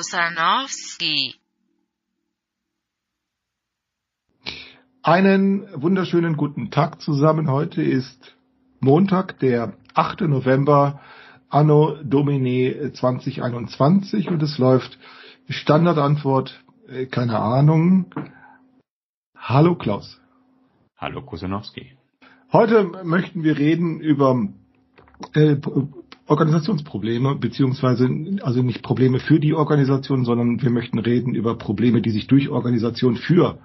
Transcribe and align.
Klaus 0.00 0.12
Kusanowski. 0.12 1.34
Einen 5.02 5.66
wunderschönen 5.74 6.36
guten 6.36 6.70
Tag 6.70 7.02
zusammen. 7.02 7.50
Heute 7.50 7.82
ist 7.82 8.36
Montag, 8.80 9.38
der 9.40 9.74
8. 9.94 10.22
November, 10.22 11.00
Anno 11.50 11.96
Domini 12.02 12.92
2021 12.94 14.28
und 14.28 14.42
es 14.42 14.56
läuft 14.56 14.98
Standardantwort, 15.48 16.64
äh, 16.88 17.04
keine 17.06 17.38
Ahnung. 17.38 18.14
Hallo 19.36 19.74
Klaus. 19.74 20.18
Hallo 20.96 21.20
Kusanowski. 21.22 21.92
Heute 22.52 22.84
möchten 23.04 23.42
wir 23.42 23.58
reden 23.58 24.00
über 24.00 24.48
äh, 25.34 25.56
Organisationsprobleme, 26.30 27.34
beziehungsweise 27.34 28.08
also 28.42 28.62
nicht 28.62 28.82
Probleme 28.82 29.18
für 29.18 29.40
die 29.40 29.52
Organisation, 29.52 30.24
sondern 30.24 30.62
wir 30.62 30.70
möchten 30.70 31.00
reden 31.00 31.34
über 31.34 31.58
Probleme, 31.58 32.02
die 32.02 32.10
sich 32.10 32.28
durch 32.28 32.48
Organisation 32.48 33.16
für 33.16 33.58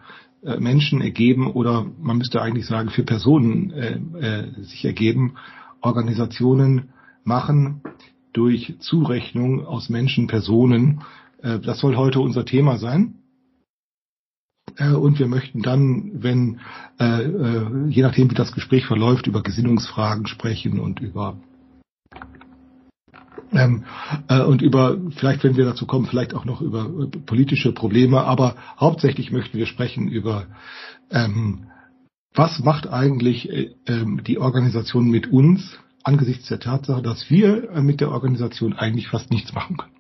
äh, 0.44 0.60
Menschen 0.60 1.00
ergeben 1.00 1.52
oder 1.52 1.86
man 2.02 2.18
müsste 2.18 2.42
eigentlich 2.42 2.66
sagen 2.66 2.90
für 2.90 3.04
Personen 3.04 3.72
äh, 3.72 4.00
äh, 4.20 4.64
sich 4.64 4.84
ergeben. 4.84 5.36
Organisationen 5.82 6.90
machen 7.24 7.82
durch 8.34 8.74
Zurechnung 8.80 9.64
aus 9.64 9.90
Menschen, 9.90 10.26
Personen. 10.26 11.02
Äh, 11.44 11.60
das 11.60 11.80
soll 11.80 11.96
heute 11.96 12.20
unser 12.20 12.46
Thema 12.46 12.80
sein. 12.80 13.20
Äh, 14.78 14.94
und 14.94 15.20
wir 15.20 15.28
möchten 15.28 15.62
dann, 15.62 16.24
wenn, 16.24 16.60
äh, 16.98 17.90
je 17.90 18.02
nachdem 18.02 18.32
wie 18.32 18.36
das 18.36 18.54
Gespräch 18.54 18.88
verläuft, 18.88 19.28
über 19.28 19.44
Gesinnungsfragen 19.44 20.26
sprechen 20.26 20.80
und 20.80 21.00
über 21.00 21.38
ähm, 23.56 23.84
äh, 24.28 24.42
und 24.42 24.62
über, 24.62 24.98
vielleicht 25.16 25.44
wenn 25.44 25.58
wir 25.58 25.66
dazu 25.66 25.86
kommen, 25.86 26.06
vielleicht 26.06 26.34
auch 26.34 26.46
noch 26.46 26.62
über 26.62 26.86
äh, 26.86 27.08
politische 27.26 27.72
Probleme, 27.72 28.24
aber 28.24 28.56
hauptsächlich 28.80 29.32
möchten 29.32 29.58
wir 29.58 29.66
sprechen 29.66 30.08
über 30.08 30.48
ähm, 31.12 31.68
was 32.34 32.60
macht 32.60 32.88
eigentlich 32.88 33.50
äh, 33.50 33.72
ähm, 33.88 34.22
die 34.26 34.40
Organisation 34.40 35.10
mit 35.10 35.28
uns 35.32 35.78
angesichts 36.04 36.48
der 36.50 36.60
Tatsache, 36.60 37.02
dass 37.02 37.30
wir 37.30 37.72
äh, 37.72 37.82
mit 37.82 38.02
der 38.02 38.12
Organisation 38.12 38.74
eigentlich 38.74 39.08
fast 39.08 39.32
nichts 39.32 39.54
machen 39.54 39.78
können. 39.78 39.96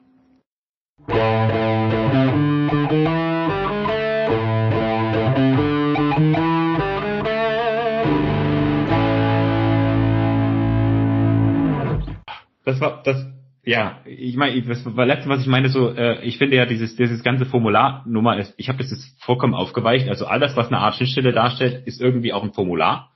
Das 12.65 12.81
war 12.81 13.03
das 13.03 13.34
ja, 13.65 13.99
ich 14.05 14.35
meine, 14.35 14.61
das 14.61 14.85
war 14.95 15.05
letzte, 15.05 15.27
was 15.29 15.41
ich 15.41 15.47
meine, 15.47 15.69
so, 15.69 15.89
äh, 15.89 16.23
ich 16.23 16.37
finde 16.37 16.55
ja 16.55 16.65
dieses 16.65 16.95
dieses 16.95 17.23
ganze 17.23 17.45
Formularnummer 17.45 18.37
ist, 18.37 18.53
ich 18.57 18.69
habe 18.69 18.77
das 18.77 18.91
jetzt 18.91 19.21
vollkommen 19.23 19.55
aufgeweicht. 19.55 20.07
Also 20.07 20.25
alles, 20.25 20.55
was 20.55 20.67
eine 20.67 20.77
Art 20.77 20.95
Schnittstelle 20.95 21.33
darstellt, 21.33 21.85
ist 21.87 21.99
irgendwie 21.99 22.31
auch 22.31 22.43
ein 22.43 22.53
Formular. 22.53 23.11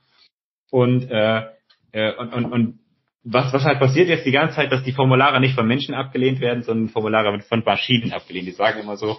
Und 0.70 1.10
äh, 1.10 1.42
äh, 1.92 2.12
und, 2.16 2.32
und, 2.32 2.44
und 2.46 2.78
was, 3.22 3.52
was 3.52 3.64
halt 3.64 3.78
passiert 3.78 4.08
jetzt 4.08 4.26
die 4.26 4.32
ganze 4.32 4.56
Zeit, 4.56 4.72
dass 4.72 4.82
die 4.82 4.92
Formulare 4.92 5.40
nicht 5.40 5.54
von 5.54 5.66
Menschen 5.66 5.94
abgelehnt 5.94 6.40
werden, 6.40 6.62
sondern 6.62 6.88
Formulare 6.88 7.38
von 7.40 7.62
Maschinen 7.64 8.12
abgelehnt. 8.12 8.46
Die 8.46 8.52
sagen 8.52 8.80
immer 8.80 8.96
so, 8.96 9.18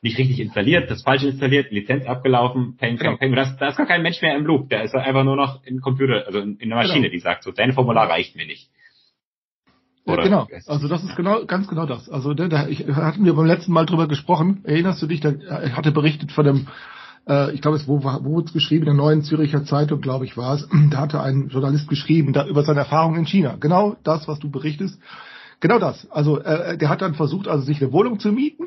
nicht 0.00 0.18
richtig 0.18 0.40
installiert, 0.40 0.90
das 0.90 1.02
falsch 1.02 1.22
installiert, 1.22 1.70
Lizenz 1.70 2.06
abgelaufen, 2.06 2.76
peng, 2.76 2.98
peng, 2.98 3.18
peng. 3.18 3.34
Da 3.34 3.68
ist 3.68 3.76
gar 3.76 3.86
kein 3.86 4.02
Mensch 4.02 4.20
mehr 4.20 4.36
im 4.36 4.46
Loop. 4.46 4.68
Da 4.68 4.80
ist 4.80 4.94
einfach 4.94 5.22
nur 5.22 5.36
noch 5.36 5.64
ein 5.64 5.80
Computer, 5.80 6.26
also 6.26 6.40
in, 6.40 6.56
in 6.56 6.72
einer 6.72 6.82
Maschine, 6.82 7.02
genau. 7.02 7.12
die 7.12 7.20
sagt 7.20 7.44
so, 7.44 7.52
dein 7.52 7.72
Formular 7.72 8.08
reicht 8.08 8.34
mir 8.34 8.46
nicht. 8.46 8.68
Oder? 10.04 10.24
genau, 10.24 10.48
also 10.66 10.88
das 10.88 11.04
ist 11.04 11.14
genau, 11.14 11.44
ganz 11.46 11.68
genau 11.68 11.86
das. 11.86 12.08
Also 12.08 12.34
da, 12.34 12.48
da 12.48 12.66
ich 12.66 12.86
hatten 12.88 13.24
wir 13.24 13.34
beim 13.34 13.46
letzten 13.46 13.72
Mal 13.72 13.86
drüber 13.86 14.08
gesprochen. 14.08 14.60
Erinnerst 14.64 15.00
du 15.00 15.06
dich? 15.06 15.20
Da 15.20 15.30
ich 15.30 15.76
hatte 15.76 15.92
berichtet 15.92 16.32
von 16.32 16.44
dem, 16.44 16.66
äh, 17.28 17.52
ich 17.52 17.60
glaube 17.60 17.76
es 17.76 17.86
wo 17.86 18.02
wo 18.02 18.40
es 18.40 18.52
geschrieben 18.52 18.82
in 18.82 18.86
der 18.86 18.94
Neuen 18.94 19.22
Züricher 19.22 19.64
Zeitung, 19.64 20.00
glaube 20.00 20.24
ich, 20.24 20.36
war 20.36 20.54
es. 20.54 20.68
Da 20.90 20.98
hatte 20.98 21.20
ein 21.20 21.48
Journalist 21.48 21.88
geschrieben 21.88 22.32
da 22.32 22.46
über 22.46 22.64
seine 22.64 22.80
Erfahrungen 22.80 23.20
in 23.20 23.26
China. 23.26 23.56
Genau 23.60 23.96
das, 24.02 24.26
was 24.26 24.40
du 24.40 24.50
berichtest. 24.50 24.98
Genau 25.60 25.78
das. 25.78 26.10
Also 26.10 26.40
äh, 26.40 26.76
der 26.76 26.88
hat 26.88 27.02
dann 27.02 27.14
versucht, 27.14 27.46
also 27.46 27.64
sich 27.64 27.80
eine 27.80 27.92
Wohnung 27.92 28.18
zu 28.18 28.32
mieten 28.32 28.64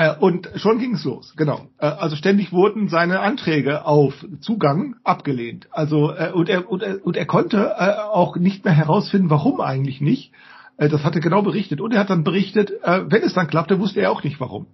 äh, 0.00 0.16
und 0.18 0.48
schon 0.56 0.78
ging 0.78 0.94
es 0.94 1.04
los, 1.04 1.34
genau. 1.36 1.66
Äh, 1.78 1.84
also 1.84 2.16
ständig 2.16 2.52
wurden 2.52 2.88
seine 2.88 3.20
Anträge 3.20 3.84
auf 3.84 4.14
Zugang 4.40 4.96
abgelehnt. 5.04 5.68
Also 5.72 6.12
äh, 6.12 6.32
und 6.32 6.48
er 6.48 6.70
und 6.70 6.82
er, 6.82 7.04
und 7.04 7.18
er 7.18 7.26
konnte 7.26 7.74
äh, 7.78 7.96
auch 8.10 8.36
nicht 8.36 8.64
mehr 8.64 8.72
herausfinden, 8.72 9.28
warum 9.28 9.60
eigentlich 9.60 10.00
nicht. 10.00 10.32
Äh, 10.78 10.88
das 10.88 11.04
hat 11.04 11.16
er 11.16 11.20
genau 11.20 11.42
berichtet. 11.42 11.82
Und 11.82 11.92
er 11.92 12.00
hat 12.00 12.08
dann 12.08 12.24
berichtet, 12.24 12.72
wenn 12.82 13.22
es 13.22 13.34
dann 13.34 13.48
klappte, 13.48 13.78
wusste 13.78 14.00
er 14.00 14.10
auch 14.10 14.24
nicht 14.24 14.40
warum. 14.40 14.68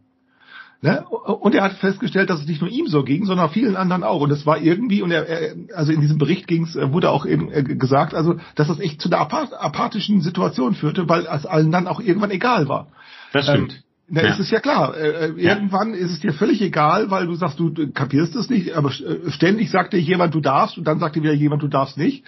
Ne? 0.81 1.05
Und 1.05 1.57
er 1.57 1.65
hat 1.65 1.73
festgestellt, 1.73 2.31
dass 2.31 2.41
es 2.41 2.47
nicht 2.47 2.61
nur 2.61 2.71
ihm 2.71 2.87
so 2.87 3.03
ging, 3.03 3.25
sondern 3.25 3.51
vielen 3.51 3.75
anderen 3.75 4.05
auch. 4.05 4.21
Und 4.21 4.31
es 4.31 4.47
war 4.47 4.59
irgendwie, 4.59 5.03
und 5.03 5.11
er, 5.11 5.27
er 5.27 5.57
also 5.75 5.91
in 5.91 6.03
diesem 6.03 6.19
Bericht 6.19 6.47
ging's, 6.47 6.77
wurde 6.77 7.11
auch 7.11 7.27
eben 7.27 7.51
gesagt, 7.79 8.15
also 8.15 8.37
dass 8.55 8.69
das 8.69 8.79
echt 8.79 9.01
zu 9.01 9.11
einer 9.11 9.19
apathischen 9.19 10.21
Situation 10.21 10.75
führte, 10.75 11.09
weil 11.09 11.27
es 11.27 11.47
allen 11.47 11.73
dann 11.73 11.89
auch 11.89 11.99
irgendwann 11.99 12.31
egal 12.31 12.69
war. 12.69 12.89
Das 13.33 13.47
stimmt. 13.47 13.73
Ähm, 13.73 13.86
na, 14.09 14.23
ja. 14.23 14.33
ist 14.33 14.41
es 14.41 14.51
ja 14.51 14.61
klar. 14.61 14.97
Äh, 14.97 15.27
äh 15.27 15.33
irgendwann 15.37 15.91
ja. 15.91 15.97
ist 15.97 16.13
es 16.13 16.21
dir 16.21 16.33
völlig 16.33 16.63
egal, 16.63 17.11
weil 17.11 17.27
du 17.27 17.35
sagst, 17.35 17.59
du, 17.59 17.73
kapierst 17.93 18.37
es 18.37 18.49
nicht, 18.49 18.75
aber 18.75 18.91
äh, 18.91 19.31
ständig 19.31 19.71
sagt 19.71 19.93
dir 19.93 20.01
jemand, 20.01 20.35
du 20.35 20.41
darfst, 20.41 20.79
und 20.79 20.85
dann 20.85 21.01
sagt 21.01 21.17
dir 21.17 21.23
wieder 21.23 21.33
jemand, 21.33 21.63
du 21.63 21.69
darfst 21.69 21.97
nicht. 21.97 22.25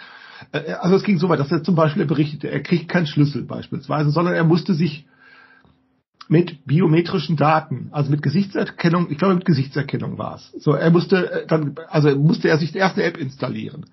Äh, 0.52 0.72
also 0.72 0.96
es 0.96 1.04
ging 1.04 1.18
so 1.18 1.28
weit, 1.28 1.38
dass 1.38 1.52
er 1.52 1.62
zum 1.62 1.76
Beispiel 1.76 2.04
berichtete, 2.04 2.50
er 2.50 2.62
kriegt 2.62 2.88
keinen 2.88 3.06
Schlüssel 3.06 3.44
beispielsweise, 3.44 4.10
sondern 4.10 4.34
er 4.34 4.44
musste 4.44 4.74
sich 4.74 5.06
mit 6.28 6.66
biometrischen 6.66 7.36
Daten, 7.36 7.88
also 7.92 8.10
mit 8.10 8.22
Gesichtserkennung, 8.22 9.10
ich 9.10 9.18
glaube 9.18 9.34
mit 9.34 9.44
Gesichtserkennung 9.44 10.18
war 10.18 10.36
es. 10.36 10.52
So, 10.62 10.72
er 10.72 10.90
musste 10.90 11.44
dann, 11.48 11.76
also 11.88 12.14
musste 12.16 12.48
er 12.48 12.58
sich 12.58 12.74
erst 12.74 12.96
eine 12.96 13.04
App 13.04 13.16
installieren. 13.16 13.86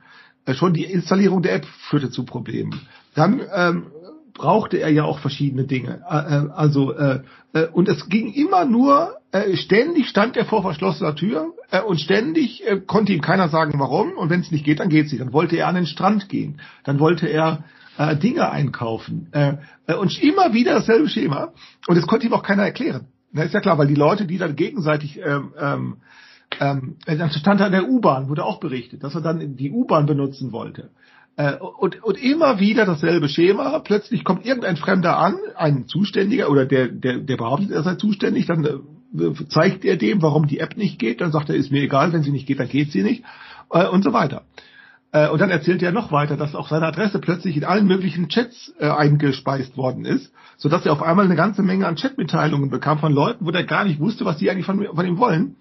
Schon 0.54 0.74
die 0.74 0.84
Installierung 0.84 1.42
der 1.42 1.56
App 1.56 1.66
führte 1.66 2.12
zu 2.12 2.24
Problemen. 2.24 2.80
Dann 3.16 3.42
ähm, 3.54 3.88
brauchte 4.36 4.78
er 4.78 4.90
ja 4.90 5.04
auch 5.04 5.20
verschiedene 5.20 5.64
Dinge. 5.64 6.04
Äh, 6.08 6.16
äh, 6.16 6.50
also 6.52 6.94
äh, 6.94 7.22
äh, 7.54 7.68
und 7.68 7.90
es 7.90 8.08
ging 8.08 8.32
immer 8.34 8.66
nur 8.66 9.16
äh, 9.32 9.56
ständig 9.56 10.08
stand 10.10 10.38
er 10.38 10.46
vor 10.46 10.62
verschlossener 10.62 11.16
Tür 11.16 11.54
äh, 11.72 11.82
und 11.82 12.00
ständig 12.00 12.68
äh, 12.68 12.80
konnte 12.80 13.14
ihm 13.14 13.22
keiner 13.22 13.50
sagen 13.50 13.80
warum 13.80 14.12
und 14.14 14.30
wenn 14.30 14.42
es 14.42 14.52
nicht 14.52 14.66
geht, 14.66 14.80
dann 14.80 14.90
geht's 14.90 15.12
nicht. 15.12 15.22
Dann 15.22 15.34
wollte 15.34 15.56
er 15.56 15.68
an 15.68 15.76
den 15.76 15.88
Strand 15.88 16.30
gehen, 16.30 16.62
dann 16.84 17.00
wollte 17.00 17.28
er 17.28 17.64
äh, 17.98 18.16
Dinge 18.16 18.52
einkaufen 18.52 19.30
äh, 19.32 19.54
äh, 19.88 19.96
und 19.96 20.22
immer 20.22 20.54
wieder 20.54 20.74
dasselbe 20.74 21.10
Schema 21.10 21.54
und 21.88 21.98
es 21.98 22.06
konnte 22.06 22.28
ihm 22.28 22.34
auch 22.34 22.44
keiner 22.44 22.64
erklären. 22.64 23.08
Das 23.34 23.48
ist 23.48 23.54
ja 23.54 23.62
klar, 23.62 23.78
weil 23.78 23.88
die 23.88 23.96
Leute, 23.96 24.26
die 24.26 24.38
dann 24.38 24.56
gegenseitig 24.56 25.20
ähm, 25.20 25.54
ähm, 25.60 25.98
ähm, 26.60 26.96
dann 27.06 27.32
stand 27.32 27.60
er 27.60 27.66
an 27.68 27.72
der 27.72 27.90
U-Bahn, 27.90 28.30
wurde 28.30 28.46
auch 28.46 28.60
berichtet, 28.60 29.04
dass 29.04 29.16
er 29.16 29.22
dann 29.22 29.56
die 29.56 29.72
U-Bahn 29.72 30.06
benutzen 30.06 30.52
wollte. 30.52 30.90
Äh, 31.38 31.56
und, 31.58 32.02
und 32.04 32.22
immer 32.22 32.60
wieder 32.60 32.86
dasselbe 32.86 33.28
Schema. 33.28 33.80
Plötzlich 33.80 34.24
kommt 34.24 34.46
irgendein 34.46 34.78
Fremder 34.78 35.18
an, 35.18 35.36
ein 35.56 35.88
Zuständiger 35.88 36.50
oder 36.50 36.66
der, 36.66 36.88
der, 36.88 37.18
der 37.18 37.38
behauptet, 37.38 37.72
er 37.72 37.84
sei 37.84 37.96
zuständig, 37.96 38.46
dann 38.46 38.64
äh, 38.64 39.46
zeigt 39.50 39.84
er 39.84 39.98
dem, 39.98 40.22
warum 40.22 40.48
die 40.48 40.60
App 40.60 40.78
nicht 40.78 40.98
geht, 40.98 41.20
dann 41.20 41.34
sagt 41.34 41.50
er, 41.50 41.56
ist 41.56 41.72
mir 41.72 41.82
egal, 41.82 42.14
wenn 42.14 42.24
sie 42.24 42.32
nicht 42.32 42.48
geht, 42.48 42.60
dann 42.60 42.70
geht 42.70 42.92
sie 42.92 43.04
nicht 43.04 43.24
äh, 43.70 43.88
und 43.88 44.04
so 44.04 44.14
weiter. 44.14 44.44
Und 45.32 45.40
dann 45.40 45.50
erzählt 45.50 45.82
er 45.82 45.94
noch 45.94 46.12
weiter, 46.12 46.36
dass 46.36 46.56
auch 46.56 46.68
seine 46.68 46.88
Adresse 46.88 47.20
plötzlich 47.20 47.56
in 47.56 47.64
allen 47.64 47.88
möglichen 47.88 48.28
Chats 48.28 48.74
äh, 48.80 48.90
eingespeist 48.90 49.78
worden 49.78 50.04
ist, 50.04 50.34
sodass 50.58 50.86
er 50.86 50.92
auf 50.92 51.02
einmal 51.02 51.24
eine 51.24 51.38
ganze 51.38 51.64
Menge 51.64 51.88
an 51.88 51.96
Chatmitteilungen 51.96 52.70
bekam 52.70 53.00
von 53.00 53.14
Leuten, 53.14 53.46
wo 53.46 53.52
der 53.52 53.64
gar 53.64 53.86
nicht 53.86 54.02
wusste, 54.02 54.26
was 54.26 54.40
die 54.40 54.52
eigentlich 54.52 54.66
von, 54.66 54.86
von 54.86 55.06
ihm 55.06 55.18
wollen 55.18 55.56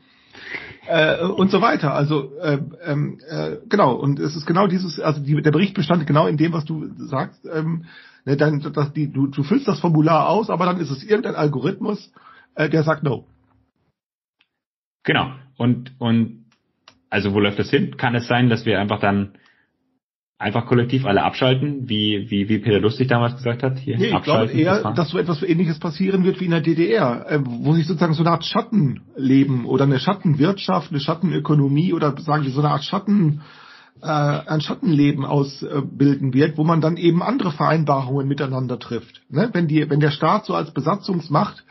äh, 0.89 1.25
und 1.25 1.51
so 1.51 1.61
weiter. 1.61 1.95
Also 1.95 2.33
äh, 2.41 2.59
ähm, 2.85 3.19
äh, 3.29 3.57
genau, 3.69 3.95
und 3.95 4.19
es 4.19 4.37
ist 4.37 4.47
genau 4.47 4.67
dieses, 4.67 5.01
also 5.01 5.21
die, 5.21 5.41
der 5.41 5.51
Bericht 5.51 5.75
bestand 5.75 6.07
genau 6.07 6.27
in 6.27 6.37
dem, 6.37 6.53
was 6.53 6.65
du 6.65 6.89
sagst. 6.99 7.47
Ähm, 7.53 7.85
ne, 8.25 8.37
dann, 8.37 8.61
dass 8.61 8.93
die, 8.93 9.13
du, 9.13 9.27
du 9.27 9.43
füllst 9.43 9.69
das 9.69 9.81
Formular 9.81 10.29
aus, 10.29 10.51
aber 10.51 10.67
dann 10.67 10.81
ist 10.81 10.91
es 10.91 11.03
irgendein 11.03 11.37
Algorithmus, 11.37 12.13
äh, 12.55 12.69
der 12.69 12.83
sagt 12.83 13.03
No. 13.03 13.27
Genau. 15.05 15.33
Und 15.57 15.93
und 15.99 16.45
also 17.11 17.33
wo 17.33 17.41
läuft 17.41 17.59
das 17.59 17.71
hin? 17.71 17.97
Kann 17.97 18.15
es 18.15 18.27
sein, 18.27 18.49
dass 18.49 18.67
wir 18.67 18.81
einfach 18.81 19.01
dann 19.01 19.35
einfach 20.39 20.67
kollektiv 20.67 21.07
alle 21.07 21.23
abschalten, 21.23 21.89
wie, 21.89 22.31
wie, 22.31 22.49
wie 22.49 22.59
Peter 22.59 22.81
Lustig 22.81 23.09
damals 23.09 23.37
gesagt 23.37 23.63
hat? 23.63 23.79
Hier, 23.79 23.97
nee, 23.97 24.09
ich 24.09 24.23
glaube 24.23 24.51
eher, 24.51 24.83
das 24.83 24.95
dass 24.95 25.09
so 25.11 25.19
etwas 25.19 25.43
Ähnliches 25.43 25.79
passieren 25.79 26.25
wird 26.25 26.41
wie 26.41 26.47
in 26.47 26.51
der 26.51 26.61
DDR, 26.61 27.27
äh, 27.29 27.39
wo 27.43 27.73
sich 27.75 27.87
sozusagen 27.87 28.15
so 28.15 28.23
eine 28.23 28.33
Art 28.33 28.45
Schattenleben 28.45 29.65
oder 29.65 29.85
eine 29.85 30.01
Schattenwirtschaft, 30.01 30.91
eine 30.91 31.01
Schattenökonomie 31.01 31.93
oder 31.93 32.17
sagen 32.19 32.45
wir 32.45 32.51
so 32.51 32.61
eine 32.61 32.71
Art 32.71 32.85
Schatten, 32.85 33.43
äh, 34.03 34.07
ein 34.07 34.61
Schattenleben 34.61 35.25
ausbilden 35.25 36.35
wird, 36.35 36.59
wo 36.59 36.65
man 36.65 36.81
dann 36.81 36.97
eben 36.97 37.23
andere 37.23 37.53
Vereinbarungen 37.53 38.27
miteinander 38.27 38.79
trifft. 38.79 39.23
Ne? 39.31 39.51
Wenn, 39.53 39.69
die, 39.69 39.89
wenn 39.89 40.01
der 40.01 40.11
Staat 40.11 40.47
so 40.47 40.55
als 40.55 40.73
Besatzungsmacht 40.73 41.65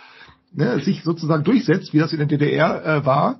ne, 0.53 0.79
sich 0.79 1.03
sozusagen 1.03 1.43
durchsetzt, 1.43 1.93
wie 1.93 1.99
das 1.99 2.13
in 2.13 2.19
der 2.19 2.27
DDR 2.27 2.85
äh, 2.85 3.05
war, 3.05 3.39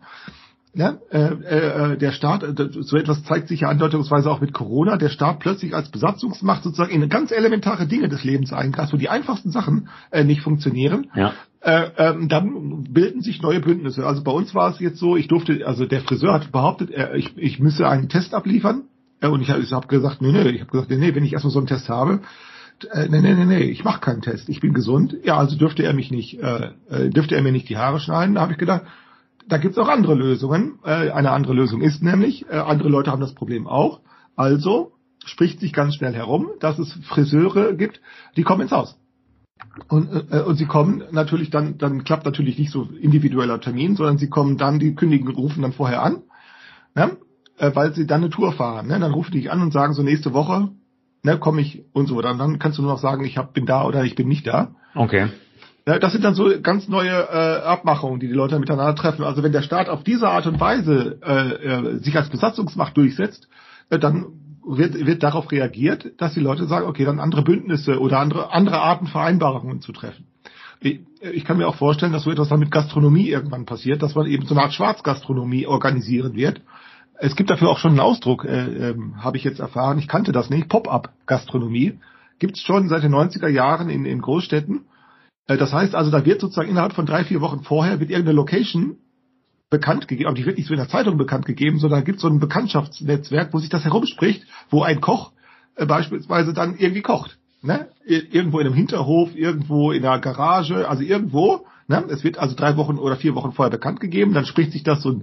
Ja, 0.76 0.98
äh, 1.12 1.20
äh, 1.20 1.98
der 1.98 2.12
Staat, 2.12 2.42
äh, 2.42 2.54
so 2.82 2.98
etwas 2.98 3.24
zeigt 3.26 3.48
sich 3.48 3.62
ja 3.62 3.70
andeutungsweise 3.70 4.32
auch 4.32 4.42
mit 4.42 4.54
Corona, 4.54 4.98
der 4.98 5.10
Staat 5.10 5.40
plötzlich 5.40 5.76
als 5.76 5.90
Besatzungsmacht 5.90 6.64
sozusagen 6.64 6.92
in 6.92 7.08
ganz 7.10 7.32
elementare 7.32 7.86
Dinge 7.86 8.10
des 8.10 8.24
Lebens 8.24 8.52
eingreift, 8.52 8.92
wo 8.92 8.98
die 8.98 9.10
einfachsten 9.10 9.52
Sachen 9.52 9.90
äh, 10.10 10.24
nicht 10.24 10.42
funktionieren. 10.42 11.12
Ja. 11.16 11.34
Äh, 11.62 11.92
ähm, 11.98 12.28
dann 12.28 12.86
bilden 12.92 13.22
sich 13.22 13.42
neue 13.44 13.60
Bündnisse. 13.60 14.04
Also 14.06 14.24
bei 14.24 14.32
uns 14.32 14.56
war 14.56 14.72
es 14.72 14.80
jetzt 14.80 14.98
so, 14.98 15.16
ich 15.16 15.28
durfte, 15.28 15.66
also 15.68 15.86
der 15.86 16.02
Friseur 16.02 16.34
hat 16.34 16.52
behauptet, 16.52 16.90
er, 16.90 17.14
ich, 17.14 17.38
ich 17.38 17.60
müsse 17.60 17.88
einen 17.88 18.10
Test 18.10 18.34
abliefern. 18.34 18.86
Äh, 19.22 19.28
und 19.28 19.42
ich 19.42 19.52
habe 19.52 19.62
hab 19.64 19.88
gesagt, 19.88 20.24
nee, 20.24 20.32
nee, 20.32 20.50
ich 20.50 20.62
habe 20.62 20.72
gesagt, 20.72 20.90
nee, 20.90 20.98
nee, 20.98 21.14
wenn 21.14 21.24
ich 21.24 21.34
erstmal 21.34 21.54
so 21.54 21.60
einen 21.60 21.68
Test 21.68 21.88
habe, 21.88 22.22
äh, 22.92 23.08
nee, 23.10 23.22
nee, 23.22 23.36
nee, 23.36 23.46
nee, 23.46 23.64
ich 23.64 23.84
mache 23.84 24.02
keinen 24.02 24.22
Test, 24.22 24.50
ich 24.50 24.60
bin 24.60 24.74
gesund. 24.74 25.16
Ja, 25.24 25.38
also 25.38 25.56
dürfte 25.56 25.84
er 25.84 25.94
mich 25.94 26.10
nicht, 26.10 26.42
äh, 26.42 26.72
äh, 26.90 27.10
dürfte 27.12 27.36
er 27.36 27.44
mir 27.44 27.52
nicht 27.52 27.70
die 27.70 27.78
Haare 27.78 28.00
schneiden. 28.00 28.36
Da 28.36 28.42
habe 28.42 28.54
ich 28.54 28.58
gedacht, 28.58 28.84
da 29.48 29.58
gibt's 29.58 29.78
auch 29.78 29.88
andere 29.88 30.16
Lösungen. 30.16 30.80
Äh, 30.84 31.12
eine 31.12 31.32
andere 31.32 31.54
Lösung 31.54 31.82
ist 31.82 32.02
nämlich, 32.04 32.46
äh, 32.50 32.56
andere 32.56 32.90
Leute 32.90 33.12
haben 33.12 33.22
das 33.22 33.34
Problem 33.34 33.68
auch. 33.68 34.02
Also 34.36 34.94
spricht 35.26 35.60
sich 35.60 35.74
ganz 35.74 35.96
schnell 35.96 36.14
herum, 36.14 36.50
dass 36.60 36.80
es 36.80 36.94
Friseure 37.08 37.74
gibt, 37.74 38.02
die 38.36 38.44
kommen 38.44 38.62
ins 38.62 38.72
Haus. 38.72 38.98
Und, 39.88 40.10
äh, 40.32 40.42
und 40.42 40.56
sie 40.56 40.66
kommen 40.66 41.04
natürlich 41.12 41.50
dann, 41.50 41.78
dann 41.78 42.04
klappt 42.04 42.26
natürlich 42.26 42.58
nicht 42.58 42.72
so 42.72 42.84
individueller 42.84 43.60
Termin, 43.60 43.96
sondern 43.96 44.18
sie 44.18 44.30
kommen 44.30 44.58
dann, 44.58 44.80
die 44.80 44.96
kündigen, 44.96 45.30
rufen 45.30 45.62
dann 45.62 45.74
vorher 45.74 46.04
an, 46.04 46.24
ne? 46.96 47.18
äh, 47.58 47.72
weil 47.74 47.94
sie 47.94 48.06
dann 48.06 48.22
eine 48.22 48.30
Tour 48.30 48.52
fahren. 48.52 48.88
Ne? 48.88 49.00
Dann 49.00 49.14
rufen 49.14 49.32
die 49.32 49.42
dich 49.42 49.52
an 49.52 49.62
und 49.62 49.72
sagen 49.72 49.94
so 49.94 50.04
nächste 50.04 50.34
Woche, 50.34 50.70
ne, 51.24 51.38
komme 51.40 51.62
ich 51.62 51.84
und 51.94 52.08
so. 52.08 52.22
Dann, 52.22 52.38
dann 52.38 52.60
kannst 52.60 52.78
du 52.78 52.82
nur 52.82 52.92
noch 52.92 53.00
sagen, 53.00 53.24
ich 53.26 53.38
hab, 53.38 53.54
bin 53.54 53.66
da 53.66 53.86
oder 53.86 54.04
ich 54.04 54.16
bin 54.16 54.28
nicht 54.28 54.46
da. 54.46 54.76
Okay. 54.94 55.30
Das 55.86 56.14
sind 56.14 56.24
dann 56.24 56.34
so 56.34 56.50
ganz 56.62 56.88
neue 56.88 57.12
äh, 57.12 57.62
Abmachungen, 57.62 58.22
die 58.22 58.28
die 58.28 58.34
Leute 58.34 58.58
miteinander 58.58 58.96
treffen. 58.96 59.26
Also 59.26 59.44
wenn 59.44 59.52
der 59.52 59.64
Staat 59.64 59.90
auf 59.90 60.04
diese 60.04 60.30
Art 60.30 60.48
und 60.48 60.60
Weise 60.62 61.20
äh, 61.22 61.50
äh, 61.50 61.98
sich 61.98 62.16
als 62.16 62.30
Besatzungsmacht 62.30 62.96
durchsetzt, 62.96 63.50
äh, 63.90 64.00
dann 64.00 64.28
wird, 64.66 64.94
wird 65.06 65.24
darauf 65.24 65.52
reagiert, 65.52 66.14
dass 66.18 66.34
die 66.34 66.40
Leute 66.40 66.68
sagen, 66.68 66.88
okay, 66.88 67.04
dann 67.04 67.20
andere 67.20 67.44
Bündnisse 67.44 68.00
oder 68.00 68.20
andere, 68.20 68.54
andere 68.54 68.80
Arten 68.80 69.08
Vereinbarungen 69.08 69.82
zu 69.82 69.92
treffen. 69.92 70.26
Ich, 70.80 71.02
ich 71.20 71.44
kann 71.44 71.58
mir 71.58 71.68
auch 71.68 71.76
vorstellen, 71.76 72.14
dass 72.14 72.24
so 72.24 72.32
etwas 72.32 72.48
dann 72.48 72.60
mit 72.60 72.72
Gastronomie 72.72 73.30
irgendwann 73.30 73.66
passiert, 73.66 74.02
dass 74.02 74.16
man 74.16 74.26
eben 74.26 74.46
so 74.46 74.54
eine 74.54 74.64
Art 74.64 74.74
Schwarzgastronomie 74.74 75.68
organisieren 75.68 76.36
wird. 76.36 76.62
Es 77.20 77.36
gibt 77.36 77.50
dafür 77.50 77.70
auch 77.70 77.78
schon 77.78 77.92
einen 77.92 78.00
Ausdruck, 78.00 78.46
äh, 78.46 78.90
äh, 78.92 78.96
habe 79.18 79.36
ich 79.38 79.44
jetzt 79.44 79.60
erfahren, 79.60 80.00
ich 80.00 80.08
kannte 80.08 80.32
das 80.32 80.50
nicht, 80.50 80.70
Pop-up-Gastronomie. 80.70 82.00
Gibt 82.40 82.58
es 82.58 82.64
schon 82.64 82.90
seit 82.90 83.04
den 83.04 83.14
90er 83.14 83.48
Jahren 83.50 83.90
in, 83.90 84.06
in 84.06 84.22
Großstädten. 84.22 84.86
Äh, 85.48 85.58
das 85.58 85.74
heißt 85.74 85.96
also, 85.96 86.12
da 86.12 86.26
wird 86.26 86.42
sozusagen 86.42 86.70
innerhalb 86.70 86.94
von 86.94 87.06
drei, 87.06 87.24
vier 87.24 87.42
Wochen 87.42 87.62
vorher 87.64 88.00
wird 88.00 88.10
irgendeine 88.10 88.36
Location 88.36 88.98
bekannt 89.70 90.08
gegeben, 90.08 90.28
aber 90.28 90.38
die 90.38 90.46
wird 90.46 90.58
nicht 90.58 90.68
so 90.68 90.74
in 90.74 90.80
der 90.80 90.90
Zeitung 90.90 91.18
bekannt 91.18 91.46
gegeben, 91.46 91.80
sondern 91.80 92.02
da 92.02 92.06
gibt 92.06 92.18
es 92.18 92.22
so 92.22 92.28
ein 92.28 92.40
Bekanntschaftsnetzwerk, 92.40 93.54
wo 93.54 93.60
sich 93.60 93.70
das 93.70 93.84
herumspricht, 93.84 94.46
wo 94.70 94.84
ein 94.84 95.02
Koch 95.02 95.32
äh, 95.76 95.86
beispielsweise 95.86 96.54
dann 96.54 96.76
irgendwie 96.78 97.02
kocht. 97.02 97.40
Ne? 97.62 97.88
Irgendwo 98.06 98.60
in 98.60 98.68
einem 98.68 98.76
Hinterhof, 98.76 99.36
irgendwo 99.36 99.92
in 99.92 100.06
einer 100.06 100.20
Garage, 100.20 100.88
also 100.88 101.02
irgendwo. 101.02 101.66
Ne? 101.88 102.04
Es 102.10 102.24
wird 102.24 102.38
also 102.38 102.56
drei 102.56 102.76
Wochen 102.78 102.98
oder 102.98 103.16
vier 103.16 103.36
Wochen 103.36 103.54
vorher 103.54 103.72
bekannt 103.72 104.00
gegeben, 104.00 104.34
dann 104.34 104.46
spricht 104.46 104.74
sich 104.74 104.84
das 104.84 105.02
so 105.02 105.22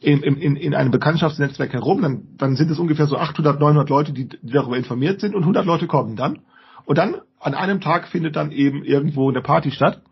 in, 0.00 0.22
in, 0.22 0.56
in 0.56 0.74
einem 0.74 0.90
Bekanntschaftsnetzwerk 0.90 1.72
herum, 1.72 2.02
dann, 2.02 2.22
dann 2.36 2.56
sind 2.56 2.70
es 2.70 2.78
ungefähr 2.78 3.06
so 3.06 3.16
800, 3.16 3.60
900 3.60 3.88
Leute, 3.88 4.12
die, 4.12 4.28
die 4.28 4.52
darüber 4.52 4.76
informiert 4.76 5.20
sind 5.20 5.34
und 5.34 5.42
100 5.42 5.64
Leute 5.66 5.86
kommen 5.86 6.16
dann. 6.16 6.40
Und 6.86 6.98
dann 6.98 7.20
an 7.40 7.54
einem 7.54 7.80
Tag 7.80 8.08
findet 8.08 8.36
dann 8.36 8.52
eben 8.52 8.84
irgendwo 8.84 9.28
eine 9.28 9.42
Party 9.42 9.70
statt 9.70 10.02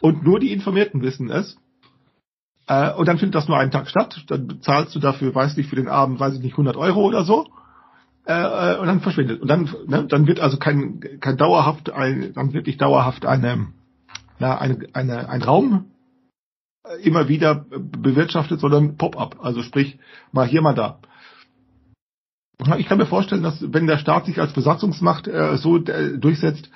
und 0.00 0.24
nur 0.24 0.40
die 0.40 0.52
Informierten 0.52 1.02
wissen 1.02 1.30
es. 1.30 1.56
Äh, 2.66 2.92
und 2.92 3.06
dann 3.06 3.18
findet 3.18 3.34
das 3.34 3.48
nur 3.48 3.58
einen 3.58 3.70
Tag 3.70 3.88
statt. 3.88 4.24
Dann 4.28 4.46
bezahlst 4.46 4.94
du 4.94 5.00
dafür, 5.00 5.34
weiß 5.34 5.56
nicht, 5.56 5.68
für 5.68 5.76
den 5.76 5.88
Abend, 5.88 6.20
weiß 6.20 6.34
ich 6.34 6.40
nicht, 6.40 6.52
100 6.52 6.76
Euro 6.76 7.02
oder 7.02 7.24
so. 7.24 7.46
Äh, 8.26 8.74
äh, 8.74 8.78
und 8.78 8.86
dann 8.86 9.00
verschwindet. 9.00 9.40
Und 9.40 9.48
dann, 9.48 9.70
ne, 9.86 10.04
dann 10.04 10.26
wird 10.26 10.38
also 10.38 10.58
kein, 10.58 11.00
kein 11.20 11.38
dauerhaft, 11.38 11.90
ein, 11.90 12.32
dann 12.34 12.52
wirklich 12.52 12.76
dauerhaft 12.76 13.24
eine, 13.24 13.68
na, 14.38 14.58
eine, 14.58 14.86
eine, 14.92 15.28
ein 15.30 15.42
Raum 15.42 15.86
äh, 16.84 17.02
immer 17.02 17.28
wieder 17.28 17.64
bewirtschaftet, 17.70 18.60
sondern 18.60 18.98
Pop-up. 18.98 19.38
Also 19.42 19.62
sprich, 19.62 19.98
mal 20.30 20.46
hier, 20.46 20.60
mal 20.60 20.74
da. 20.74 20.98
Ich 22.78 22.86
kann 22.86 22.98
mir 22.98 23.06
vorstellen, 23.06 23.42
dass 23.42 23.72
wenn 23.72 23.86
der 23.86 23.98
Staat 23.98 24.26
sich 24.26 24.40
als 24.40 24.52
Besatzungsmacht 24.52 25.28
äh, 25.28 25.56
so 25.56 25.76
äh, 25.76 26.18
durchsetzt, 26.18 26.70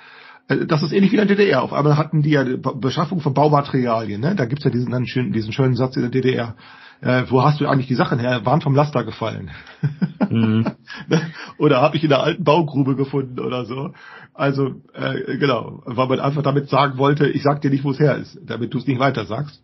äh, 0.47 0.65
das 0.65 0.81
ist 0.81 0.93
ähnlich 0.93 1.11
wie 1.11 1.17
in 1.17 1.27
der 1.27 1.35
DDR. 1.35 1.61
Auf 1.61 1.73
einmal 1.73 1.97
hatten 1.97 2.21
die 2.21 2.31
ja 2.31 2.45
Beschaffung 2.75 3.19
von 3.19 3.33
Baumaterialien. 3.33 4.21
Ne? 4.21 4.35
Da 4.35 4.45
gibt's 4.45 4.63
ja 4.63 4.71
diesen, 4.71 4.91
dann 4.91 5.05
schönen, 5.05 5.33
diesen 5.33 5.51
schönen 5.51 5.75
Satz 5.75 5.97
in 5.97 6.03
der 6.03 6.11
DDR. 6.11 6.55
Äh, 7.01 7.23
wo 7.27 7.43
hast 7.43 7.59
du 7.59 7.67
eigentlich 7.67 7.87
die 7.87 7.95
Sachen 7.95 8.17
her? 8.19 8.45
Waren 8.45 8.61
vom 8.61 8.75
Laster 8.75 9.03
gefallen. 9.03 9.51
Mhm. 10.29 10.65
oder 11.57 11.81
habe 11.81 11.97
ich 11.97 12.03
in 12.03 12.09
der 12.09 12.23
alten 12.23 12.45
Baugrube 12.45 12.95
gefunden 12.95 13.39
oder 13.41 13.65
so. 13.65 13.93
Also 14.33 14.81
äh, 14.93 15.37
genau, 15.37 15.83
weil 15.85 16.07
man 16.07 16.21
einfach 16.21 16.43
damit 16.43 16.69
sagen 16.69 16.97
wollte, 16.97 17.27
ich 17.27 17.43
sag 17.43 17.61
dir 17.61 17.69
nicht, 17.69 17.83
wo 17.83 17.91
es 17.91 17.99
her 17.99 18.15
ist, 18.15 18.39
damit 18.45 18.73
du 18.73 18.77
es 18.77 18.87
nicht 18.87 18.99
weiter 18.99 19.25
sagst. 19.25 19.61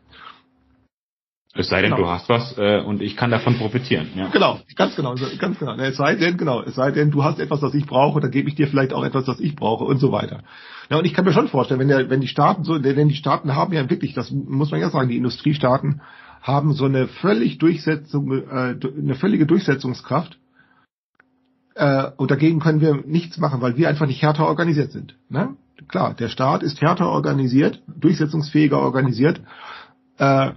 Es 1.56 1.68
sei 1.68 1.82
denn, 1.82 1.92
genau. 1.92 2.04
du 2.04 2.10
hast 2.10 2.30
was 2.30 2.58
äh, 2.60 2.80
und 2.80 3.02
ich 3.02 3.18
kann 3.18 3.32
davon 3.32 3.58
profitieren. 3.58 4.10
Ja. 4.16 4.28
Genau, 4.28 4.60
ganz 4.76 4.96
genau, 4.96 5.16
ganz 5.40 5.58
genau. 5.58 5.76
Es 5.78 5.98
sei 5.98 6.16
denn, 6.16 6.38
genau, 6.38 6.62
es 6.62 6.76
sei 6.76 6.92
denn, 6.92 7.10
du 7.10 7.24
hast 7.24 7.40
etwas, 7.40 7.64
was 7.64 7.74
ich 7.74 7.88
brauche, 7.88 8.20
dann 8.20 8.30
gebe 8.30 8.50
ich 8.50 8.56
dir 8.56 8.68
vielleicht 8.68 8.94
auch 8.94 9.04
etwas, 9.04 9.28
was 9.28 9.40
ich 9.40 9.56
brauche 9.56 9.84
und 9.84 9.98
so 9.98 10.12
weiter. 10.12 10.44
Ja, 10.92 10.98
und 10.98 11.06
ich 11.06 11.14
kann 11.14 11.26
mir 11.26 11.34
schon 11.34 11.48
vorstellen, 11.48 11.80
wenn, 11.80 11.88
der, 11.88 12.10
wenn 12.12 12.22
die 12.22 12.28
Staaten 12.28 12.64
so, 12.64 12.78
denn 12.78 13.10
die 13.10 13.16
Staaten 13.16 13.56
haben 13.56 13.74
ja 13.74 13.90
wirklich, 13.90 14.14
das 14.14 14.30
muss 14.30 14.70
man 14.70 14.80
ja 14.80 14.92
sagen, 14.92 15.10
die 15.10 15.18
Industriestaaten 15.18 16.02
haben 16.42 16.74
so 16.74 16.86
eine 16.86 17.08
völlig 17.08 17.58
Durchsetzung, 17.58 18.32
äh, 18.32 18.76
eine 18.98 19.16
völlige 19.16 19.48
Durchsetzungskraft. 19.48 20.38
Äh, 21.74 22.12
und 22.18 22.30
dagegen 22.30 22.60
können 22.60 22.80
wir 22.80 23.04
nichts 23.08 23.40
machen, 23.40 23.60
weil 23.62 23.76
wir 23.76 23.90
einfach 23.90 24.06
nicht 24.06 24.22
härter 24.22 24.46
organisiert 24.48 24.92
sind. 24.92 25.16
Ne? 25.30 25.56
Klar, 25.88 26.14
der 26.14 26.30
Staat 26.30 26.62
ist 26.62 26.80
härter 26.82 27.10
organisiert, 27.10 27.82
durchsetzungsfähiger 27.88 28.80
organisiert. 28.80 29.42
Äh, 30.20 30.50
äh, 30.50 30.52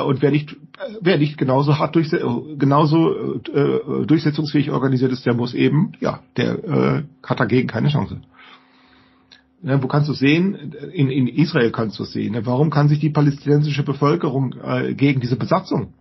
und 0.00 0.22
wer 0.22 0.30
nicht, 0.30 0.56
wer 1.00 1.18
nicht 1.18 1.36
genauso 1.36 1.78
hart 1.78 1.94
durch, 1.94 2.10
genauso 2.10 3.40
äh, 3.40 4.06
durchsetzungsfähig 4.06 4.70
organisiert 4.70 5.12
ist, 5.12 5.26
der 5.26 5.34
muss 5.34 5.54
eben, 5.54 5.92
ja, 6.00 6.20
der 6.36 6.64
äh, 6.64 7.02
hat 7.22 7.40
dagegen 7.40 7.68
keine 7.68 7.88
Chance. 7.88 8.20
Ja, 9.62 9.80
wo 9.82 9.86
kannst 9.86 10.08
du 10.08 10.12
sehen? 10.12 10.74
In, 10.92 11.08
in 11.08 11.28
Israel 11.28 11.70
kannst 11.70 11.98
du 11.98 12.04
sehen. 12.04 12.36
Warum 12.44 12.70
kann 12.70 12.88
sich 12.88 12.98
die 12.98 13.10
palästinensische 13.10 13.84
Bevölkerung 13.84 14.54
äh, 14.60 14.94
gegen 14.94 15.20
diese 15.20 15.36
Besatzung 15.36 15.94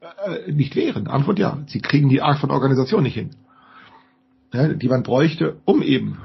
äh, 0.00 0.50
nicht 0.50 0.74
wehren? 0.74 1.08
Antwort 1.08 1.38
ja. 1.38 1.58
Sie 1.66 1.80
kriegen 1.80 2.08
die 2.08 2.22
Art 2.22 2.38
von 2.38 2.50
Organisation 2.50 3.02
nicht 3.02 3.14
hin. 3.14 3.30
Ja, 4.54 4.68
die 4.68 4.88
man 4.88 5.02
bräuchte, 5.02 5.56
um 5.66 5.82
eben, 5.82 6.16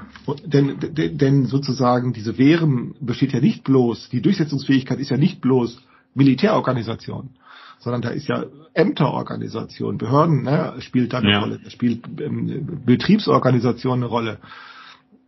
denn, 0.46 0.78
denn 1.18 1.44
sozusagen 1.44 2.14
diese 2.14 2.38
Wehren 2.38 2.94
besteht 2.98 3.34
ja 3.34 3.40
nicht 3.40 3.64
bloß, 3.64 4.08
die 4.08 4.22
Durchsetzungsfähigkeit 4.22 4.98
ist 4.98 5.10
ja 5.10 5.18
nicht 5.18 5.42
bloß 5.42 5.82
Militärorganisation, 6.14 7.30
sondern 7.78 8.02
da 8.02 8.10
ist 8.10 8.28
ja 8.28 8.44
Ämterorganisation, 8.72 9.98
Behörden 9.98 10.42
ne, 10.42 10.74
spielt 10.78 11.12
da 11.12 11.18
eine 11.18 11.30
ja. 11.30 11.40
Rolle, 11.40 11.60
da 11.62 11.70
spielt 11.70 12.06
ähm, 12.20 12.80
Betriebsorganisation 12.84 13.94
eine 13.94 14.06
Rolle. 14.06 14.38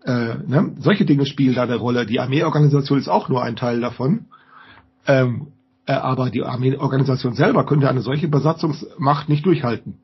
Äh, 0.04 0.36
ne? 0.46 0.74
Solche 0.78 1.04
Dinge 1.04 1.26
spielen 1.26 1.54
da 1.54 1.64
eine 1.64 1.76
Rolle. 1.76 2.06
Die 2.06 2.20
Armeeorganisation 2.20 2.98
ist 2.98 3.08
auch 3.08 3.28
nur 3.28 3.42
ein 3.42 3.56
Teil 3.56 3.80
davon. 3.80 4.26
Ähm, 5.06 5.48
äh, 5.86 5.92
aber 5.92 6.30
die 6.30 6.42
Armeeorganisation 6.42 7.34
selber 7.34 7.64
könnte 7.64 7.88
eine 7.88 8.00
solche 8.00 8.28
Besatzungsmacht 8.28 9.28
nicht 9.28 9.46
durchhalten. 9.46 9.98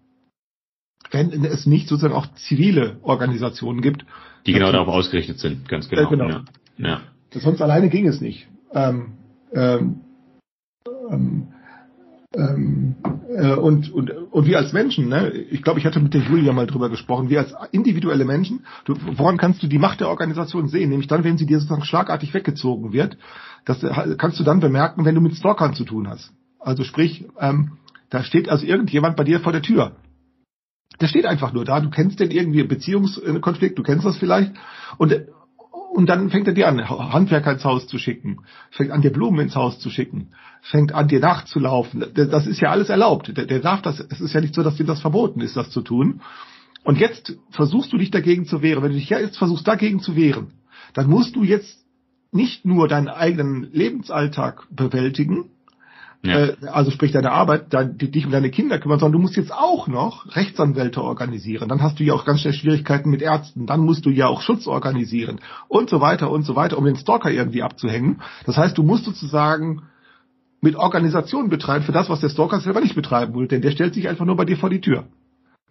Wenn 1.10 1.44
es 1.44 1.66
nicht 1.66 1.88
sozusagen 1.88 2.14
auch 2.14 2.32
zivile 2.34 2.96
Organisationen 3.02 3.80
gibt. 3.80 4.04
Die 4.46 4.52
genau 4.52 4.72
darauf 4.72 4.88
ausgerichtet 4.88 5.38
sind, 5.38 5.68
ganz 5.68 5.88
genau. 5.88 6.02
Äh, 6.02 6.06
genau. 6.08 6.28
Ja. 6.28 6.42
ja. 6.78 7.00
Sonst 7.30 7.60
alleine 7.60 7.88
ging 7.88 8.06
es 8.06 8.20
nicht. 8.20 8.48
Ähm, 8.72 9.14
ähm, 9.52 10.00
ähm, 11.10 11.48
ähm, 12.34 12.96
äh, 13.28 13.54
und, 13.54 13.92
und, 13.92 14.10
und 14.10 14.46
wir 14.46 14.58
als 14.58 14.72
Menschen, 14.72 15.08
ne, 15.08 15.30
ich 15.30 15.62
glaube, 15.62 15.78
ich 15.78 15.86
hatte 15.86 16.00
mit 16.00 16.14
der 16.14 16.22
Julia 16.22 16.52
mal 16.52 16.66
drüber 16.66 16.88
gesprochen, 16.88 17.28
wir 17.28 17.40
als 17.40 17.54
individuelle 17.72 18.24
Menschen, 18.24 18.64
du, 18.84 18.94
woran 19.16 19.36
kannst 19.36 19.62
du 19.62 19.66
die 19.66 19.78
Macht 19.78 20.00
der 20.00 20.08
Organisation 20.08 20.68
sehen? 20.68 20.90
Nämlich 20.90 21.08
dann, 21.08 21.24
wenn 21.24 21.36
sie 21.36 21.46
dir 21.46 21.58
sozusagen 21.58 21.84
schlagartig 21.84 22.32
weggezogen 22.32 22.92
wird. 22.92 23.18
Das 23.64 23.84
kannst 24.18 24.40
du 24.40 24.44
dann 24.44 24.60
bemerken, 24.60 25.04
wenn 25.04 25.14
du 25.14 25.20
mit 25.20 25.36
Stalkern 25.36 25.74
zu 25.74 25.84
tun 25.84 26.08
hast. 26.08 26.32
Also 26.58 26.84
sprich, 26.84 27.26
ähm, 27.38 27.72
da 28.10 28.24
steht 28.24 28.48
also 28.48 28.66
irgendjemand 28.66 29.16
bei 29.16 29.24
dir 29.24 29.40
vor 29.40 29.52
der 29.52 29.62
Tür. 29.62 29.92
Der 31.00 31.06
steht 31.06 31.26
einfach 31.26 31.52
nur 31.52 31.64
da, 31.64 31.80
du 31.80 31.90
kennst 31.90 32.20
den 32.20 32.30
irgendwie 32.30 32.62
Beziehungskonflikt, 32.64 33.78
du 33.78 33.82
kennst 33.82 34.06
das 34.06 34.18
vielleicht. 34.18 34.52
Und 34.98 35.26
und 35.92 36.06
dann 36.06 36.30
fängt 36.30 36.46
er 36.46 36.54
dir 36.54 36.68
an, 36.68 36.88
Handwerker 36.88 37.52
ins 37.52 37.64
Haus 37.64 37.86
zu 37.86 37.98
schicken, 37.98 38.38
fängt 38.70 38.90
an, 38.90 39.02
dir 39.02 39.12
Blumen 39.12 39.40
ins 39.40 39.54
Haus 39.54 39.78
zu 39.78 39.90
schicken, 39.90 40.28
fängt 40.62 40.92
an, 40.92 41.06
dir 41.06 41.20
nachzulaufen. 41.20 42.06
Das 42.14 42.46
ist 42.46 42.60
ja 42.60 42.70
alles 42.70 42.88
erlaubt. 42.88 43.36
Der, 43.36 43.44
der 43.44 43.60
darf 43.60 43.82
das, 43.82 44.00
es 44.00 44.20
ist 44.20 44.32
ja 44.32 44.40
nicht 44.40 44.54
so, 44.54 44.62
dass 44.62 44.76
dir 44.76 44.86
das 44.86 45.00
verboten 45.00 45.42
ist, 45.42 45.54
das 45.56 45.70
zu 45.70 45.82
tun. 45.82 46.22
Und 46.82 46.98
jetzt 46.98 47.36
versuchst 47.50 47.92
du 47.92 47.98
dich 47.98 48.10
dagegen 48.10 48.46
zu 48.46 48.62
wehren. 48.62 48.82
Wenn 48.82 48.92
du 48.92 48.98
dich 48.98 49.10
jetzt 49.10 49.36
versuchst, 49.36 49.68
dagegen 49.68 50.00
zu 50.00 50.16
wehren, 50.16 50.52
dann 50.94 51.08
musst 51.08 51.36
du 51.36 51.44
jetzt 51.44 51.78
nicht 52.32 52.64
nur 52.64 52.88
deinen 52.88 53.08
eigenen 53.08 53.68
Lebensalltag 53.72 54.66
bewältigen, 54.70 55.50
Ja. 56.24 56.38
äh, 56.38 56.56
also 56.66 56.90
sprich 56.90 57.10
deine 57.10 57.32
Arbeit, 57.32 57.72
dein, 57.74 57.98
dich 57.98 58.24
um 58.24 58.32
deine 58.32 58.50
Kinder 58.50 58.78
kümmern, 58.78 59.00
sondern 59.00 59.20
du 59.20 59.22
musst 59.22 59.36
jetzt 59.36 59.52
auch 59.52 59.88
noch 59.88 60.36
Rechtsanwälte 60.36 61.02
organisieren. 61.02 61.68
Dann 61.68 61.82
hast 61.82 61.98
du 61.98 62.04
ja 62.04 62.14
auch 62.14 62.24
ganz 62.24 62.40
schnell 62.40 62.54
Schwierigkeiten 62.54 63.10
mit 63.10 63.22
Ärzten. 63.22 63.66
Dann 63.66 63.80
musst 63.80 64.06
du 64.06 64.10
ja 64.10 64.28
auch 64.28 64.40
Schutz 64.40 64.66
organisieren 64.66 65.40
und 65.68 65.90
so 65.90 66.00
weiter 66.00 66.30
und 66.30 66.44
so 66.44 66.54
weiter, 66.54 66.78
um 66.78 66.84
den 66.84 66.96
Stalker 66.96 67.30
irgendwie 67.30 67.62
abzuhängen. 67.62 68.22
Das 68.46 68.56
heißt, 68.56 68.78
du 68.78 68.84
musst 68.84 69.04
sozusagen 69.04 69.82
mit 70.60 70.76
Organisation 70.76 71.48
betreiben 71.48 71.84
für 71.84 71.92
das, 71.92 72.08
was 72.08 72.20
der 72.20 72.28
Stalker 72.28 72.60
selber 72.60 72.80
nicht 72.80 72.94
betreiben 72.94 73.34
will, 73.34 73.48
denn 73.48 73.62
der 73.62 73.72
stellt 73.72 73.94
sich 73.94 74.08
einfach 74.08 74.24
nur 74.24 74.36
bei 74.36 74.44
dir 74.44 74.56
vor 74.56 74.70
die 74.70 74.80
Tür. 74.80 75.06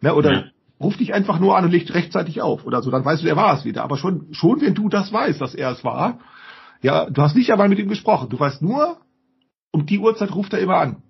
Ne, 0.01 0.13
oder 0.13 0.33
Ja. 0.33 0.43
ruft 0.81 0.99
dich 0.99 1.13
einfach 1.13 1.39
nur 1.39 1.55
an 1.55 1.63
und 1.63 1.71
legt 1.71 1.93
rechtzeitig 1.93 2.41
auf 2.41 2.65
oder 2.65 2.81
so, 2.81 2.91
dann 2.91 3.05
weißt 3.05 3.21
du, 3.21 3.25
der 3.25 3.37
war 3.37 3.55
es 3.55 3.63
wieder. 3.63 3.83
Aber 3.83 3.95
schon, 3.95 4.27
schon 4.33 4.59
wenn 4.59 4.73
du 4.73 4.89
das 4.89 5.13
weißt, 5.13 5.39
dass 5.39 5.55
er 5.55 5.71
es 5.71 5.85
war, 5.85 6.19
ja, 6.81 7.09
du 7.09 7.21
hast 7.21 7.35
nicht 7.37 7.51
einmal 7.51 7.69
mit 7.69 7.79
ihm 7.79 7.87
gesprochen. 7.87 8.27
Du 8.29 8.37
weißt 8.39 8.61
nur, 8.61 8.97
um 9.71 9.85
die 9.85 9.99
Uhrzeit 9.99 10.33
ruft 10.33 10.53
er 10.53 10.59
immer 10.59 10.77
an. 10.77 11.03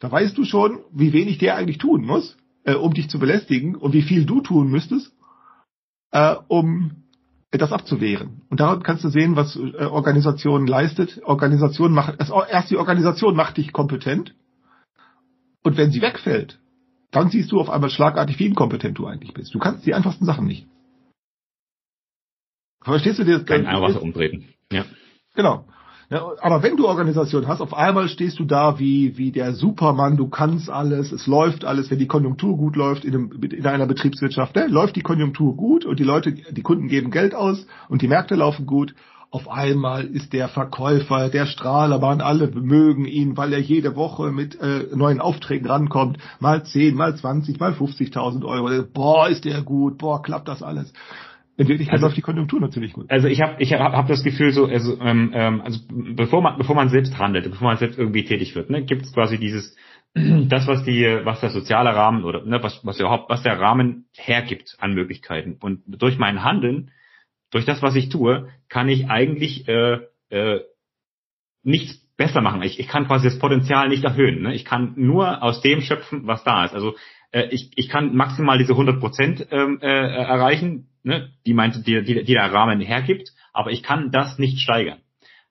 Da 0.00 0.10
weißt 0.10 0.36
du 0.36 0.44
schon, 0.44 0.80
wie 0.92 1.12
wenig 1.12 1.38
der 1.38 1.56
eigentlich 1.56 1.78
tun 1.78 2.04
muss, 2.04 2.36
äh, 2.64 2.74
um 2.74 2.92
dich 2.94 3.08
zu 3.08 3.18
belästigen 3.18 3.74
und 3.76 3.92
wie 3.92 4.02
viel 4.02 4.26
du 4.26 4.40
tun 4.40 4.68
müsstest, 4.68 5.12
äh, 6.10 6.34
um 6.48 7.04
das 7.50 7.72
abzuwehren. 7.72 8.42
Und 8.50 8.60
daran 8.60 8.82
kannst 8.82 9.04
du 9.04 9.08
sehen, 9.08 9.36
was 9.36 9.56
äh, 9.56 9.84
Organisation 9.84 10.66
leistet. 10.66 11.22
Organisation 11.24 11.92
macht, 11.92 12.16
erst 12.18 12.70
die 12.70 12.76
Organisation 12.76 13.36
macht 13.36 13.56
dich 13.56 13.72
kompetent. 13.72 14.34
Und 15.62 15.76
wenn 15.76 15.92
sie 15.92 16.02
wegfällt, 16.02 16.58
dann 17.10 17.30
siehst 17.30 17.52
du 17.52 17.60
auf 17.60 17.70
einmal 17.70 17.90
schlagartig, 17.90 18.38
wie 18.40 18.46
inkompetent 18.46 18.98
du 18.98 19.06
eigentlich 19.06 19.32
bist. 19.34 19.54
Du 19.54 19.60
kannst 19.60 19.86
die 19.86 19.94
einfachsten 19.94 20.24
Sachen 20.24 20.46
nicht. 20.46 20.66
Verstehst 22.82 23.20
du 23.20 23.24
dir? 23.24 23.44
Kein 23.44 23.64
Wasser 23.64 24.02
umtreten. 24.02 24.48
Ja. 24.70 24.84
Genau. 25.34 25.66
Aber 26.10 26.62
wenn 26.62 26.76
du 26.76 26.86
Organisation 26.86 27.48
hast, 27.48 27.60
auf 27.60 27.74
einmal 27.74 28.08
stehst 28.08 28.38
du 28.38 28.44
da 28.44 28.78
wie, 28.78 29.16
wie 29.16 29.32
der 29.32 29.54
Supermann, 29.54 30.16
du 30.16 30.28
kannst 30.28 30.68
alles, 30.68 31.12
es 31.12 31.26
läuft 31.26 31.64
alles, 31.64 31.90
wenn 31.90 31.98
die 31.98 32.06
Konjunktur 32.06 32.56
gut 32.56 32.76
läuft 32.76 33.04
in, 33.04 33.14
einem, 33.14 33.42
in 33.42 33.66
einer 33.66 33.86
Betriebswirtschaft, 33.86 34.54
ne, 34.54 34.66
läuft 34.66 34.96
die 34.96 35.02
Konjunktur 35.02 35.56
gut 35.56 35.84
und 35.84 35.98
die 35.98 36.04
Leute, 36.04 36.32
die 36.32 36.62
Kunden 36.62 36.88
geben 36.88 37.10
Geld 37.10 37.34
aus 37.34 37.66
und 37.88 38.02
die 38.02 38.08
Märkte 38.08 38.34
laufen 38.34 38.66
gut. 38.66 38.94
Auf 39.30 39.48
einmal 39.48 40.04
ist 40.04 40.32
der 40.32 40.46
Verkäufer, 40.46 41.28
der 41.28 41.46
Strahlerbahn, 41.46 42.20
alle 42.20 42.52
mögen 42.52 43.04
ihn, 43.04 43.36
weil 43.36 43.52
er 43.52 43.58
jede 43.58 43.96
Woche 43.96 44.30
mit 44.30 44.60
äh, 44.60 44.94
neuen 44.94 45.20
Aufträgen 45.20 45.66
rankommt. 45.66 46.18
Mal 46.38 46.62
10, 46.62 46.94
mal 46.94 47.16
20, 47.16 47.58
mal 47.58 47.72
50.000 47.72 48.44
Euro. 48.44 48.84
Boah, 48.92 49.28
ist 49.28 49.44
der 49.44 49.62
gut, 49.62 49.98
boah, 49.98 50.22
klappt 50.22 50.46
das 50.46 50.62
alles. 50.62 50.92
In 51.56 51.68
Wirklichkeit 51.68 51.94
Also- 51.94 52.06
läuft 52.06 52.16
die 52.16 52.22
Konjunktur 52.22 52.60
natürlich 52.60 52.92
gut. 52.92 53.10
Also 53.10 53.28
ich 53.28 53.40
habe 53.40 53.62
ich 53.62 53.72
hab, 53.72 53.92
hab 53.92 54.08
das 54.08 54.24
Gefühl 54.24 54.52
so, 54.52 54.66
also, 54.66 55.00
ähm, 55.00 55.30
ähm, 55.34 55.60
also 55.60 55.80
bevor 55.88 56.42
man 56.42 56.58
bevor 56.58 56.74
man 56.74 56.88
selbst 56.88 57.16
handelt, 57.18 57.48
bevor 57.48 57.68
man 57.68 57.76
selbst 57.76 57.98
irgendwie 57.98 58.24
tätig 58.24 58.54
wird, 58.56 58.70
ne, 58.70 58.84
gibt 58.84 59.02
es 59.02 59.12
quasi 59.12 59.38
dieses 59.38 59.76
das 60.14 60.66
was 60.66 60.84
die 60.84 61.04
was 61.24 61.40
der 61.40 61.50
soziale 61.50 61.94
Rahmen 61.94 62.24
oder 62.24 62.44
ne, 62.44 62.62
was 62.62 62.84
was 62.84 62.98
überhaupt 62.98 63.30
was 63.30 63.42
der 63.42 63.60
Rahmen 63.60 64.06
hergibt 64.16 64.76
an 64.80 64.94
Möglichkeiten 64.94 65.56
und 65.60 65.82
durch 65.86 66.18
mein 66.18 66.42
Handeln, 66.42 66.90
durch 67.52 67.64
das 67.64 67.82
was 67.82 67.94
ich 67.94 68.08
tue, 68.08 68.48
kann 68.68 68.88
ich 68.88 69.08
eigentlich 69.08 69.68
äh, 69.68 69.98
äh, 70.30 70.60
nichts 71.62 72.04
besser 72.16 72.40
machen. 72.40 72.62
Ich, 72.62 72.78
ich 72.78 72.88
kann 72.88 73.06
quasi 73.06 73.28
das 73.28 73.38
Potenzial 73.38 73.88
nicht 73.88 74.04
erhöhen. 74.04 74.42
Ne? 74.42 74.54
Ich 74.54 74.64
kann 74.64 74.92
nur 74.96 75.42
aus 75.42 75.60
dem 75.62 75.80
schöpfen, 75.80 76.26
was 76.26 76.44
da 76.44 76.64
ist. 76.64 76.74
Also 76.74 76.94
äh, 77.32 77.48
ich, 77.50 77.70
ich 77.76 77.88
kann 77.88 78.14
maximal 78.14 78.58
diese 78.58 78.72
100 78.72 79.00
Prozent 79.00 79.46
ähm, 79.50 79.78
äh, 79.80 79.86
erreichen, 79.86 80.88
ne? 81.04 81.30
die 81.46 81.54
meinte, 81.54 81.82
die, 81.82 82.02
die, 82.02 82.24
die 82.24 82.32
der 82.32 82.52
Rahmen 82.52 82.80
hergibt, 82.80 83.30
aber 83.52 83.70
ich 83.70 83.82
kann 83.82 84.10
das 84.10 84.38
nicht 84.38 84.58
steigern. 84.58 84.98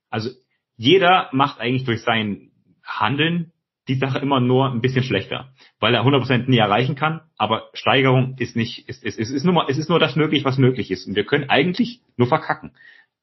Also 0.09 0.29
jeder 0.75 1.29
macht 1.31 1.59
eigentlich 1.59 1.85
durch 1.85 2.01
sein 2.01 2.51
Handeln 2.83 3.51
die 3.87 3.95
Sache 3.95 4.19
immer 4.19 4.39
nur 4.39 4.71
ein 4.71 4.81
bisschen 4.81 5.03
schlechter, 5.03 5.49
weil 5.79 5.93
er 5.93 6.01
100 6.01 6.21
Prozent 6.21 6.49
nie 6.49 6.57
erreichen 6.57 6.95
kann. 6.95 7.21
Aber 7.37 7.69
Steigerung 7.73 8.35
ist 8.39 8.55
nicht, 8.55 8.87
ist, 8.87 9.03
ist, 9.03 9.19
ist, 9.19 9.29
ist 9.29 9.45
nur, 9.45 9.69
es 9.69 9.77
ist 9.77 9.89
nur 9.89 9.99
das 9.99 10.15
möglich, 10.15 10.45
was 10.45 10.57
möglich 10.57 10.89
ist. 10.89 11.07
Und 11.07 11.15
wir 11.15 11.25
können 11.25 11.49
eigentlich 11.49 12.01
nur 12.15 12.27
verkacken. 12.27 12.71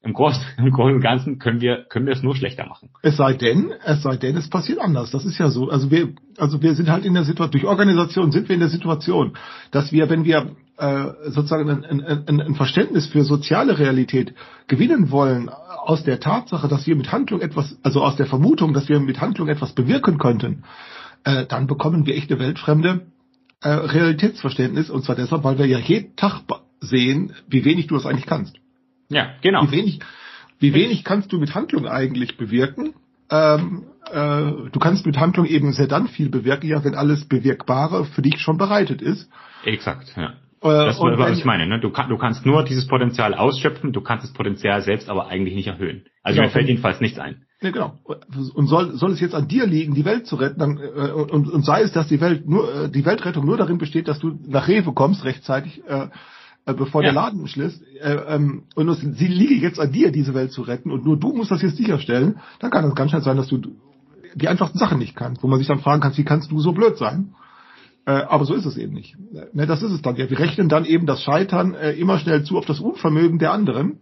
Im 0.03 0.13
Großen, 0.13 0.43
im 0.57 0.71
Großen 0.71 0.95
und 0.95 1.01
Ganzen 1.01 1.39
können 1.39 1.61
wir, 1.61 1.85
können 1.89 2.05
wir 2.05 2.13
es 2.13 2.23
nur 2.23 2.35
schlechter 2.35 2.67
machen. 2.67 2.89
Es 3.01 3.17
sei 3.17 3.33
denn, 3.33 3.73
es 3.85 4.03
sei 4.03 4.17
denn, 4.17 4.37
es 4.37 4.49
passiert 4.49 4.79
anders. 4.79 5.11
Das 5.11 5.25
ist 5.25 5.37
ja 5.39 5.49
so. 5.49 5.69
Also 5.69 5.89
wir, 5.89 6.13
also 6.37 6.61
wir 6.61 6.75
sind 6.75 6.89
halt 6.89 7.05
in 7.05 7.13
der 7.13 7.23
Situation, 7.23 7.51
durch 7.51 7.65
Organisation 7.65 8.31
sind 8.31 8.47
wir 8.47 8.53
in 8.53 8.61
der 8.61 8.69
Situation, 8.69 9.37
dass 9.71 9.91
wir, 9.91 10.09
wenn 10.09 10.25
wir 10.25 10.55
sozusagen 10.81 11.69
ein, 11.69 12.03
ein, 12.03 12.41
ein, 12.41 12.55
Verständnis 12.55 13.05
für 13.05 13.23
soziale 13.23 13.77
Realität 13.77 14.33
gewinnen 14.67 15.11
wollen, 15.11 15.49
aus 15.49 16.03
der 16.03 16.19
Tatsache, 16.19 16.67
dass 16.67 16.87
wir 16.87 16.95
mit 16.95 17.11
Handlung 17.11 17.41
etwas, 17.41 17.77
also 17.83 18.01
aus 18.03 18.15
der 18.15 18.25
Vermutung, 18.25 18.73
dass 18.73 18.89
wir 18.89 18.99
mit 18.99 19.21
Handlung 19.21 19.47
etwas 19.47 19.73
bewirken 19.73 20.17
könnten, 20.17 20.63
äh, 21.23 21.45
dann 21.45 21.67
bekommen 21.67 22.05
wir 22.05 22.15
echt 22.15 22.31
eine 22.31 22.39
weltfremde 22.39 23.07
äh, 23.61 23.69
Realitätsverständnis. 23.69 24.89
Und 24.89 25.03
zwar 25.03 25.15
deshalb, 25.15 25.43
weil 25.43 25.57
wir 25.57 25.67
ja 25.67 25.79
jeden 25.79 26.15
Tag 26.15 26.41
sehen, 26.79 27.33
wie 27.47 27.65
wenig 27.65 27.87
du 27.87 27.95
das 27.95 28.05
eigentlich 28.05 28.25
kannst. 28.25 28.55
Ja, 29.09 29.33
genau. 29.41 29.63
Wie 29.67 29.71
wenig, 29.71 29.99
wie 30.59 30.73
wenig 30.73 31.03
kannst 31.03 31.31
du 31.31 31.39
mit 31.39 31.53
Handlung 31.53 31.87
eigentlich 31.87 32.37
bewirken? 32.37 32.93
Ähm, 33.29 33.83
äh, 34.11 34.69
du 34.71 34.79
kannst 34.79 35.05
mit 35.05 35.17
Handlung 35.17 35.45
eben 35.45 35.73
sehr 35.73 35.87
dann 35.87 36.07
viel 36.07 36.29
bewirken, 36.29 36.67
ja, 36.67 36.83
wenn 36.83 36.95
alles 36.95 37.25
Bewirkbare 37.25 38.05
für 38.05 38.21
dich 38.21 38.39
schon 38.39 38.57
bereitet 38.57 39.01
ist. 39.01 39.29
Exakt, 39.63 40.13
ja. 40.15 40.33
Äh, 40.61 40.67
Das 40.67 40.95
ist, 40.95 41.01
was 41.01 41.37
ich 41.37 41.45
meine. 41.45 41.65
Ne? 41.67 41.79
Du, 41.79 41.89
kann, 41.89 42.09
du 42.09 42.17
kannst 42.17 42.45
nur 42.45 42.63
dieses 42.63 42.87
Potenzial 42.87 43.33
ausschöpfen, 43.33 43.93
du 43.93 44.01
kannst 44.01 44.25
das 44.25 44.33
Potenzial 44.33 44.81
selbst 44.81 45.09
aber 45.09 45.27
eigentlich 45.27 45.55
nicht 45.55 45.67
erhöhen. 45.67 46.05
Also 46.23 46.37
Genau. 46.37 46.47
mir 46.47 46.51
fällt 46.51 46.67
jedenfalls 46.67 47.01
nichts 47.01 47.17
ein. 47.19 47.43
Ja, 47.61 47.71
genau. 47.71 47.93
Und 48.55 48.67
soll, 48.67 48.93
soll 48.95 49.11
es 49.11 49.19
jetzt 49.19 49.35
an 49.35 49.47
dir 49.47 49.65
liegen, 49.67 49.93
die 49.93 50.05
Welt 50.05 50.25
zu 50.27 50.35
retten, 50.35 50.59
dann, 50.59 50.77
äh, 50.77 51.11
und, 51.11 51.47
und 51.49 51.65
sei 51.65 51.81
es, 51.81 51.91
dass 51.91 52.07
die 52.07 52.19
Welt 52.21 52.47
nur, 52.47 52.85
äh, 52.85 52.89
die 52.89 53.05
Weltrettung 53.05 53.45
nur 53.45 53.57
darin 53.57 53.77
besteht, 53.77 54.07
dass 54.07 54.19
du 54.19 54.37
nach 54.47 54.67
Rewe 54.67 54.93
kommst 54.93 55.23
rechtzeitig, 55.25 55.81
äh, 55.87 56.07
äh, 56.65 56.73
bevor 56.73 57.01
Ja. 57.01 57.07
der 57.11 57.13
Laden 57.21 57.47
schließt, 57.47 57.83
äh, 58.01 58.13
ähm, 58.35 58.63
und 58.75 58.89
es, 58.89 58.99
sie 59.01 59.27
liege 59.27 59.55
jetzt 59.65 59.79
an 59.79 59.91
dir, 59.91 60.11
diese 60.11 60.33
Welt 60.33 60.51
zu 60.51 60.61
retten, 60.63 60.91
und 60.91 61.05
nur 61.05 61.17
du 61.17 61.33
musst 61.33 61.51
das 61.51 61.61
jetzt 61.61 61.77
sicherstellen, 61.77 62.39
dann 62.59 62.71
kann 62.71 62.85
es 62.85 62.95
ganz 62.95 63.11
schnell 63.11 63.21
sein, 63.23 63.37
dass 63.37 63.47
du 63.47 63.59
die 64.35 64.47
einfachsten 64.47 64.77
Sachen 64.79 64.97
nicht 64.99 65.15
kannst, 65.15 65.43
wo 65.43 65.47
man 65.47 65.59
sich 65.59 65.67
dann 65.67 65.79
fragen 65.79 66.01
kann, 66.01 66.15
wie 66.17 66.23
kannst 66.23 66.51
du 66.51 66.59
so 66.59 66.71
blöd 66.71 66.97
sein? 66.97 67.33
Äh, 68.05 68.11
aber 68.11 68.45
so 68.45 68.53
ist 68.53 68.65
es 68.65 68.77
eben 68.77 68.93
nicht. 68.93 69.15
Ne, 69.53 69.67
das 69.67 69.83
ist 69.83 69.91
es 69.91 70.01
dann. 70.01 70.17
Wir 70.17 70.39
rechnen 70.39 70.69
dann 70.69 70.85
eben 70.85 71.05
das 71.05 71.21
Scheitern 71.21 71.75
äh, 71.75 71.91
immer 71.93 72.17
schnell 72.17 72.43
zu 72.43 72.57
auf 72.57 72.65
das 72.65 72.79
Unvermögen 72.79 73.37
der 73.37 73.51
anderen. 73.51 73.99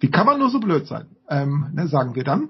Wie 0.00 0.10
kann 0.10 0.26
man 0.26 0.38
nur 0.38 0.50
so 0.50 0.58
blöd 0.58 0.86
sein? 0.86 1.06
Ähm, 1.28 1.68
ne, 1.72 1.86
sagen 1.86 2.14
wir 2.16 2.24
dann. 2.24 2.48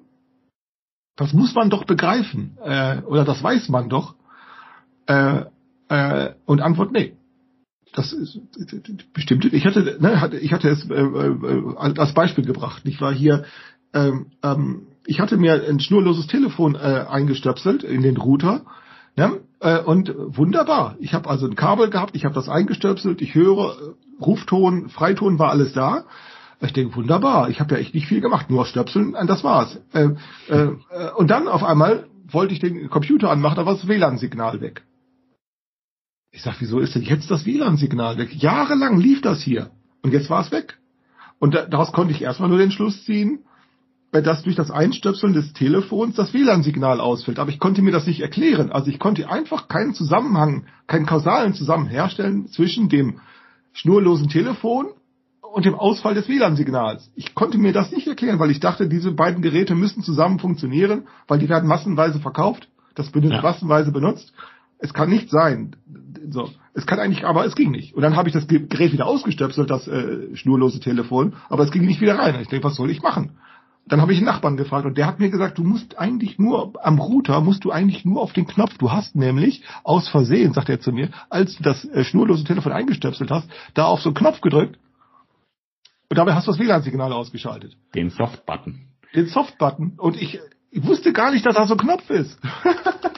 Das 1.16 1.32
muss 1.32 1.54
man 1.54 1.70
doch 1.70 1.84
begreifen. 1.84 2.58
Äh, 2.62 3.02
oder 3.02 3.24
das 3.24 3.42
weiß 3.42 3.68
man 3.68 3.88
doch. 3.88 4.14
Äh, 5.06 5.44
äh, 5.88 6.34
und 6.46 6.60
Antwort, 6.60 6.92
nee. 6.92 7.14
Das 7.94 8.12
ist 8.12 8.40
bestimmt. 9.12 9.44
Ich 9.52 9.64
hatte, 9.64 9.98
ne, 10.00 10.20
hatte, 10.20 10.38
ich 10.38 10.52
hatte 10.52 10.68
es 10.68 10.88
äh, 10.90 11.76
als 11.76 12.14
Beispiel 12.14 12.44
gebracht. 12.44 12.82
Ich 12.84 13.00
war 13.00 13.12
hier, 13.12 13.44
ähm, 13.94 14.26
ähm, 14.42 14.88
ich 15.06 15.20
hatte 15.20 15.36
mir 15.36 15.66
ein 15.68 15.80
schnurloses 15.80 16.26
Telefon 16.26 16.74
eingestöpselt 16.74 17.84
in 17.84 18.02
den 18.02 18.16
Router. 18.16 18.62
Ne? 19.14 19.40
Äh, 19.66 19.80
und 19.80 20.14
wunderbar. 20.16 20.94
Ich 21.00 21.12
habe 21.12 21.28
also 21.28 21.44
ein 21.46 21.56
Kabel 21.56 21.90
gehabt, 21.90 22.14
ich 22.14 22.24
habe 22.24 22.36
das 22.36 22.48
eingestöpselt, 22.48 23.20
ich 23.20 23.34
höre, 23.34 23.72
äh, 23.72 24.22
Rufton, 24.22 24.88
Freiton 24.90 25.40
war 25.40 25.50
alles 25.50 25.72
da. 25.72 26.04
Ich 26.60 26.72
denke, 26.72 26.94
wunderbar, 26.94 27.50
ich 27.50 27.58
habe 27.58 27.74
ja 27.74 27.80
echt 27.80 27.92
nicht 27.92 28.06
viel 28.06 28.20
gemacht, 28.20 28.48
nur 28.48 28.64
stöpseln, 28.64 29.16
das 29.26 29.42
war's. 29.42 29.80
Äh, 29.92 30.10
äh, 30.48 30.68
äh, 30.90 31.10
und 31.16 31.28
dann 31.28 31.48
auf 31.48 31.64
einmal 31.64 32.06
wollte 32.28 32.54
ich 32.54 32.60
den 32.60 32.88
Computer 32.90 33.28
anmachen, 33.28 33.56
da 33.56 33.66
war 33.66 33.74
das 33.74 33.88
WLAN-Signal 33.88 34.60
weg. 34.60 34.84
Ich 36.30 36.42
sag, 36.42 36.60
wieso 36.60 36.78
ist 36.78 36.94
denn 36.94 37.02
jetzt 37.02 37.28
das 37.30 37.44
WLAN-Signal 37.44 38.18
weg? 38.18 38.34
Jahrelang 38.36 39.00
lief 39.00 39.20
das 39.20 39.42
hier 39.42 39.72
und 40.02 40.12
jetzt 40.12 40.30
war 40.30 40.42
es 40.42 40.52
weg. 40.52 40.78
Und 41.40 41.54
da, 41.54 41.66
daraus 41.66 41.92
konnte 41.92 42.12
ich 42.12 42.22
erstmal 42.22 42.48
nur 42.48 42.58
den 42.58 42.70
Schluss 42.70 43.04
ziehen, 43.04 43.40
dass 44.22 44.42
durch 44.42 44.56
das 44.56 44.70
Einstöpseln 44.70 45.32
des 45.32 45.52
Telefons 45.52 46.14
das 46.16 46.32
WLAN-Signal 46.34 47.00
ausfällt. 47.00 47.38
Aber 47.38 47.50
ich 47.50 47.58
konnte 47.58 47.82
mir 47.82 47.92
das 47.92 48.06
nicht 48.06 48.20
erklären. 48.20 48.70
Also 48.72 48.90
ich 48.90 48.98
konnte 48.98 49.30
einfach 49.30 49.68
keinen 49.68 49.94
Zusammenhang, 49.94 50.64
keinen 50.86 51.06
kausalen 51.06 51.54
Zusammenhang 51.54 51.90
herstellen 51.90 52.48
zwischen 52.48 52.88
dem 52.88 53.20
schnurlosen 53.72 54.28
Telefon 54.28 54.86
und 55.40 55.64
dem 55.64 55.74
Ausfall 55.74 56.14
des 56.14 56.28
WLAN-Signals. 56.28 57.10
Ich 57.14 57.34
konnte 57.34 57.58
mir 57.58 57.72
das 57.72 57.90
nicht 57.92 58.06
erklären, 58.06 58.38
weil 58.38 58.50
ich 58.50 58.60
dachte, 58.60 58.88
diese 58.88 59.12
beiden 59.12 59.42
Geräte 59.42 59.74
müssen 59.74 60.02
zusammen 60.02 60.38
funktionieren, 60.38 61.06
weil 61.28 61.38
die 61.38 61.48
werden 61.48 61.68
massenweise 61.68 62.20
verkauft, 62.20 62.68
das 62.94 63.14
wird 63.14 63.24
Ja. 63.24 63.40
massenweise 63.42 63.92
benutzt. 63.92 64.32
Es 64.78 64.92
kann 64.92 65.08
nicht 65.08 65.30
sein. 65.30 65.76
So, 66.30 66.50
es 66.74 66.86
kann 66.86 66.98
eigentlich, 66.98 67.24
aber 67.24 67.46
es 67.46 67.54
ging 67.54 67.70
nicht. 67.70 67.94
Und 67.94 68.02
dann 68.02 68.16
habe 68.16 68.28
ich 68.28 68.34
das 68.34 68.46
Ge- 68.48 68.66
Gerät 68.66 68.92
wieder 68.92 69.06
ausgestöpselt, 69.06 69.70
das 69.70 69.86
äh, 69.88 70.34
schnurlose 70.36 70.80
Telefon, 70.80 71.34
aber 71.48 71.62
es 71.64 71.70
ging 71.70 71.86
nicht 71.86 72.00
wieder 72.00 72.18
rein. 72.18 72.34
Und 72.34 72.42
ich 72.42 72.48
denke, 72.48 72.64
was 72.64 72.74
soll 72.76 72.90
ich 72.90 73.00
machen? 73.02 73.30
Dann 73.88 74.00
habe 74.00 74.12
ich 74.12 74.18
einen 74.18 74.26
Nachbarn 74.26 74.56
gefragt 74.56 74.84
und 74.84 74.98
der 74.98 75.06
hat 75.06 75.20
mir 75.20 75.30
gesagt, 75.30 75.58
du 75.58 75.62
musst 75.62 75.96
eigentlich 75.96 76.38
nur 76.38 76.72
am 76.84 76.98
Router 76.98 77.40
musst 77.40 77.64
du 77.64 77.70
eigentlich 77.70 78.04
nur 78.04 78.20
auf 78.20 78.32
den 78.32 78.46
Knopf. 78.46 78.76
Du 78.78 78.90
hast 78.90 79.14
nämlich 79.14 79.62
aus 79.84 80.08
Versehen, 80.08 80.52
sagt 80.52 80.68
er 80.68 80.80
zu 80.80 80.90
mir, 80.90 81.10
als 81.30 81.56
du 81.56 81.62
das 81.62 81.84
äh, 81.84 82.02
schnurlose 82.02 82.44
Telefon 82.44 82.72
eingestöpselt 82.72 83.30
hast, 83.30 83.48
da 83.74 83.84
auf 83.84 84.00
so 84.00 84.08
einen 84.08 84.16
Knopf 84.16 84.40
gedrückt 84.40 84.78
und 86.08 86.18
dabei 86.18 86.34
hast 86.34 86.46
du 86.46 86.52
das 86.52 86.60
WLAN-Signal 86.60 87.12
ausgeschaltet. 87.12 87.76
Den 87.94 88.10
Soft-Button. 88.10 88.88
Den 89.14 89.26
Soft-Button 89.26 89.94
und 89.98 90.20
ich 90.20 90.40
ich 90.70 90.84
wusste 90.84 91.12
gar 91.12 91.30
nicht, 91.30 91.46
dass 91.46 91.54
da 91.54 91.66
so 91.66 91.74
ein 91.74 91.78
Knopf 91.78 92.10
ist. 92.10 92.38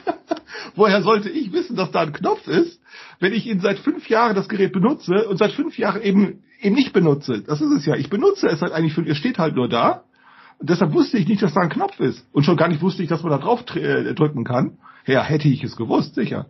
Woher 0.75 1.01
sollte 1.01 1.29
ich 1.29 1.51
wissen, 1.51 1.75
dass 1.75 1.91
da 1.91 2.01
ein 2.01 2.13
Knopf 2.13 2.47
ist, 2.47 2.79
wenn 3.19 3.33
ich 3.33 3.45
ihn 3.47 3.59
seit 3.59 3.79
fünf 3.79 4.07
Jahren 4.07 4.35
das 4.35 4.47
Gerät 4.47 4.71
benutze 4.71 5.27
und 5.27 5.37
seit 5.37 5.51
fünf 5.51 5.77
Jahren 5.77 6.01
eben 6.01 6.43
eben 6.61 6.75
nicht 6.75 6.93
benutze? 6.93 7.41
Das 7.41 7.59
ist 7.59 7.71
es 7.71 7.85
ja. 7.85 7.95
Ich 7.95 8.09
benutze 8.09 8.47
es 8.47 8.61
halt 8.61 8.71
eigentlich, 8.71 8.93
für, 8.93 9.05
es 9.05 9.17
steht 9.17 9.39
halt 9.39 9.55
nur 9.55 9.67
da. 9.67 10.03
Und 10.59 10.69
deshalb 10.69 10.93
wusste 10.93 11.17
ich 11.17 11.27
nicht, 11.27 11.41
dass 11.41 11.53
da 11.53 11.61
ein 11.61 11.69
Knopf 11.69 11.99
ist. 11.99 12.27
Und 12.33 12.43
schon 12.43 12.57
gar 12.57 12.67
nicht 12.67 12.81
wusste 12.81 13.01
ich, 13.01 13.09
dass 13.09 13.23
man 13.23 13.31
da 13.31 13.37
drauf 13.37 13.63
äh, 13.75 14.13
drücken 14.13 14.43
kann. 14.43 14.77
Ja, 15.07 15.23
hätte 15.23 15.47
ich 15.47 15.63
es 15.63 15.75
gewusst, 15.75 16.15
sicher. 16.15 16.47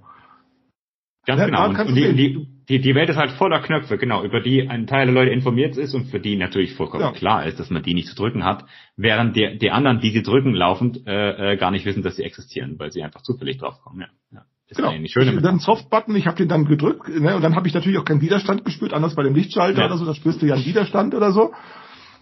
Ganz 1.26 1.40
Ja, 1.40 1.46
genau. 1.46 1.70
Und, 1.70 1.80
und 1.80 1.96
die, 1.96 2.14
die, 2.16 2.48
die, 2.68 2.80
die 2.80 2.96
Welt 2.96 3.10
ist 3.10 3.18
halt 3.18 3.32
voller 3.32 3.60
Knöpfe, 3.62 3.98
genau, 3.98 4.24
über 4.24 4.42
die 4.42 4.68
ein 4.68 4.88
Teil 4.88 5.06
der 5.06 5.14
Leute 5.14 5.32
informiert 5.32 5.78
ist 5.78 5.94
und 5.94 6.06
für 6.06 6.20
die 6.20 6.36
natürlich 6.38 6.74
vollkommen 6.74 7.04
Ja. 7.04 7.12
klar 7.12 7.46
ist, 7.46 7.60
dass 7.60 7.70
man 7.70 7.84
die 7.84 7.94
nicht 7.94 8.08
zu 8.08 8.16
drücken 8.16 8.44
hat, 8.44 8.66
während 8.98 9.36
die, 9.36 9.58
die 9.60 9.70
anderen, 9.70 10.00
die 10.00 10.10
sie 10.12 10.24
drücken, 10.24 10.54
laufend 10.56 11.06
äh, 11.06 11.54
äh, 11.54 11.58
gar 11.58 11.70
nicht 11.72 11.86
wissen, 11.86 12.02
dass 12.04 12.16
sie 12.16 12.24
existieren, 12.24 12.76
weil 12.80 12.92
sie 12.92 13.04
einfach 13.04 13.22
zufällig 13.22 13.58
draufkommen. 13.60 14.02
Ja. 14.02 14.08
Ja. 14.32 14.46
Ist 14.70 14.78
Genau. 14.78 14.90
eigentlich 14.90 15.12
schön. 15.12 15.28
Ich, 15.36 15.42
dann 15.42 15.60
Softbutton, 15.60 16.16
ich 16.16 16.26
habe 16.28 16.38
den 16.38 16.48
dann 16.48 16.66
gedrückt, 16.66 17.08
ne, 17.10 17.36
und 17.36 17.42
dann 17.44 17.56
habe 17.56 17.68
ich 17.68 17.74
natürlich 17.74 17.98
auch 18.00 18.06
keinen 18.06 18.22
Widerstand 18.22 18.66
gespürt, 18.66 18.94
anders 18.94 19.16
bei 19.16 19.24
dem 19.24 19.36
Lichtschalter 19.36 19.80
Ja. 19.82 19.86
oder 19.88 19.98
so, 19.98 20.06
da 20.06 20.14
spürst 20.16 20.42
du 20.42 20.46
ja 20.48 20.56
einen 20.56 20.66
Widerstand 20.66 21.14
oder 21.16 21.32
so. 21.32 21.54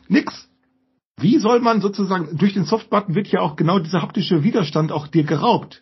Nix. 0.08 0.50
Wie 1.19 1.39
soll 1.39 1.59
man 1.62 1.81
sozusagen, 1.81 2.38
durch 2.38 2.53
den 2.53 2.65
Softbutton 2.65 3.15
wird 3.15 3.27
ja 3.27 3.39
auch 3.41 3.55
genau 3.55 3.79
dieser 3.79 4.01
haptische 4.01 4.43
Widerstand 4.43 4.91
auch 4.91 5.07
dir 5.07 5.24
geraubt. 5.24 5.81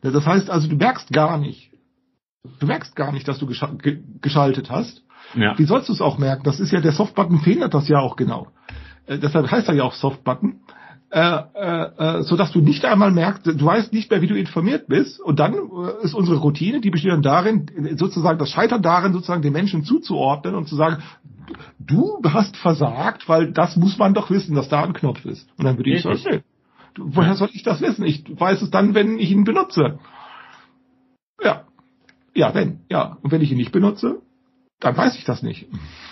Das 0.00 0.24
heißt 0.24 0.48
also, 0.48 0.68
du 0.68 0.76
merkst 0.76 1.12
gar 1.12 1.38
nicht, 1.38 1.72
du 2.60 2.66
merkst 2.66 2.94
gar 2.94 3.10
nicht, 3.10 3.26
dass 3.26 3.38
du 3.38 3.46
gescha 3.46 3.72
ge 3.72 4.02
geschaltet 4.20 4.70
hast. 4.70 5.02
Ja. 5.34 5.58
Wie 5.58 5.64
sollst 5.64 5.88
du 5.88 5.92
es 5.92 6.00
auch 6.00 6.18
merken? 6.18 6.44
Das 6.44 6.60
ist 6.60 6.70
ja, 6.70 6.80
der 6.80 6.92
Softbutton 6.92 7.40
verhindert 7.40 7.74
das 7.74 7.88
ja 7.88 7.98
auch 7.98 8.14
genau. 8.14 8.52
Äh, 9.06 9.18
deshalb 9.18 9.50
heißt 9.50 9.68
er 9.68 9.74
ja 9.74 9.82
auch 9.82 9.94
Softbutton. 9.94 10.60
Äh, 11.08 11.20
äh, 11.54 12.18
äh, 12.18 12.22
so 12.24 12.36
dass 12.36 12.50
du 12.50 12.60
nicht 12.60 12.84
einmal 12.84 13.12
merkst, 13.12 13.46
du 13.46 13.64
weißt 13.64 13.92
nicht 13.92 14.10
mehr, 14.10 14.22
wie 14.22 14.26
du 14.26 14.36
informiert 14.36 14.88
bist. 14.88 15.20
Und 15.20 15.38
dann 15.38 15.54
äh, 15.54 16.04
ist 16.04 16.14
unsere 16.14 16.38
Routine, 16.38 16.80
die 16.80 16.90
besteht 16.90 17.12
dann 17.12 17.22
darin, 17.22 17.70
sozusagen 17.96 18.40
das 18.40 18.50
Scheitern 18.50 18.82
darin, 18.82 19.12
sozusagen 19.12 19.42
den 19.42 19.52
Menschen 19.52 19.84
zuzuordnen 19.84 20.56
und 20.56 20.68
zu 20.68 20.74
sagen, 20.74 21.02
du 21.78 22.20
hast 22.24 22.56
versagt, 22.56 23.28
weil 23.28 23.52
das 23.52 23.76
muss 23.76 23.98
man 23.98 24.14
doch 24.14 24.30
wissen, 24.30 24.56
dass 24.56 24.68
da 24.68 24.82
ein 24.82 24.94
Knopf 24.94 25.24
ist. 25.24 25.48
Und 25.56 25.64
dann 25.64 25.76
würde 25.76 25.90
ich 25.90 26.02
sagen, 26.02 26.18
nee, 26.28 26.40
woher 26.98 27.36
soll 27.36 27.50
ich 27.52 27.62
das 27.62 27.80
wissen? 27.80 28.04
Ich 28.04 28.24
weiß 28.28 28.62
es 28.62 28.70
dann, 28.70 28.94
wenn 28.94 29.18
ich 29.18 29.30
ihn 29.30 29.44
benutze. 29.44 30.00
Ja. 31.42 31.66
Ja, 32.34 32.52
wenn. 32.52 32.80
Ja. 32.90 33.16
Und 33.22 33.30
wenn 33.30 33.42
ich 33.42 33.52
ihn 33.52 33.58
nicht 33.58 33.72
benutze, 33.72 34.22
dann 34.80 34.96
weiß 34.96 35.16
ich 35.16 35.24
das 35.24 35.42
nicht. 35.42 35.68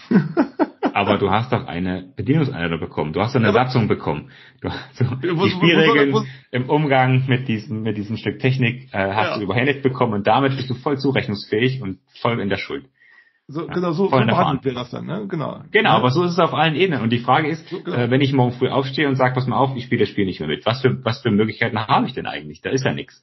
Aber 0.94 1.18
du 1.18 1.30
hast 1.30 1.52
doch 1.52 1.66
eine 1.66 2.12
Bedienungsanleitung 2.16 2.78
bekommen. 2.78 3.12
Du 3.12 3.20
hast 3.20 3.34
eine 3.34 3.48
Aber- 3.48 3.64
Satzung 3.64 3.88
bekommen. 3.88 4.30
Du, 4.60 4.68
so, 4.92 5.04
wo- 5.10 5.44
die 5.44 5.50
Spielregeln 5.50 6.24
im 6.52 6.70
Umgang 6.70 7.24
mit 7.26 7.48
diesem, 7.48 7.82
mit 7.82 7.96
diesem 7.96 8.16
Stück 8.16 8.38
Technik 8.38 8.88
äh, 8.92 9.12
hast 9.12 9.30
Ja. 9.30 9.36
du 9.38 9.42
überhändigt 9.42 9.82
bekommen 9.82 10.12
und 10.14 10.26
damit 10.26 10.56
bist 10.56 10.70
du 10.70 10.74
voll 10.74 10.96
zurechnungsfähig 10.98 11.82
und 11.82 11.98
voll 12.22 12.40
in 12.40 12.48
der 12.48 12.58
Schuld. 12.58 12.84
So, 13.48 13.66
Ja, 13.66 13.74
genau, 13.74 13.90
so, 13.92 14.04
so 14.08 14.10
behandelt 14.10 14.64
wir 14.64 14.72
das 14.72 14.90
dann, 14.90 15.04
ne? 15.06 15.26
Genau. 15.28 15.62
Genau, 15.70 15.90
ja. 15.90 15.96
aber 15.96 16.10
so 16.10 16.22
ist 16.22 16.30
es 16.32 16.38
auf 16.38 16.54
allen 16.54 16.76
Ebenen. 16.76 17.02
Und 17.02 17.10
die 17.10 17.18
Frage 17.18 17.48
ist, 17.48 17.68
So, 17.68 17.80
genau. 17.82 17.96
äh, 17.96 18.10
wenn 18.10 18.20
ich 18.22 18.32
morgen 18.32 18.52
früh 18.52 18.68
aufstehe 18.68 19.06
und 19.08 19.16
sage, 19.16 19.34
pass 19.34 19.46
mal 19.46 19.56
auf, 19.58 19.76
ich 19.76 19.84
spiele 19.84 20.00
das 20.00 20.08
Spiel 20.08 20.24
nicht 20.24 20.38
mehr 20.40 20.48
mit, 20.48 20.64
was 20.64 20.80
für, 20.80 21.04
was 21.04 21.20
für 21.20 21.30
Möglichkeiten 21.30 21.76
habe 21.78 22.06
ich 22.06 22.14
denn 22.14 22.26
eigentlich? 22.26 22.62
Da 22.62 22.70
ist 22.70 22.84
ja 22.84 22.94
nichts. 22.94 23.22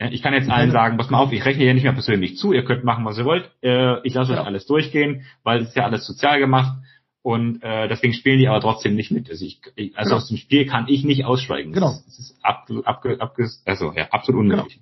Ja, 0.00 0.08
Ich 0.10 0.22
kann 0.22 0.32
jetzt 0.32 0.48
allen 0.48 0.70
sagen, 0.70 0.96
pass 0.96 1.10
mal 1.10 1.18
auf, 1.18 1.30
ich 1.32 1.44
rechne 1.44 1.64
hier 1.64 1.74
nicht 1.74 1.82
mehr 1.82 1.92
persönlich 1.92 2.38
zu, 2.38 2.52
ihr 2.54 2.64
könnt 2.64 2.84
machen, 2.84 3.04
was 3.04 3.18
ihr 3.18 3.26
wollt, 3.26 3.50
äh, 3.62 4.00
ich 4.06 4.14
lasse 4.14 4.32
euch 4.32 4.38
Ja. 4.38 4.44
alles 4.44 4.64
durchgehen, 4.66 5.24
weil 5.42 5.60
es 5.60 5.68
ist 5.70 5.76
ja 5.76 5.84
alles 5.84 6.06
sozial 6.06 6.38
gemacht 6.38 6.72
und 7.22 7.62
äh, 7.62 7.88
deswegen 7.88 8.14
spielen 8.14 8.38
die 8.38 8.48
aber 8.48 8.60
trotzdem 8.60 8.94
nicht 8.94 9.10
mit. 9.10 9.28
Also, 9.30 9.44
ich, 9.44 9.60
also 9.96 10.08
Genau. 10.10 10.16
aus 10.16 10.28
dem 10.28 10.36
Spiel 10.38 10.66
kann 10.66 10.86
ich 10.88 11.04
nicht 11.04 11.24
aussteigen. 11.24 11.72
Genau. 11.72 11.88
Das 11.88 11.98
ist, 12.00 12.06
das 12.08 12.18
ist 12.30 12.36
absolut, 12.44 12.86
abge, 12.86 13.20
abge, 13.20 13.48
also, 13.66 13.92
ja, 13.94 14.08
absolut 14.10 14.40
unmöglich. 14.40 14.80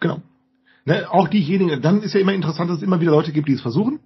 Genau. 0.00 0.20
Ne, 0.84 1.06
auch 1.10 1.28
diejenigen, 1.28 1.82
dann 1.82 2.02
ist 2.02 2.14
ja 2.14 2.20
immer 2.20 2.32
interessant, 2.32 2.70
dass 2.70 2.78
es 2.78 2.82
immer 2.82 3.00
wieder 3.00 3.10
Leute 3.12 3.32
gibt, 3.32 3.48
die 3.48 3.52
es 3.54 3.60
versuchen. 3.60 4.00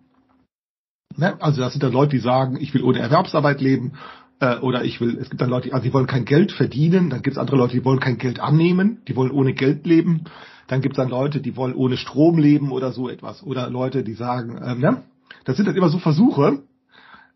Ne? 1.17 1.41
Also 1.43 1.61
das 1.61 1.73
sind 1.73 1.83
dann 1.83 1.93
Leute, 1.93 2.11
die 2.13 2.19
sagen, 2.23 2.57
ich 2.61 2.73
will 2.75 2.83
ohne 2.83 2.99
Erwerbsarbeit 2.99 3.61
leben, 3.61 3.93
äh, 4.41 4.57
oder 4.59 4.85
ich 4.85 5.01
will, 5.01 5.19
es 5.21 5.29
gibt 5.29 5.41
dann 5.43 5.51
Leute, 5.51 5.69
die- 5.69 5.73
also 5.75 5.85
die 5.85 5.93
wollen 5.93 6.07
kein 6.07 6.25
Geld 6.25 6.51
verdienen, 6.53 7.11
dann 7.11 7.23
gibt 7.23 7.37
es 7.37 7.39
andere 7.41 7.57
Leute, 7.57 7.75
die 7.75 7.85
wollen 7.85 8.01
kein 8.01 8.19
Geld 8.19 8.41
annehmen, 8.41 9.03
die 9.07 9.15
wollen 9.15 9.31
ohne 9.31 9.53
Geld 9.53 9.87
leben, 9.87 10.25
dann 10.69 10.81
gibt 10.81 10.95
es 10.95 10.97
dann 10.97 11.11
Leute, 11.11 11.41
die 11.41 11.55
wollen 11.57 11.75
ohne 11.75 11.97
Strom 11.97 12.39
leben 12.39 12.73
oder 12.73 12.93
so 12.93 13.09
etwas. 13.09 13.43
Oder 13.43 13.69
Leute, 13.71 14.03
die 14.03 14.15
sagen, 14.15 14.59
ähm, 14.65 14.81
ne? 14.81 15.03
das 15.45 15.57
sind 15.57 15.67
dann 15.67 15.77
immer 15.77 15.91
so 15.91 15.99
Versuche, 15.99 16.63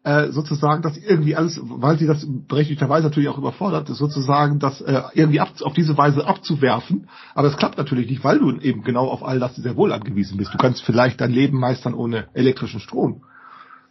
äh, 0.07 0.31
sozusagen, 0.31 0.83
dass 0.83 0.97
irgendwie 0.97 1.35
alles, 1.35 1.61
weil 1.61 1.99
sie 1.99 2.07
das 2.07 2.25
berechtigterweise 2.25 3.09
natürlich 3.09 3.29
auch 3.29 3.39
überfordert 3.39 3.91
ist, 3.91 3.99
sozusagen 3.99 4.61
das 4.61 4.81
äh, 4.81 5.03
irgendwie 5.15 5.41
ab, 5.41 5.51
auf 5.63 5.73
diese 5.73 5.99
Weise 5.99 6.25
abzuwerfen. 6.25 7.09
Aber 7.35 7.49
es 7.49 7.57
klappt 7.57 7.77
natürlich 7.77 8.09
nicht, 8.09 8.23
weil 8.23 8.39
du 8.39 8.53
eben 8.53 8.85
genau 8.85 9.09
auf 9.09 9.25
all 9.25 9.41
das 9.41 9.57
sehr 9.57 9.75
wohl 9.75 9.93
angewiesen 9.93 10.37
bist. 10.37 10.55
Du 10.55 10.59
kannst 10.59 10.85
vielleicht 10.85 11.21
dein 11.21 11.33
Leben 11.33 11.59
meistern 11.59 11.93
ohne 11.93 12.29
elektrischen 12.35 12.79
Strom. 12.79 13.25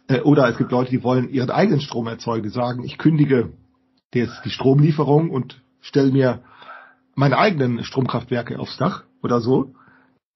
Äh, 0.08 0.20
oder 0.20 0.48
es 0.48 0.56
gibt 0.56 0.72
Leute, 0.72 0.90
die 0.90 1.02
wollen 1.02 1.28
ihren 1.28 1.50
eigenen 1.50 1.82
Strom 1.82 2.06
erzeugen, 2.06 2.44
die 2.44 2.48
sagen, 2.48 2.82
ich 2.82 2.96
kündige 2.96 3.52
jetzt 4.14 4.40
die 4.46 4.50
Stromlieferung 4.50 5.28
und 5.28 5.60
stelle 5.82 6.12
mir 6.12 6.40
meine 7.14 7.36
eigenen 7.36 7.84
Stromkraftwerke 7.84 8.58
aufs 8.58 8.78
Dach 8.78 9.04
oder 9.22 9.42
so. 9.42 9.74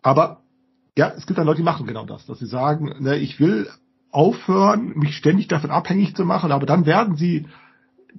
Aber 0.03 0.43
ja, 0.99 1.11
es 1.17 1.25
gibt 1.25 1.39
dann 1.39 1.47
Leute, 1.47 1.61
die 1.61 1.65
machen 1.65 1.87
genau 1.87 2.05
das, 2.05 2.27
dass 2.27 2.39
sie 2.39 2.47
sagen, 2.47 2.97
ne, 2.99 3.17
ich 3.17 3.41
will 3.41 3.67
aufhören, 4.13 4.93
mich 4.97 5.17
ständig 5.17 5.49
davon 5.49 5.71
abhängig 5.71 6.15
zu 6.17 6.25
machen, 6.25 6.53
aber 6.53 6.67
dann 6.67 6.87
werden 6.87 7.17
sie 7.17 7.47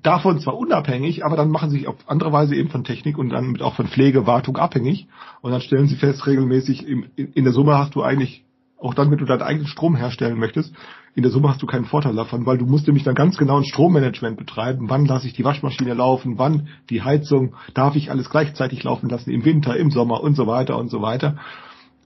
davon 0.01 0.39
zwar 0.39 0.57
unabhängig, 0.57 1.25
aber 1.25 1.35
dann 1.35 1.49
machen 1.49 1.69
sie 1.69 1.79
sich 1.79 1.87
auf 1.87 1.97
andere 2.07 2.31
Weise 2.31 2.55
eben 2.55 2.69
von 2.69 2.83
Technik 2.83 3.17
und 3.17 3.29
dann 3.29 3.59
auch 3.61 3.75
von 3.75 3.87
Pflege, 3.87 4.25
Wartung 4.25 4.57
abhängig 4.57 5.07
und 5.41 5.51
dann 5.51 5.61
stellen 5.61 5.87
sie 5.87 5.95
fest, 5.95 6.25
regelmäßig 6.25 6.87
in 6.87 7.43
der 7.43 7.53
Summe 7.53 7.77
hast 7.77 7.95
du 7.95 8.01
eigentlich, 8.01 8.45
auch 8.79 8.93
dann, 8.93 9.11
wenn 9.11 9.17
du 9.17 9.25
deinen 9.25 9.41
eigenen 9.41 9.67
Strom 9.67 9.95
herstellen 9.95 10.39
möchtest, 10.39 10.73
in 11.13 11.23
der 11.23 11.31
Summe 11.31 11.49
hast 11.49 11.61
du 11.61 11.67
keinen 11.67 11.85
Vorteil 11.85 12.15
davon, 12.15 12.45
weil 12.45 12.57
du 12.57 12.65
musst 12.65 12.87
nämlich 12.87 13.03
dann 13.03 13.15
ganz 13.15 13.37
genau 13.37 13.57
ein 13.57 13.65
Strommanagement 13.65 14.37
betreiben. 14.37 14.89
Wann 14.89 15.05
lasse 15.05 15.27
ich 15.27 15.33
die 15.33 15.43
Waschmaschine 15.43 15.93
laufen? 15.93 16.37
Wann 16.37 16.69
die 16.89 17.01
Heizung? 17.03 17.53
Darf 17.73 17.95
ich 17.95 18.09
alles 18.09 18.29
gleichzeitig 18.29 18.83
laufen 18.83 19.09
lassen? 19.09 19.29
Im 19.29 19.43
Winter, 19.43 19.75
im 19.75 19.91
Sommer 19.91 20.21
und 20.21 20.35
so 20.35 20.47
weiter 20.47 20.77
und 20.77 20.89
so 20.89 21.01
weiter. 21.01 21.37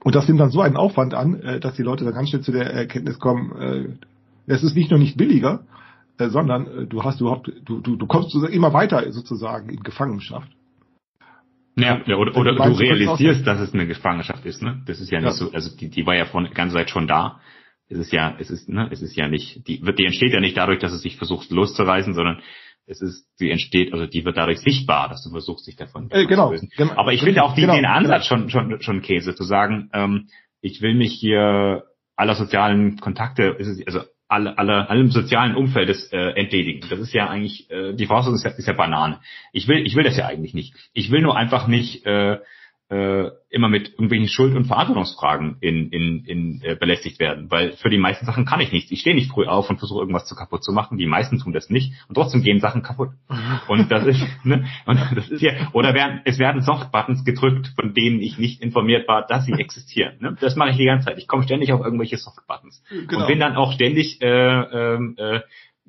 Und 0.02 0.14
das 0.14 0.28
nimmt 0.28 0.40
dann 0.40 0.50
so 0.50 0.60
einen 0.60 0.76
Aufwand 0.76 1.14
an, 1.14 1.40
äh, 1.40 1.60
dass 1.60 1.74
die 1.74 1.82
Leute 1.82 2.04
dann 2.04 2.14
ganz 2.14 2.30
schnell 2.30 2.42
zu 2.42 2.52
der 2.52 2.72
Erkenntnis 2.72 3.18
kommen, 3.18 3.52
äh, 3.60 3.88
es 4.46 4.62
ist 4.62 4.76
nicht 4.76 4.90
nur 4.90 5.00
nicht 5.00 5.16
billiger, 5.16 5.64
äh, 6.18 6.28
sondern 6.28 6.66
äh, 6.66 6.86
du 6.86 7.02
hast 7.02 7.20
überhaupt, 7.20 7.50
du, 7.64 7.80
du, 7.80 7.96
du 7.96 8.06
kommst 8.06 8.34
immer 8.34 8.72
weiter 8.72 9.10
sozusagen 9.12 9.68
in 9.68 9.82
Gefangenschaft. 9.82 10.48
Ja, 11.76 12.00
ja 12.06 12.16
oder, 12.16 12.36
oder 12.36 12.54
Du 12.54 12.72
realisierst, 12.72 13.46
dass 13.46 13.60
es 13.60 13.74
eine 13.74 13.86
Gefangenschaft 13.86 14.46
ist, 14.46 14.62
ne? 14.62 14.82
Das 14.86 15.00
ist 15.00 15.10
ja 15.10 15.20
nicht 15.20 15.26
Ja. 15.26 15.32
so, 15.32 15.52
also 15.52 15.76
die, 15.76 15.90
die 15.90 16.06
war 16.06 16.14
ja 16.16 16.24
von 16.24 16.48
ganze 16.54 16.76
Zeit 16.76 16.90
schon 16.90 17.06
da. 17.06 17.40
Es 17.88 17.98
ist 17.98 18.12
ja, 18.12 18.34
es 18.38 18.50
ist, 18.50 18.68
ne, 18.68 18.88
es 18.90 19.02
ist 19.02 19.14
ja 19.14 19.28
nicht, 19.28 19.66
die 19.68 19.84
wird, 19.84 19.98
die 19.98 20.06
entsteht 20.06 20.32
ja 20.32 20.40
nicht 20.40 20.56
dadurch, 20.56 20.80
dass 20.80 20.92
es 20.92 21.02
sich 21.02 21.16
versucht 21.16 21.50
loszureißen, 21.50 22.14
sondern 22.14 22.40
es 22.86 23.00
ist, 23.02 23.26
die 23.40 23.50
entsteht, 23.50 23.92
also 23.92 24.06
die 24.06 24.24
wird 24.24 24.36
dadurch 24.36 24.60
sichtbar, 24.60 25.08
dass 25.08 25.22
du 25.24 25.30
versuchst, 25.30 25.66
dich 25.66 25.76
davon 25.76 26.08
Äh, 26.10 26.26
genau, 26.26 26.46
zu 26.48 26.52
lösen. 26.52 26.70
genau. 26.76 26.92
Aber 26.96 27.12
ich 27.12 27.22
finde 27.22 27.42
auch 27.42 27.54
die, 27.54 27.62
Genau, 27.62 27.74
den 27.74 27.84
Ansatz 27.86 28.26
schon, 28.26 28.48
schon, 28.48 28.80
schon 28.80 29.02
Käse, 29.02 29.34
zu 29.34 29.42
sagen, 29.44 29.90
ähm, 29.92 30.28
ich 30.60 30.80
will 30.82 30.94
mich 30.94 31.12
hier 31.12 31.84
aller 32.16 32.34
sozialen 32.34 32.98
Kontakte, 32.98 33.56
also 33.86 34.02
alle, 34.28 34.58
alle, 34.58 34.88
allem 34.90 35.10
sozialen 35.10 35.54
Umfeldes 35.54 36.10
äh, 36.12 36.16
entledigen. 36.34 36.88
Das 36.88 36.98
ist 36.98 37.12
ja 37.12 37.28
eigentlich, 37.28 37.70
äh, 37.70 37.92
die 37.94 38.06
Voraussetzung 38.06 38.34
ist 38.36 38.44
ja, 38.44 38.50
ist 38.50 38.66
ja 38.66 38.72
Banane. 38.72 39.20
Ich 39.52 39.68
will, 39.68 39.86
ich 39.86 39.94
will 39.94 40.02
das 40.04 40.16
ja 40.16 40.26
eigentlich 40.26 40.54
nicht. 40.54 40.74
Ich 40.92 41.10
will 41.10 41.22
nur 41.22 41.36
einfach 41.36 41.68
nicht 41.68 42.04
äh, 42.06 42.38
äh, 42.88 43.30
immer 43.50 43.68
mit 43.68 43.90
irgendwelchen 43.90 44.28
Schuld- 44.28 44.54
und 44.54 44.66
Verantwortungsfragen 44.66 45.56
in, 45.60 45.88
in, 45.90 46.24
in 46.24 46.62
äh, 46.62 46.76
belästigt 46.76 47.18
werden, 47.18 47.50
weil 47.50 47.72
für 47.72 47.90
die 47.90 47.98
meisten 47.98 48.26
Sachen 48.26 48.44
kann 48.44 48.60
ich 48.60 48.70
nichts. 48.70 48.92
Ich 48.92 49.00
stehe 49.00 49.16
nicht 49.16 49.30
früh 49.30 49.46
auf 49.46 49.68
und 49.70 49.78
versuche 49.78 50.00
irgendwas 50.00 50.26
zu 50.26 50.36
kaputt 50.36 50.62
zu 50.62 50.72
machen. 50.72 50.96
Die 50.96 51.06
meisten 51.06 51.38
tun 51.38 51.52
das 51.52 51.68
nicht 51.68 51.92
und 52.08 52.14
trotzdem 52.14 52.42
gehen 52.42 52.60
Sachen 52.60 52.82
kaputt. 52.82 53.10
Und 53.68 53.90
das 53.90 54.06
ist, 54.06 54.22
ne, 54.44 54.66
und 54.86 55.00
das 55.14 55.28
ist 55.28 55.42
ja, 55.42 55.70
oder 55.72 55.94
werden, 55.94 56.20
es 56.24 56.38
werden 56.38 56.62
Softbuttons 56.62 57.24
gedrückt, 57.24 57.72
von 57.78 57.94
denen 57.94 58.20
ich 58.20 58.38
nicht 58.38 58.62
informiert 58.62 59.08
war, 59.08 59.26
dass 59.26 59.44
sie 59.44 59.52
existieren. 59.52 60.14
Ne? 60.20 60.36
Das 60.40 60.54
mache 60.56 60.70
ich 60.70 60.76
die 60.76 60.84
ganze 60.84 61.06
Zeit. 61.06 61.18
Ich 61.18 61.26
komme 61.26 61.42
ständig 61.42 61.72
auf 61.72 61.80
irgendwelche 61.80 62.16
Softbuttons 62.16 62.82
Genau. 62.90 63.22
und 63.22 63.26
bin 63.26 63.40
dann 63.40 63.56
auch 63.56 63.72
ständig 63.72 64.20
äh, 64.22 64.26
ähm, 64.26 65.14
äh, 65.18 65.40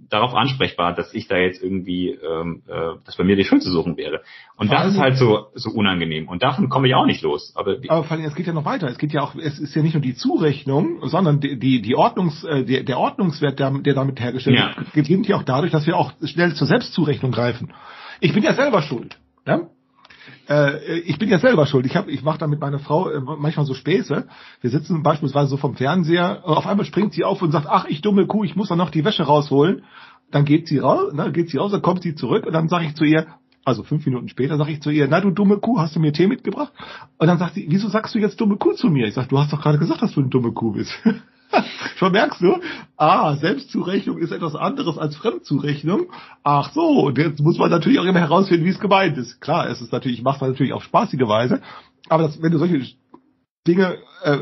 darauf 0.10 0.34
ansprechbar, 0.36 0.94
dass 0.94 1.14
ich 1.14 1.28
da 1.28 1.38
jetzt 1.38 1.62
irgendwie, 1.62 2.10
ähm, 2.12 2.62
äh, 2.68 2.96
dass 3.06 3.18
bei 3.18 3.24
mir 3.24 3.36
die 3.36 3.44
Schuld 3.44 3.64
zu 3.64 3.72
suchen 3.72 3.98
wäre. 3.98 4.22
Und 4.56 4.68
Vor 4.68 4.78
das 4.78 4.94
ist 4.94 5.00
halt 5.00 5.18
so 5.18 5.48
so 5.54 5.72
unangenehm. 5.72 6.28
Und 6.28 6.44
davon 6.44 6.70
komme 6.70 6.88
ich 6.88 6.96
auch 6.96 7.06
nicht 7.06 7.22
los. 7.24 7.54
Aber 7.56 7.78
Aber 7.88 8.04
vor 8.04 8.16
allem, 8.18 8.26
es 8.26 8.36
geht 8.36 8.48
ja 8.48 8.54
noch 8.54 8.66
weiter. 8.66 8.88
Es 8.88 8.98
geht 8.98 9.12
ja 9.14 9.22
auch, 9.22 9.36
es 9.36 9.60
ist 9.60 9.76
ja 9.76 9.82
nicht 9.82 9.94
nur 9.94 10.02
die 10.02 10.16
Zurechnung, 10.16 11.00
sondern 11.08 11.40
die, 11.40 11.58
die, 11.60 11.82
die 11.82 11.96
Ordnungs, 11.96 12.44
äh, 12.44 12.64
der, 12.64 12.84
der 12.84 12.98
Ordnungswert, 12.98 13.60
der, 13.60 13.72
der 13.72 13.94
damit 13.96 14.20
hergestellt 14.20 14.58
Ja. 14.58 14.76
wird, 14.78 14.94
gewinnt 14.94 15.28
ja 15.28 15.36
auch 15.38 15.44
dadurch, 15.44 15.72
dass 15.72 15.86
wir 15.88 15.98
auch 15.98 16.14
schnell 16.24 16.54
zur 16.54 16.68
Selbstzurechnung 16.68 17.32
greifen. 17.32 17.74
Ich 18.20 18.34
bin 18.34 18.44
ja 18.44 18.54
selber 18.54 18.82
schuld. 18.82 19.18
Ja? 19.46 19.62
Äh, 20.50 21.00
ich 21.00 21.20
bin 21.20 21.30
ja 21.30 21.40
selber 21.40 21.66
schuld. 21.66 21.86
Ich 21.86 21.96
hab, 21.96 22.08
ich 22.08 22.24
mache 22.24 22.38
da 22.38 22.48
mit 22.48 22.60
meiner 22.60 22.80
Frau 22.80 23.10
äh, 23.10 23.20
manchmal 23.20 23.66
so 23.66 23.74
Späße. 23.74 24.28
Wir 24.62 24.70
sitzen 24.70 25.04
beispielsweise 25.04 25.50
so 25.50 25.58
vom 25.58 25.76
Fernseher, 25.76 26.44
und 26.46 26.56
auf 26.56 26.68
einmal 26.68 26.86
springt 26.86 27.14
sie 27.14 27.24
auf 27.24 27.42
und 27.42 27.52
sagt, 27.52 27.68
ach, 27.70 27.86
ich 27.88 28.02
dumme 28.02 28.28
Kuh, 28.28 28.44
ich 28.44 28.56
muss 28.56 28.70
doch 28.70 28.76
noch 28.76 28.90
die 28.90 29.06
Wäsche 29.06 29.24
rausholen. 29.24 29.84
Dann 30.32 30.46
geht 30.46 30.68
sie 30.68 30.80
raus, 30.80 31.14
ne, 31.14 31.32
geht 31.32 31.50
sie 31.50 31.58
raus, 31.58 31.72
dann 31.72 31.82
kommt 31.82 32.04
sie 32.04 32.16
zurück 32.16 32.46
und 32.46 32.54
dann 32.54 32.68
sage 32.68 32.86
ich 32.86 32.96
zu 32.96 33.06
ihr, 33.06 33.28
Also 33.68 33.84
fünf 33.84 34.06
Minuten 34.06 34.30
später 34.30 34.56
sage 34.58 34.72
ich 34.72 34.82
zu 34.82 34.90
ihr, 34.92 35.10
na 35.10 35.20
du 35.20 35.30
dumme 35.30 35.58
Kuh, 35.58 35.78
hast 35.78 35.94
du 35.94 36.00
mir 36.00 36.14
Tee 36.14 36.28
mitgebracht? 36.28 36.72
Und 37.18 37.28
dann 37.28 37.38
sagt 37.38 37.56
sie, 37.56 37.66
wieso 37.70 37.90
sagst 37.90 38.16
du 38.16 38.20
jetzt 38.20 38.40
dumme 38.40 38.56
Kuh 38.56 38.72
zu 38.74 38.88
mir? 38.88 39.08
Ich 39.08 39.14
sage, 39.14 39.28
du 39.28 39.38
hast 39.38 39.52
doch 39.52 39.62
gerade 39.62 39.78
gesagt, 39.78 40.02
dass 40.02 40.14
du 40.14 40.22
eine 40.22 40.30
dumme 40.30 40.54
Kuh 40.54 40.72
bist. 40.72 40.92
Schon 41.96 42.12
merkst 42.12 42.42
du, 42.42 42.60
ah, 42.98 43.36
Selbstzurechnung 43.36 44.18
ist 44.18 44.32
etwas 44.32 44.56
anderes 44.56 44.98
als 44.98 45.16
Fremdzurechnung. 45.16 46.08
Ach 46.44 46.72
so, 46.74 47.06
und 47.06 47.18
jetzt 47.18 47.40
muss 47.40 47.58
man 47.58 47.70
natürlich 47.70 48.00
auch 48.00 48.06
immer 48.06 48.20
herausfinden, 48.20 48.66
wie 48.66 48.70
es 48.70 48.80
gemeint 48.80 49.18
ist. 49.18 49.40
Klar, 49.42 49.70
es 49.70 49.82
ist 49.82 49.92
natürlich, 49.92 50.20
ich 50.20 50.24
mache 50.24 50.40
das 50.40 50.50
natürlich 50.50 50.74
auf 50.74 50.84
spaßige 50.84 51.28
Weise, 51.28 51.62
aber 52.10 52.24
das, 52.24 52.42
wenn 52.42 52.52
du 52.52 52.58
solche 52.58 52.86
Dinge 53.66 53.98
äh, 54.24 54.38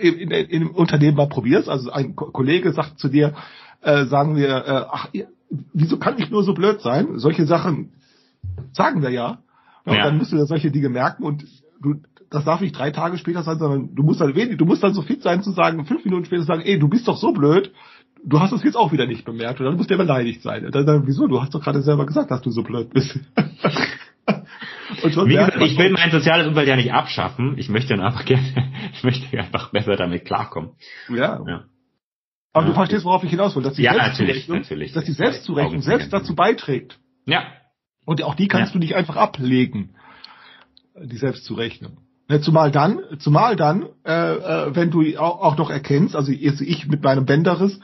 in, 0.00 0.18
in, 0.18 0.30
in 0.30 0.62
einem 0.62 0.70
Unternehmen 0.70 1.16
mal 1.16 1.28
probierst, 1.28 1.68
also 1.68 1.90
ein 1.90 2.14
Ko 2.14 2.30
Kollege 2.30 2.72
sagt 2.72 2.98
zu 2.98 3.08
dir, 3.08 3.34
äh, 3.82 4.06
sagen 4.06 4.36
wir, 4.36 4.48
äh, 4.48 4.84
ach, 4.90 5.08
wieso 5.72 5.98
kann 5.98 6.18
ich 6.18 6.30
nur 6.30 6.42
so 6.42 6.54
blöd 6.54 6.80
sein? 6.80 7.18
Solche 7.18 7.46
Sachen 7.46 7.92
sagen 8.72 9.02
wir 9.02 9.10
ja. 9.10 9.38
ja. 9.84 9.92
Und 9.92 9.98
dann 9.98 10.18
musst 10.18 10.32
du 10.32 10.36
dir 10.36 10.46
solche 10.46 10.70
Dinge 10.70 10.88
merken 10.88 11.24
und 11.24 11.44
du, 11.80 11.96
das 12.30 12.44
darf 12.44 12.60
nicht 12.60 12.76
drei 12.76 12.90
Tage 12.90 13.18
später 13.18 13.42
sein, 13.42 13.58
sondern 13.58 13.94
du 13.94 14.02
musst 14.02 14.20
dann 14.20 14.34
wenig, 14.34 14.56
du 14.56 14.64
musst 14.64 14.82
dann 14.82 14.94
so 14.94 15.02
fit 15.02 15.22
sein 15.22 15.42
zu 15.42 15.50
sagen, 15.52 15.84
fünf 15.86 16.04
Minuten 16.04 16.24
später 16.24 16.42
sagen, 16.42 16.62
ey, 16.62 16.78
du 16.78 16.88
bist 16.88 17.06
doch 17.08 17.16
so 17.16 17.32
blöd, 17.32 17.72
du 18.24 18.40
hast 18.40 18.52
es 18.52 18.62
jetzt 18.62 18.76
auch 18.76 18.92
wieder 18.92 19.06
nicht 19.06 19.24
bemerkt 19.24 19.60
und 19.60 19.66
dann 19.66 19.76
musst 19.76 19.90
du 19.90 19.94
ja 19.94 19.98
beleidigt 19.98 20.42
sein. 20.42 20.66
Und 20.66 20.74
dann, 20.74 20.86
dann 20.86 21.06
wieso? 21.06 21.26
Du 21.26 21.40
hast 21.40 21.54
doch 21.54 21.62
gerade 21.62 21.82
selber 21.82 22.06
gesagt, 22.06 22.30
dass 22.30 22.42
du 22.42 22.50
so 22.50 22.62
blöd 22.62 22.90
bist. 22.92 23.18
Wie 25.02 25.10
gesagt, 25.10 25.60
ich 25.60 25.78
will 25.78 25.90
mein 25.90 26.10
soziales 26.10 26.46
Umfeld 26.46 26.68
ja 26.68 26.76
nicht 26.76 26.92
abschaffen. 26.92 27.58
Ich 27.58 27.68
möchte 27.68 27.96
dann 27.96 28.04
einfach 28.04 28.24
gerne, 28.24 28.72
ich 28.92 29.04
möchte 29.04 29.38
einfach 29.38 29.70
besser 29.70 29.96
damit 29.96 30.24
klarkommen. 30.24 30.70
Ja. 31.08 31.40
ja. 31.46 31.64
Aber 32.52 32.64
ja. 32.64 32.70
du 32.70 32.74
verstehst, 32.74 33.04
worauf 33.04 33.22
ich 33.22 33.30
hinaus 33.30 33.54
will, 33.54 33.62
dass 33.62 33.74
die 33.74 33.82
ja, 33.82 33.94
Selbstzurechnung, 33.94 34.58
natürlich, 34.58 34.92
dass 34.92 35.04
die 35.04 35.12
Selbstzurechnung 35.12 35.82
selbst 35.82 36.12
dazu 36.12 36.34
beiträgt. 36.34 36.98
Ja. 37.26 37.44
Und 38.04 38.22
auch 38.22 38.34
die 38.34 38.48
kannst 38.48 38.72
ja. 38.72 38.72
du 38.74 38.78
nicht 38.78 38.94
einfach 38.94 39.16
ablegen, 39.16 39.94
die 40.98 41.18
Selbstzurechnung. 41.18 41.98
Ne, 42.28 42.40
zumal 42.40 42.72
dann, 42.72 43.00
zumal 43.20 43.54
dann, 43.54 43.86
äh, 44.04 44.10
äh, 44.10 44.74
wenn 44.74 44.90
du 44.90 45.02
auch, 45.16 45.40
auch 45.42 45.56
noch 45.56 45.70
erkennst, 45.70 46.16
also 46.16 46.32
jetzt 46.32 46.60
ich 46.60 46.88
mit 46.88 47.04
meinem 47.04 47.24
Bänderriss, 47.24 47.78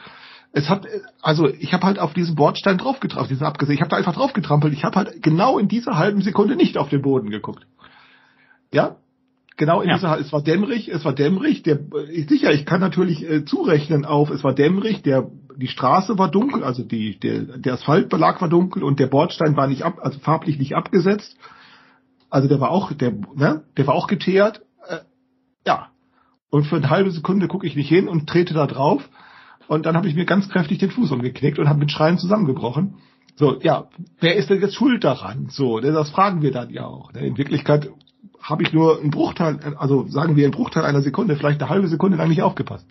es 0.52 0.68
hat, 0.68 0.86
also 1.22 1.48
ich 1.48 1.72
habe 1.72 1.86
halt 1.86 2.00
auf 2.00 2.12
diesen 2.12 2.34
Bordstein 2.34 2.76
draufgetrampelt, 2.76 3.30
diesen 3.30 3.46
abgesehen, 3.46 3.76
ich 3.76 3.80
habe 3.80 3.90
da 3.90 3.96
einfach 3.96 4.14
draufgetrampelt, 4.14 4.72
ich 4.72 4.84
habe 4.84 4.96
halt 4.96 5.22
genau 5.22 5.58
in 5.58 5.68
dieser 5.68 5.96
halben 5.96 6.22
Sekunde 6.22 6.56
nicht 6.56 6.76
auf 6.76 6.88
den 6.88 7.02
Boden 7.02 7.30
geguckt. 7.30 7.66
Ja, 8.72 8.96
genau 9.56 9.80
in 9.80 9.90
ja. 9.90 9.94
dieser, 9.94 10.18
es 10.18 10.32
war 10.32 10.42
dämmerig, 10.42 10.88
es 10.88 11.04
war 11.04 11.14
dämmerig, 11.14 11.62
der, 11.62 11.78
ich, 12.10 12.28
sicher, 12.28 12.52
ich 12.52 12.66
kann 12.66 12.80
natürlich 12.80 13.22
äh, 13.22 13.44
zurechnen 13.44 14.04
auf, 14.04 14.28
es 14.30 14.42
war 14.42 14.54
dämmerig, 14.54 15.02
der, 15.02 15.30
die 15.56 15.68
Straße 15.68 16.18
war 16.18 16.30
dunkel, 16.30 16.64
also 16.64 16.82
die, 16.82 17.18
der, 17.20 17.58
der 17.58 17.74
Asphaltbelag 17.74 18.40
war 18.40 18.48
dunkel 18.48 18.82
und 18.82 18.98
der 18.98 19.06
Bordstein 19.06 19.56
war 19.56 19.68
nicht 19.68 19.84
ab, 19.84 19.98
also 20.02 20.18
farblich 20.18 20.58
nicht 20.58 20.74
abgesetzt. 20.74 21.36
Also 22.32 22.48
der 22.48 22.60
war 22.60 22.70
auch, 22.70 22.94
der, 22.94 23.12
ne, 23.12 23.62
der 23.76 23.86
war 23.86 23.94
auch 23.94 24.06
geteert. 24.06 24.62
Äh, 24.88 25.00
ja. 25.66 25.88
Und 26.48 26.64
für 26.64 26.76
eine 26.76 26.88
halbe 26.88 27.10
Sekunde 27.10 27.46
gucke 27.46 27.66
ich 27.66 27.76
nicht 27.76 27.90
hin 27.90 28.08
und 28.08 28.26
trete 28.26 28.54
da 28.54 28.66
drauf. 28.66 29.06
Und 29.68 29.84
dann 29.84 29.96
habe 29.96 30.08
ich 30.08 30.14
mir 30.14 30.24
ganz 30.24 30.48
kräftig 30.48 30.78
den 30.78 30.90
Fuß 30.90 31.12
umgeknickt 31.12 31.58
und 31.58 31.68
habe 31.68 31.78
mit 31.78 31.90
Schreien 31.90 32.16
zusammengebrochen. 32.16 32.94
So, 33.36 33.60
ja, 33.60 33.88
wer 34.18 34.36
ist 34.36 34.48
denn 34.48 34.62
jetzt 34.62 34.76
schuld 34.76 35.04
daran? 35.04 35.48
So, 35.50 35.80
das 35.80 36.08
fragen 36.08 36.40
wir 36.40 36.52
dann 36.52 36.70
ja 36.70 36.86
auch. 36.86 37.12
In 37.12 37.36
Wirklichkeit 37.36 37.90
habe 38.40 38.62
ich 38.62 38.72
nur 38.72 38.98
einen 38.98 39.10
Bruchteil, 39.10 39.74
also 39.76 40.08
sagen 40.08 40.34
wir 40.34 40.46
einen 40.46 40.54
Bruchteil 40.54 40.84
einer 40.84 41.02
Sekunde, 41.02 41.36
vielleicht 41.36 41.60
eine 41.60 41.68
halbe 41.68 41.88
Sekunde 41.88 42.16
lang 42.16 42.30
nicht 42.30 42.42
aufgepasst. 42.42 42.86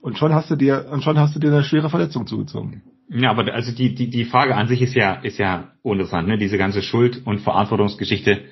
Und 0.00 0.16
schon 0.16 0.32
hast 0.32 0.48
du 0.48 0.54
dir, 0.54 0.86
und 0.92 1.02
schon 1.02 1.18
hast 1.18 1.34
du 1.34 1.40
dir 1.40 1.48
eine 1.48 1.64
schwere 1.64 1.90
Verletzung 1.90 2.28
zugezogen. 2.28 2.82
Ja, 3.08 3.30
aber 3.30 3.52
also 3.52 3.72
die, 3.72 3.94
die, 3.94 4.08
die 4.08 4.24
Frage 4.24 4.56
an 4.56 4.66
sich 4.66 4.80
ist 4.80 4.94
ja, 4.94 5.14
ist 5.14 5.38
ja 5.38 5.72
uninteressant, 5.82 6.26
ne? 6.28 6.38
Diese 6.38 6.58
ganze 6.58 6.82
Schuld- 6.82 7.26
und 7.26 7.40
Verantwortungsgeschichte 7.40 8.44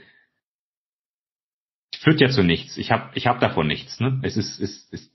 führt 1.99 2.21
ja 2.21 2.29
zu 2.29 2.43
nichts. 2.43 2.77
Ich 2.77 2.91
habe 2.91 3.11
ich 3.15 3.27
hab 3.27 3.41
davon 3.41 3.67
nichts, 3.67 4.01
ne? 4.01 4.21
Es 4.23 4.37
ist, 4.37 4.61
es, 4.61 4.89
es, 4.93 5.13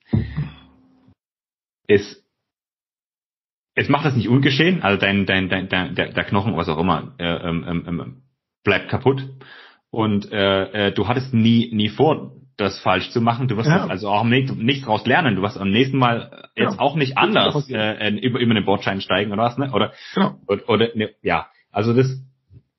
es, 1.88 2.23
es 3.76 3.89
macht 3.89 4.06
das 4.06 4.15
nicht 4.15 4.28
ungeschehen, 4.28 4.82
also 4.82 5.00
dein, 5.00 5.26
dein, 5.26 5.50
dein, 5.50 5.69
dein 5.69 5.95
der, 5.95 6.12
der 6.12 6.23
Knochen, 6.23 6.58
was 6.58 6.69
auch 6.69 6.80
immer, 6.80 7.13
äh, 7.19 7.50
ähm, 7.50 7.65
ähm, 7.67 7.86
ähm 7.88 8.23
bleibt 8.63 8.89
kaputt. 8.89 9.23
Und 9.91 10.32
äh, 10.32 10.88
äh, 10.88 10.91
du 10.91 11.08
hattest 11.08 11.34
nie, 11.34 11.73
nie 11.73 11.89
vor, 11.89 12.36
das 12.58 12.80
falsch 12.80 13.10
zu 13.12 13.22
machen. 13.22 13.48
Du 13.48 13.56
wirst 13.56 13.70
ja. 13.70 13.86
also 13.86 14.10
auch 14.10 14.24
nicht, 14.24 14.56
nicht 14.56 14.84
daraus 14.84 15.06
lernen. 15.06 15.36
Du 15.36 15.43
wirst 15.43 15.58
am 15.58 15.70
nächsten 15.70 15.98
Mal 15.98 16.50
jetzt 16.56 16.76
ja. 16.76 16.80
auch 16.80 16.96
nicht 16.96 17.17
anders 17.17 17.70
äh, 17.70 18.10
über, 18.17 18.39
über 18.39 18.54
den 18.54 18.65
Bordschein 18.65 19.00
steigen 19.00 19.32
oder 19.32 19.43
was, 19.43 19.58
ne? 19.58 19.72
Oder, 19.72 19.93
genau. 20.15 20.36
oder, 20.48 20.70
oder 20.70 20.89
ne, 20.96 21.12
ja, 21.22 21.48
also 21.72 21.93
das 21.93 22.20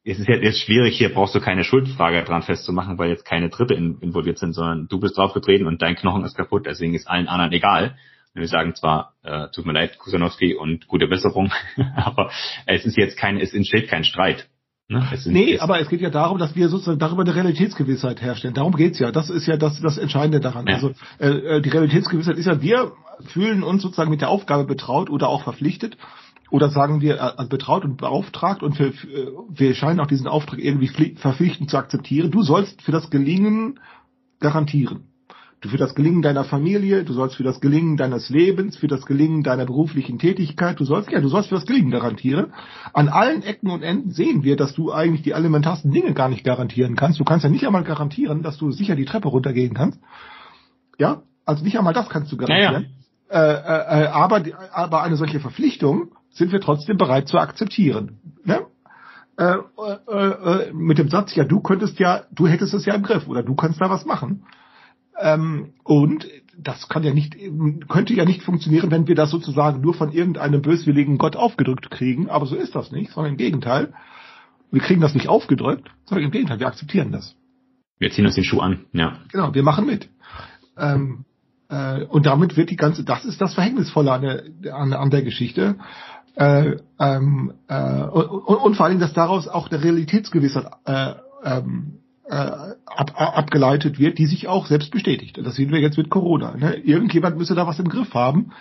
es 0.05 0.19
ist 0.19 0.29
jetzt 0.29 0.61
schwierig, 0.61 0.97
hier 0.97 1.13
brauchst 1.13 1.35
du 1.35 1.41
keine 1.41 1.65
Schuldfrage 1.65 2.25
dran 2.25 2.43
festzumachen, 2.43 2.99
weil 2.99 3.11
jetzt 3.11 3.27
keine 3.27 3.51
Dritte 3.51 3.75
in, 3.75 3.99
involviert 4.01 4.39
sind, 4.39 4.55
sondern 4.55 4.89
du 4.89 4.99
bist 4.99 5.19
draufgetreten 5.19 5.67
und 5.67 5.83
dein 5.83 5.97
Knochen 5.97 6.25
ist 6.25 6.35
kaputt, 6.35 6.65
deswegen 6.65 6.95
ist 6.95 7.09
allen 7.09 7.29
anderen 7.29 7.53
egal. 7.53 7.97
Und 8.35 8.41
wir 8.41 8.49
sagen 8.49 8.75
zwar, 8.75 9.15
äh, 9.23 9.49
tut 9.55 9.67
mir 9.67 9.73
leid, 9.73 9.99
Kusanowski 9.99 10.55
und 10.55 10.87
gute 10.87 11.09
Besserung, 11.09 11.53
aber 11.97 12.31
es 12.65 12.87
ist 12.87 12.97
jetzt 12.97 13.19
kein, 13.19 13.39
es 13.39 13.53
entsteht 13.53 13.89
kein 13.89 14.05
Streit. 14.05 14.49
Ne? 14.91 15.07
nee, 15.27 15.59
aber 15.59 15.81
es 15.81 15.89
geht 15.91 16.01
ja 16.01 16.09
darum, 16.09 16.39
dass 16.39 16.57
wir 16.57 16.71
sozusagen 16.71 16.99
darüber 16.99 17.21
eine 17.21 17.35
Realitätsgewissheit 17.35 18.23
herstellen. 18.23 18.55
Darum 18.55 18.75
geht's 18.75 18.99
ja. 18.99 19.13
Das 19.13 19.29
ist 19.29 19.47
ja 19.47 19.59
das, 19.59 19.79
das 19.83 19.99
Entscheidende 19.99 20.41
daran. 20.41 20.67
Ja. 20.67 20.77
Also 20.77 20.93
äh, 21.19 21.29
äh 21.29 21.61
die 21.61 21.69
Realitätsgewissheit 21.69 22.39
ist 22.39 22.47
ja, 22.47 22.63
wir 22.63 22.93
fühlen 23.27 23.63
uns 23.63 23.83
sozusagen 23.83 24.11
mit 24.11 24.23
der 24.23 24.31
Aufgabe 24.31 24.65
betraut 24.65 25.11
oder 25.11 25.29
auch 25.29 25.43
verpflichtet. 25.43 25.99
Oder 26.51 26.71
sagen 26.71 27.03
wir 27.03 27.21
äh, 27.21 27.45
betraut 27.47 27.85
und 27.85 27.99
beauftragt 27.99 28.63
und 28.63 28.79
wir, 28.79 28.95
wir 29.51 29.75
scheinen 29.75 30.01
auch 30.01 30.07
diesen 30.07 30.27
Auftrag 30.27 30.59
irgendwie 30.59 30.89
verpflichtend 31.17 31.69
zu 31.69 31.77
akzeptieren. 31.77 32.31
Du 32.31 32.43
sollst 32.43 32.81
für 32.81 32.93
das 32.93 33.11
Gelingen 33.11 33.81
garantieren. 34.41 35.08
Du 35.61 35.69
für 35.69 35.77
das 35.77 35.97
Gelingen 35.97 36.23
deiner 36.23 36.45
Familie, 36.45 37.03
du 37.03 37.13
sollst 37.13 37.35
für 37.35 37.43
das 37.43 37.61
Gelingen 37.61 37.97
deines 37.97 38.29
Lebens, 38.29 38.77
für 38.77 38.87
das 38.87 39.05
Gelingen 39.07 39.43
deiner 39.43 39.67
beruflichen 39.67 40.19
Tätigkeit, 40.21 40.79
du 40.79 40.85
sollst, 40.85 41.11
ja, 41.11 41.21
du 41.21 41.29
sollst 41.29 41.49
für 41.49 41.57
das 41.57 41.67
Gelingen 41.67 41.91
garantieren. 41.91 42.53
An 42.93 43.09
allen 43.09 43.43
Ecken 43.43 43.71
und 43.71 43.83
Enden 43.83 44.13
sehen 44.13 44.45
wir, 44.45 44.57
dass 44.57 44.75
du 44.75 44.93
eigentlich 44.93 45.23
die 45.23 45.33
elementarsten 45.33 45.91
Dinge 45.91 46.15
gar 46.15 46.29
nicht 46.29 46.45
garantieren 46.45 46.95
kannst. 46.95 47.19
Du 47.19 47.25
kannst 47.25 47.43
ja 47.43 47.51
nicht 47.51 47.67
einmal 47.67 47.83
garantieren, 47.83 48.43
dass 48.43 48.57
du 48.57 48.71
sicher 48.71 48.95
die 48.95 49.05
Treppe 49.05 49.29
runtergehen 49.29 49.75
kannst. 49.75 49.99
Ja, 50.97 51.23
also 51.45 51.65
nicht 51.65 51.77
einmal 51.77 51.95
das 51.95 52.09
kannst 52.09 52.31
du 52.31 52.37
garantieren. 52.37 52.87
Ja, 53.31 53.47
ja. 53.47 53.53
Äh, 53.53 54.05
äh, 54.05 54.07
aber, 54.09 54.43
aber 54.73 55.03
eine 55.03 55.17
solche 55.17 55.41
Verpflichtung 55.41 56.13
sind 56.31 56.53
wir 56.53 56.61
trotzdem 56.61 56.99
bereit 56.99 57.27
zu 57.27 57.39
akzeptieren. 57.39 58.21
Ne? 58.45 58.61
Äh, 59.37 59.55
äh, 59.55 60.15
äh, 60.17 60.73
mit 60.73 60.99
dem 60.99 61.09
Satz, 61.09 61.35
ja, 61.35 61.45
du 61.45 61.61
könntest 61.61 61.99
ja, 61.99 62.23
du 62.33 62.47
hättest 62.47 62.75
es 62.75 62.87
ja 62.87 62.95
im 62.95 63.03
Griff 63.03 63.27
oder 63.29 63.43
du 63.43 63.55
kannst 63.55 63.81
da 63.81 63.91
was 63.91 64.05
machen. 64.05 64.45
Ähm, 65.21 65.73
und 65.85 66.27
das 66.57 66.89
kann 66.89 67.05
ja 67.05 67.15
nicht, 67.15 67.37
könnte 67.89 68.15
ja 68.15 68.25
nicht 68.25 68.43
funktionieren, 68.43 68.91
wenn 68.91 69.07
wir 69.07 69.15
das 69.15 69.31
sozusagen 69.31 69.81
nur 69.81 69.95
von 69.95 70.13
irgendeinem 70.13 70.61
böswilligen 70.61 71.19
Gott 71.19 71.37
aufgedrückt 71.37 71.91
kriegen. 71.91 72.29
Aber 72.29 72.47
so 72.47 72.57
ist 72.57 72.75
das 72.75 72.91
nicht, 72.91 73.13
sondern 73.13 73.33
im 73.33 73.39
Gegenteil. 73.39 73.93
Wir 74.71 74.81
kriegen 74.81 75.01
das 75.01 75.15
nicht 75.15 75.29
aufgedrückt, 75.29 75.89
sondern 76.05 76.27
im 76.27 76.31
Gegenteil, 76.31 76.61
wir 76.61 76.67
akzeptieren 76.67 77.13
das. 77.13 77.37
Wir 77.99 78.11
ziehen 78.11 78.27
uns 78.27 78.35
den 78.35 78.45
Schuh 78.45 78.61
an, 78.61 78.85
ja. 78.93 79.19
Genau, 79.33 79.55
wir 79.55 79.63
machen 79.63 79.87
mit. 79.87 80.09
Ähm, 80.77 81.25
äh, 81.69 82.05
und 82.05 82.27
damit 82.27 82.57
wird 82.57 82.71
die 82.71 82.77
ganze, 82.77 83.05
das 83.05 83.25
ist 83.25 83.41
das 83.41 83.55
Verhängnisvolle 83.55 84.13
an 84.13 84.23
der, 84.23 84.75
an, 84.75 84.93
an 84.93 85.11
der 85.11 85.23
Geschichte. 85.23 85.77
Äh, 86.35 86.77
ähm, 87.01 87.55
äh, 87.69 88.03
und, 88.03 88.57
und, 88.57 88.75
vor 88.77 88.87
allem, 88.87 89.01
dass 89.01 89.13
daraus 89.13 89.49
auch 89.49 89.69
der 89.69 89.83
Realitätsgewissheit 89.83 90.67
äh, 90.85 91.15
ähm, 91.45 91.99
äh, 92.29 92.75
ab, 92.87 93.13
abgeleitet 93.17 93.99
wird, 93.99 94.19
die 94.19 94.27
sich 94.27 94.49
auch 94.49 94.67
selbst 94.67 94.91
bestätigt. 94.91 95.39
Das 95.43 95.55
sehen 95.55 95.71
wir 95.71 95.81
jetzt 95.81 95.97
mit 95.97 96.11
Corona. 96.11 96.57
Ne? 96.57 96.77
Irgendjemand 96.77 97.39
müsse 97.39 97.55
da 97.55 97.67
was 97.67 97.79
im 97.79 97.89
Griff 97.89 98.13
haben. 98.15 98.53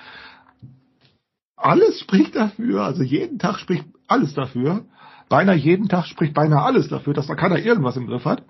Alles 1.58 2.00
spricht 2.00 2.36
dafür, 2.36 2.84
also 2.84 3.04
jeden 3.04 3.40
Tag 3.40 3.60
spricht 3.60 3.86
alles 4.08 4.34
dafür. 4.34 4.86
Beinahe 5.28 5.56
jeden 5.56 5.90
Tag 5.90 6.06
spricht 6.06 6.34
beinahe 6.34 6.62
alles 6.62 6.88
dafür, 6.88 7.14
dass 7.14 7.28
da 7.28 7.36
keiner 7.36 7.60
irgendwas 7.60 7.98
im 7.98 8.08
Griff 8.08 8.26
hat. 8.26 8.44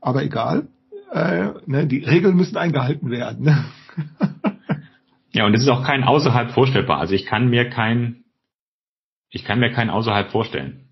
Aber 0.00 0.22
egal, 0.22 0.68
äh, 1.12 1.48
ne, 1.66 1.86
die 1.86 2.04
Regeln 2.04 2.36
müssen 2.36 2.56
eingehalten 2.56 3.10
werden. 3.10 3.44
Ne? 3.44 3.64
ja, 5.32 5.44
und 5.44 5.54
es 5.54 5.62
ist 5.62 5.68
auch 5.68 5.84
kein 5.84 6.04
außerhalb 6.04 6.52
vorstellbar. 6.52 6.98
Also 6.98 7.14
ich 7.14 7.26
kann 7.26 7.48
mir 7.48 7.68
kein, 7.68 8.24
ich 9.28 9.44
kann 9.44 9.60
mir 9.60 9.70
kein 9.70 9.90
außerhalb 9.90 10.30
vorstellen. 10.30 10.88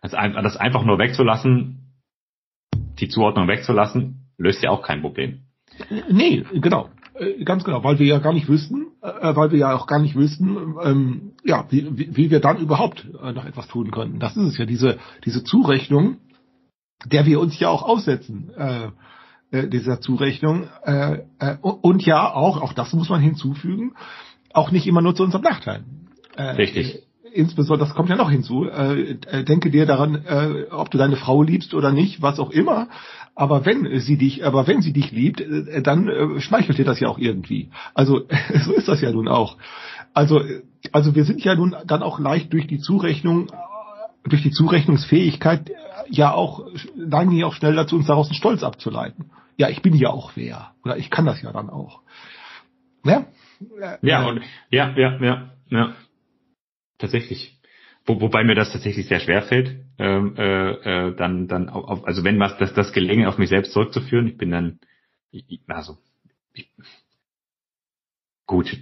Das, 0.00 0.12
das 0.12 0.56
einfach 0.56 0.84
nur 0.84 0.98
wegzulassen, 0.98 1.79
die 3.00 3.08
Zuordnung 3.08 3.48
wegzulassen, 3.48 4.26
löst 4.38 4.62
ja 4.62 4.70
auch 4.70 4.82
kein 4.82 5.00
Problem. 5.02 5.40
Nee, 6.10 6.44
genau. 6.54 6.88
Äh, 7.14 7.44
ganz 7.44 7.64
genau, 7.64 7.82
weil 7.84 7.98
wir 7.98 8.06
ja 8.06 8.18
gar 8.18 8.32
nicht 8.32 8.48
wüssten, 8.48 8.86
äh, 9.02 9.34
weil 9.34 9.50
wir 9.50 9.58
ja 9.58 9.74
auch 9.74 9.86
gar 9.86 9.98
nicht 9.98 10.14
wüssten, 10.14 10.76
ähm, 10.82 11.32
ja, 11.44 11.66
wie, 11.70 11.86
wie, 11.96 12.16
wie 12.16 12.30
wir 12.30 12.40
dann 12.40 12.58
überhaupt 12.58 13.06
äh, 13.22 13.32
noch 13.32 13.44
etwas 13.44 13.68
tun 13.68 13.90
könnten. 13.90 14.18
Das 14.18 14.36
ist 14.36 14.44
es 14.44 14.58
ja, 14.58 14.66
diese, 14.66 14.98
diese 15.24 15.44
Zurechnung, 15.44 16.18
der 17.06 17.26
wir 17.26 17.40
uns 17.40 17.58
ja 17.58 17.68
auch 17.68 17.82
aussetzen, 17.82 18.50
äh, 18.56 18.88
äh, 19.50 19.68
dieser 19.68 20.00
Zurechnung. 20.00 20.68
Äh, 20.84 21.20
äh, 21.38 21.56
und 21.60 22.04
ja, 22.04 22.32
auch, 22.32 22.60
auch 22.60 22.72
das 22.72 22.92
muss 22.92 23.08
man 23.08 23.20
hinzufügen, 23.20 23.94
auch 24.52 24.70
nicht 24.70 24.86
immer 24.86 25.02
nur 25.02 25.14
zu 25.14 25.22
unserem 25.22 25.42
Nachteil. 25.42 25.84
Äh, 26.36 26.42
Richtig 26.42 27.02
insbesondere, 27.32 27.86
das 27.88 27.94
kommt 27.94 28.08
ja 28.08 28.16
noch 28.16 28.30
hinzu, 28.30 28.66
äh, 28.68 29.12
äh, 29.12 29.44
denke 29.44 29.70
dir 29.70 29.86
daran, 29.86 30.24
äh, 30.24 30.66
ob 30.70 30.90
du 30.90 30.98
deine 30.98 31.16
Frau 31.16 31.42
liebst 31.42 31.74
oder 31.74 31.92
nicht, 31.92 32.22
was 32.22 32.38
auch 32.38 32.50
immer. 32.50 32.88
Aber 33.34 33.64
wenn 33.64 34.00
sie 34.00 34.18
dich, 34.18 34.44
aber 34.44 34.66
wenn 34.66 34.82
sie 34.82 34.92
dich 34.92 35.12
liebt, 35.12 35.40
äh, 35.40 35.82
dann 35.82 36.08
äh, 36.08 36.40
schmeichelt 36.40 36.78
dir 36.78 36.84
das 36.84 37.00
ja 37.00 37.08
auch 37.08 37.18
irgendwie. 37.18 37.70
Also 37.94 38.26
so 38.64 38.72
ist 38.72 38.88
das 38.88 39.00
ja 39.00 39.12
nun 39.12 39.28
auch. 39.28 39.56
Also 40.12 40.40
äh, 40.40 40.62
also 40.92 41.14
wir 41.14 41.24
sind 41.24 41.42
ja 41.44 41.54
nun 41.54 41.76
dann 41.86 42.02
auch 42.02 42.18
leicht 42.18 42.52
durch 42.52 42.66
die 42.66 42.78
Zurechnung, 42.78 43.48
durch 44.24 44.42
die 44.42 44.50
Zurechnungsfähigkeit 44.50 45.70
äh, 45.70 45.74
ja 46.08 46.32
auch 46.32 46.66
neigen 46.96 47.32
ja 47.32 47.46
auch 47.46 47.54
schnell 47.54 47.74
dazu, 47.74 47.96
uns 47.96 48.06
daraus 48.06 48.28
einen 48.28 48.34
Stolz 48.34 48.62
abzuleiten. 48.62 49.30
Ja, 49.56 49.68
ich 49.68 49.82
bin 49.82 49.94
ja 49.94 50.10
auch 50.10 50.32
wer 50.34 50.72
oder 50.84 50.96
ich 50.96 51.10
kann 51.10 51.26
das 51.26 51.40
ja 51.42 51.52
dann 51.52 51.70
auch. 51.70 52.00
Ne? 53.04 53.26
Ja 54.02 54.26
und 54.26 54.42
ja 54.70 54.92
ja 54.96 55.18
ja 55.20 55.50
ja 55.68 55.94
tatsächlich. 57.00 57.58
Wo, 58.06 58.20
wobei 58.20 58.44
mir 58.44 58.54
das 58.54 58.72
tatsächlich 58.72 59.06
sehr 59.06 59.20
schwer 59.20 59.42
fällt, 59.42 59.76
ähm, 59.98 60.34
äh, 60.36 61.08
äh, 61.08 61.16
dann, 61.16 61.48
dann 61.48 61.68
auf, 61.68 62.06
also 62.06 62.24
wenn 62.24 62.40
was 62.40 62.56
das, 62.58 62.72
das 62.72 62.92
Gelingen 62.92 63.26
auf 63.26 63.38
mich 63.38 63.50
selbst 63.50 63.72
zurückzuführen, 63.72 64.26
ich 64.26 64.38
bin 64.38 64.50
dann, 64.50 64.80
ich, 65.30 65.60
also 65.66 65.98
ich, 66.54 66.70
gut, 68.46 68.74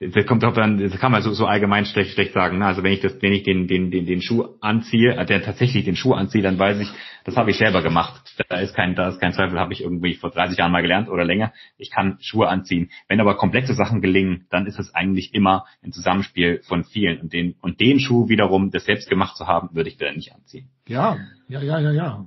das 0.00 0.26
kommt 0.26 0.44
auch 0.44 0.54
dann, 0.54 0.78
das 0.78 0.98
kann 0.98 1.12
man 1.12 1.22
so, 1.22 1.32
so 1.32 1.46
allgemein 1.46 1.86
schlecht, 1.86 2.12
schlecht 2.12 2.32
sagen. 2.32 2.58
Ne? 2.58 2.66
Also 2.66 2.82
wenn 2.82 2.92
ich 2.92 3.00
das, 3.00 3.20
wenn 3.22 3.32
ich 3.32 3.44
den, 3.44 3.68
den, 3.68 3.90
den, 3.92 4.06
den 4.06 4.22
Schuh 4.22 4.56
anziehe, 4.60 5.14
äh, 5.14 5.24
der 5.24 5.42
tatsächlich 5.42 5.84
den 5.84 5.94
Schuh 5.94 6.14
anziehe, 6.14 6.42
dann 6.42 6.58
weiß 6.58 6.80
ich, 6.80 6.88
das 7.24 7.36
habe 7.36 7.50
ich 7.50 7.58
selber 7.58 7.82
gemacht. 7.82 8.34
Da 8.48 8.58
ist 8.58 8.74
kein, 8.74 8.96
da 8.96 9.08
ist 9.08 9.20
kein 9.20 9.32
Zweifel, 9.32 9.58
habe 9.58 9.72
ich 9.72 9.82
irgendwie 9.82 10.14
vor 10.14 10.30
30 10.30 10.58
Jahren 10.58 10.72
mal 10.72 10.82
gelernt 10.82 11.08
oder 11.08 11.24
länger. 11.24 11.52
Ich 11.78 11.90
kann 11.90 12.18
Schuhe 12.20 12.48
anziehen. 12.48 12.90
Wenn 13.08 13.20
aber 13.20 13.36
komplexe 13.36 13.74
Sachen 13.74 14.00
gelingen, 14.00 14.46
dann 14.50 14.66
ist 14.66 14.80
es 14.80 14.94
eigentlich 14.94 15.32
immer 15.32 15.64
ein 15.82 15.92
Zusammenspiel 15.92 16.60
von 16.66 16.84
vielen. 16.84 17.20
Und 17.20 17.32
den, 17.32 17.54
und 17.60 17.80
den 17.80 18.00
Schuh 18.00 18.28
wiederum, 18.28 18.70
das 18.70 18.84
selbst 18.84 19.08
gemacht 19.08 19.36
zu 19.36 19.46
haben, 19.46 19.70
würde 19.74 19.90
ich 19.90 19.96
dann 19.96 20.16
nicht 20.16 20.34
anziehen. 20.34 20.70
Ja, 20.88 21.16
ja, 21.48 21.62
ja, 21.62 21.78
ja, 21.78 21.92
ja. 21.92 22.24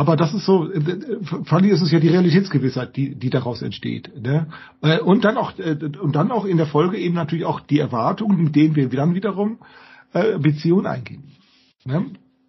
Aber 0.00 0.16
das 0.16 0.32
ist 0.32 0.46
so, 0.46 0.72
äh, 0.72 0.80
vor 1.44 1.58
allem 1.58 1.68
ist 1.68 1.82
es 1.82 1.92
ja 1.92 2.00
die 2.00 2.08
Realitätsgewissheit, 2.08 2.96
die, 2.96 3.16
die 3.16 3.28
daraus 3.28 3.60
entsteht. 3.60 4.10
Ne? 4.18 4.46
Äh, 4.80 4.98
und 5.00 5.26
dann 5.26 5.36
auch, 5.36 5.58
äh, 5.58 5.76
und 6.00 6.16
dann 6.16 6.30
auch 6.30 6.46
in 6.46 6.56
der 6.56 6.64
Folge 6.64 6.96
eben 6.96 7.14
natürlich 7.14 7.44
auch 7.44 7.60
die 7.60 7.80
Erwartungen, 7.80 8.42
mit 8.44 8.56
denen 8.56 8.76
wir 8.76 8.88
dann 8.88 9.14
wiederum 9.14 9.58
Beziehungen 10.12 10.86
eingehen. 10.86 11.22
Ne? 11.84 12.06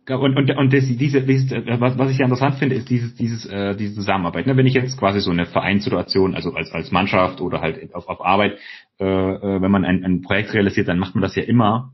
Und, 0.09 0.35
und, 0.35 0.49
und 0.49 0.73
das, 0.73 0.85
diese, 0.87 1.27
was, 1.27 1.97
was 1.97 2.09
ich 2.09 2.17
ja 2.17 2.25
interessant 2.25 2.55
finde, 2.55 2.75
ist 2.75 2.89
dieses, 2.89 3.13
dieses, 3.15 3.45
äh, 3.45 3.75
diese 3.75 3.95
Zusammenarbeit. 3.95 4.47
Ne? 4.47 4.55
Wenn 4.55 4.65
ich 4.65 4.73
jetzt 4.73 4.97
quasi 4.97 5.19
so 5.19 5.29
eine 5.29 5.45
Vereinssituation, 5.45 6.33
also 6.33 6.53
als, 6.53 6.71
als 6.71 6.89
Mannschaft 6.91 7.41
oder 7.41 7.59
halt 7.59 7.93
auf, 7.93 8.07
auf 8.07 8.25
Arbeit, 8.25 8.57
äh, 8.97 9.05
wenn 9.05 9.69
man 9.69 9.83
ein, 9.83 10.05
ein 10.05 10.21
Projekt 10.21 10.53
realisiert, 10.53 10.87
dann 10.87 10.99
macht 10.99 11.15
man 11.15 11.21
das 11.21 11.35
ja 11.35 11.43
immer 11.43 11.93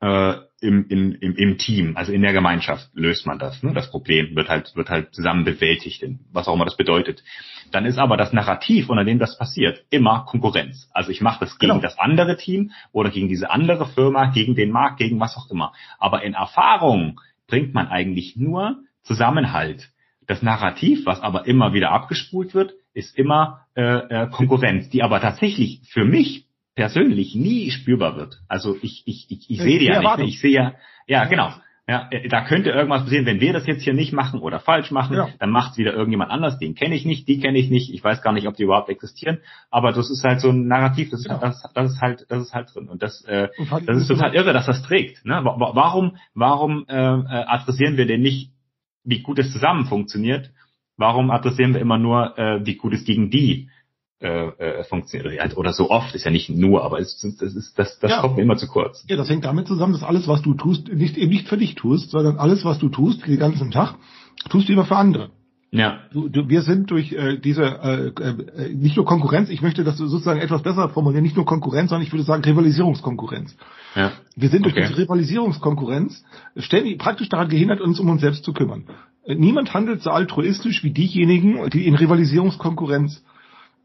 äh, 0.00 0.34
im, 0.60 0.86
im, 0.88 1.14
im, 1.20 1.36
im 1.36 1.58
Team, 1.58 1.96
also 1.96 2.12
in 2.12 2.22
der 2.22 2.32
Gemeinschaft 2.32 2.90
löst 2.94 3.26
man 3.26 3.38
das. 3.38 3.62
Ne? 3.62 3.72
Das 3.72 3.90
Problem 3.90 4.34
wird 4.34 4.48
halt, 4.48 4.74
wird 4.74 4.90
halt 4.90 5.14
zusammen 5.14 5.44
bewältigt, 5.44 6.04
was 6.32 6.48
auch 6.48 6.54
immer 6.54 6.64
das 6.64 6.76
bedeutet. 6.76 7.22
Dann 7.70 7.84
ist 7.84 7.98
aber 7.98 8.16
das 8.16 8.32
Narrativ, 8.32 8.88
unter 8.88 9.04
dem 9.04 9.18
das 9.18 9.38
passiert, 9.38 9.84
immer 9.90 10.24
Konkurrenz. 10.24 10.90
Also 10.92 11.10
ich 11.10 11.20
mache 11.20 11.40
das 11.40 11.58
gegen 11.58 11.72
genau. 11.72 11.82
das 11.82 11.98
andere 11.98 12.36
Team 12.36 12.72
oder 12.92 13.10
gegen 13.10 13.28
diese 13.28 13.50
andere 13.50 13.86
Firma, 13.86 14.26
gegen 14.30 14.56
den 14.56 14.70
Markt, 14.70 14.98
gegen 14.98 15.20
was 15.20 15.36
auch 15.36 15.50
immer. 15.50 15.72
Aber 15.98 16.22
in 16.22 16.34
Erfahrung 16.34 17.20
bringt 17.46 17.72
man 17.74 17.88
eigentlich 17.88 18.36
nur 18.36 18.78
Zusammenhalt. 19.02 19.90
Das 20.26 20.42
Narrativ, 20.42 21.06
was 21.06 21.20
aber 21.20 21.46
immer 21.46 21.72
wieder 21.72 21.90
abgespult 21.92 22.54
wird, 22.54 22.74
ist 22.92 23.16
immer 23.16 23.66
äh, 23.74 23.82
äh, 23.82 24.28
Konkurrenz, 24.28 24.90
die 24.90 25.02
aber 25.02 25.20
tatsächlich 25.20 25.80
für 25.88 26.04
mich 26.04 26.47
persönlich 26.78 27.34
nie 27.34 27.72
spürbar 27.72 28.14
wird. 28.14 28.38
Also 28.46 28.76
ich, 28.82 29.02
ich, 29.04 29.26
ich, 29.28 29.50
ich 29.50 29.60
sehe 29.60 29.80
die 29.80 29.86
ja 29.86 30.16
nicht. 30.16 30.34
Ich 30.34 30.40
sehe 30.40 30.52
ja, 30.52 30.74
ja, 31.08 31.24
genau. 31.24 31.52
Ja, 31.88 32.06
äh, 32.12 32.28
da 32.28 32.44
könnte 32.44 32.70
irgendwas 32.70 33.02
passieren, 33.02 33.26
wenn 33.26 33.40
wir 33.40 33.52
das 33.52 33.66
jetzt 33.66 33.82
hier 33.82 33.94
nicht 33.94 34.12
machen 34.12 34.38
oder 34.38 34.60
falsch 34.60 34.92
machen, 34.92 35.16
ja. 35.16 35.28
dann 35.40 35.50
macht 35.50 35.72
es 35.72 35.78
wieder 35.78 35.92
irgendjemand 35.92 36.30
anders, 36.30 36.56
den 36.60 36.76
kenne 36.76 36.94
ich 36.94 37.04
nicht, 37.04 37.26
die 37.26 37.40
kenne 37.40 37.58
ich 37.58 37.68
nicht, 37.68 37.92
ich 37.92 38.04
weiß 38.04 38.22
gar 38.22 38.32
nicht, 38.32 38.46
ob 38.46 38.54
die 38.54 38.62
überhaupt 38.62 38.90
existieren, 38.90 39.38
aber 39.72 39.90
das 39.90 40.08
ist 40.08 40.22
halt 40.22 40.40
so 40.40 40.50
ein 40.50 40.68
Narrativ, 40.68 41.10
das, 41.10 41.24
genau. 41.24 41.40
das, 41.40 41.60
das 41.74 41.94
ist 41.94 42.00
halt, 42.00 42.26
das 42.28 42.44
ist 42.44 42.54
halt 42.54 42.72
drin 42.72 42.88
und 42.88 43.02
das, 43.02 43.24
äh, 43.24 43.48
das 43.84 43.96
ist 43.96 44.06
total 44.06 44.32
irre, 44.36 44.52
dass 44.52 44.66
das 44.66 44.80
trägt. 44.82 45.24
Ne? 45.24 45.40
Warum, 45.42 46.16
warum 46.34 46.84
äh, 46.88 46.94
äh, 46.94 47.44
adressieren 47.44 47.96
wir 47.96 48.06
denn 48.06 48.20
nicht, 48.20 48.52
wie 49.02 49.22
gut 49.22 49.40
es 49.40 49.52
zusammen 49.52 49.86
funktioniert? 49.86 50.52
Warum 50.96 51.32
adressieren 51.32 51.74
wir 51.74 51.80
immer 51.80 51.98
nur, 51.98 52.38
äh, 52.38 52.64
wie 52.64 52.76
gut 52.76 52.92
es 52.92 53.04
gegen 53.04 53.30
die 53.30 53.68
äh, 54.20 54.48
äh, 54.48 54.84
funktioniert 54.84 55.56
oder 55.56 55.72
so 55.72 55.90
oft 55.90 56.12
ist 56.16 56.24
ja 56.24 56.32
nicht 56.32 56.50
nur, 56.50 56.82
aber 56.82 56.98
es, 56.98 57.20
das 57.20 57.54
ist 57.54 57.78
das, 57.78 58.00
das 58.00 58.10
ja. 58.10 58.20
kommt 58.20 58.36
mir 58.36 58.42
immer 58.42 58.56
zu 58.56 58.66
kurz. 58.66 59.04
Ja, 59.08 59.16
das 59.16 59.28
hängt 59.28 59.44
damit 59.44 59.68
zusammen, 59.68 59.92
dass 59.92 60.02
alles, 60.02 60.26
was 60.26 60.42
du 60.42 60.54
tust, 60.54 60.92
nicht 60.92 61.16
eben 61.16 61.30
nicht 61.30 61.48
für 61.48 61.56
dich 61.56 61.76
tust, 61.76 62.10
sondern 62.10 62.36
alles, 62.36 62.64
was 62.64 62.80
du 62.80 62.88
tust, 62.88 63.24
den 63.24 63.38
ganzen 63.38 63.70
Tag, 63.70 63.94
tust 64.48 64.68
du 64.68 64.72
immer 64.72 64.86
für 64.86 64.96
andere. 64.96 65.30
Ja. 65.70 66.00
Du, 66.12 66.28
du, 66.28 66.48
wir 66.48 66.62
sind 66.62 66.90
durch 66.90 67.12
äh, 67.12 67.38
diese 67.38 67.62
äh, 67.62 68.06
äh, 68.08 68.74
nicht 68.74 68.96
nur 68.96 69.04
Konkurrenz, 69.04 69.50
ich 69.50 69.60
möchte 69.60 69.84
das 69.84 69.98
sozusagen 69.98 70.40
etwas 70.40 70.62
besser 70.62 70.88
formulieren, 70.88 71.22
nicht 71.22 71.36
nur 71.36 71.44
Konkurrenz, 71.44 71.90
sondern 71.90 72.06
ich 72.06 72.12
würde 72.12 72.24
sagen 72.24 72.42
Rivalisierungskonkurrenz. 72.42 73.54
Ja. 73.94 74.12
Wir 74.34 74.48
sind 74.48 74.64
durch 74.64 74.74
okay. 74.74 74.86
diese 74.88 74.98
Rivalisierungskonkurrenz 74.98 76.24
ständig 76.56 76.98
praktisch 76.98 77.28
daran 77.28 77.48
gehindert, 77.48 77.80
uns 77.80 78.00
um 78.00 78.08
uns 78.08 78.22
selbst 78.22 78.44
zu 78.44 78.52
kümmern. 78.52 78.84
Äh, 79.24 79.34
niemand 79.34 79.74
handelt 79.74 80.02
so 80.02 80.10
altruistisch 80.10 80.82
wie 80.82 80.90
diejenigen, 80.90 81.68
die 81.70 81.86
in 81.86 81.94
Rivalisierungskonkurrenz 81.94 83.22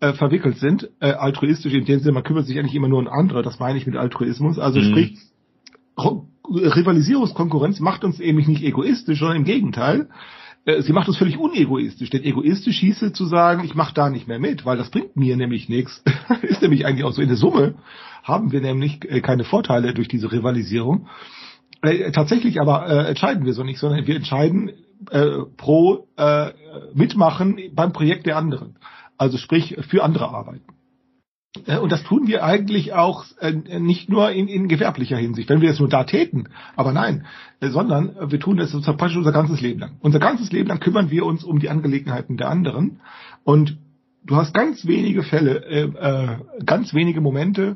äh, 0.03 0.13
verwickelt 0.13 0.57
sind. 0.57 0.89
Äh, 0.99 1.11
altruistisch 1.11 1.73
in 1.73 1.85
dem 1.85 1.99
Sinne, 1.99 2.11
man 2.11 2.23
kümmert 2.23 2.45
sich 2.45 2.59
eigentlich 2.59 2.75
immer 2.75 2.89
nur 2.89 2.99
um 2.99 3.07
andere, 3.07 3.41
das 3.41 3.59
meine 3.59 3.77
ich 3.77 3.87
mit 3.87 3.95
Altruismus. 3.95 4.59
Also 4.59 4.79
mhm. 4.79 4.89
sprich, 4.89 5.17
Rivalisierungskonkurrenz 5.97 7.79
macht 7.79 8.03
uns 8.03 8.19
eben 8.19 8.37
nicht 8.39 8.63
egoistisch, 8.63 9.19
sondern 9.19 9.37
im 9.37 9.43
Gegenteil. 9.45 10.09
Äh, 10.65 10.81
sie 10.81 10.91
macht 10.91 11.07
uns 11.07 11.17
völlig 11.17 11.37
unegoistisch. 11.37 12.09
Denn 12.09 12.23
egoistisch 12.23 12.79
hieße 12.79 13.13
zu 13.13 13.25
sagen, 13.25 13.63
ich 13.63 13.75
mache 13.75 13.93
da 13.93 14.09
nicht 14.09 14.27
mehr 14.27 14.39
mit, 14.39 14.65
weil 14.65 14.77
das 14.77 14.89
bringt 14.89 15.15
mir 15.15 15.37
nämlich 15.37 15.69
nichts. 15.69 16.03
Ist 16.41 16.61
nämlich 16.61 16.85
eigentlich 16.85 17.05
auch 17.05 17.13
so 17.13 17.21
in 17.21 17.29
der 17.29 17.37
Summe 17.37 17.75
haben 18.23 18.51
wir 18.51 18.59
nämlich 18.59 19.09
äh, 19.09 19.21
keine 19.21 19.45
Vorteile 19.45 19.93
durch 19.93 20.09
diese 20.09 20.31
Rivalisierung. 20.33 21.07
Äh, 21.81 22.11
tatsächlich 22.11 22.59
aber 22.59 22.87
äh, 22.89 23.07
entscheiden 23.07 23.45
wir 23.45 23.53
so 23.53 23.63
nicht, 23.63 23.79
sondern 23.79 24.05
wir 24.05 24.15
entscheiden 24.17 24.71
äh, 25.11 25.29
pro 25.55 26.07
äh, 26.17 26.51
Mitmachen 26.93 27.57
beim 27.73 27.93
Projekt 27.93 28.25
der 28.25 28.37
anderen 28.37 28.75
also 29.17 29.37
sprich 29.37 29.77
für 29.89 30.03
andere 30.03 30.29
arbeiten. 30.29 30.73
Äh, 31.67 31.77
und 31.77 31.91
das 31.91 32.03
tun 32.03 32.27
wir 32.27 32.43
eigentlich 32.43 32.93
auch 32.93 33.25
äh, 33.39 33.51
nicht 33.79 34.09
nur 34.09 34.31
in, 34.31 34.47
in 34.47 34.67
gewerblicher 34.67 35.17
Hinsicht, 35.17 35.49
wenn 35.49 35.61
wir 35.61 35.69
es 35.69 35.79
nur 35.79 35.89
da 35.89 36.03
täten, 36.03 36.49
aber 36.75 36.91
nein, 36.91 37.25
äh, 37.59 37.69
sondern 37.69 38.15
wir 38.31 38.39
tun 38.39 38.59
es 38.59 38.71
praktisch 38.71 39.17
unser 39.17 39.31
ganzes 39.31 39.61
Leben 39.61 39.79
lang. 39.79 39.97
Unser 40.01 40.19
ganzes 40.19 40.51
Leben 40.51 40.69
lang 40.69 40.79
kümmern 40.79 41.11
wir 41.11 41.25
uns 41.25 41.43
um 41.43 41.59
die 41.59 41.69
Angelegenheiten 41.69 42.37
der 42.37 42.49
anderen 42.49 43.01
und 43.43 43.77
du 44.25 44.35
hast 44.35 44.53
ganz 44.53 44.87
wenige 44.87 45.21
Fälle, 45.21 46.39
ganz 46.65 46.93
wenige 46.93 47.19
Momente 47.19 47.75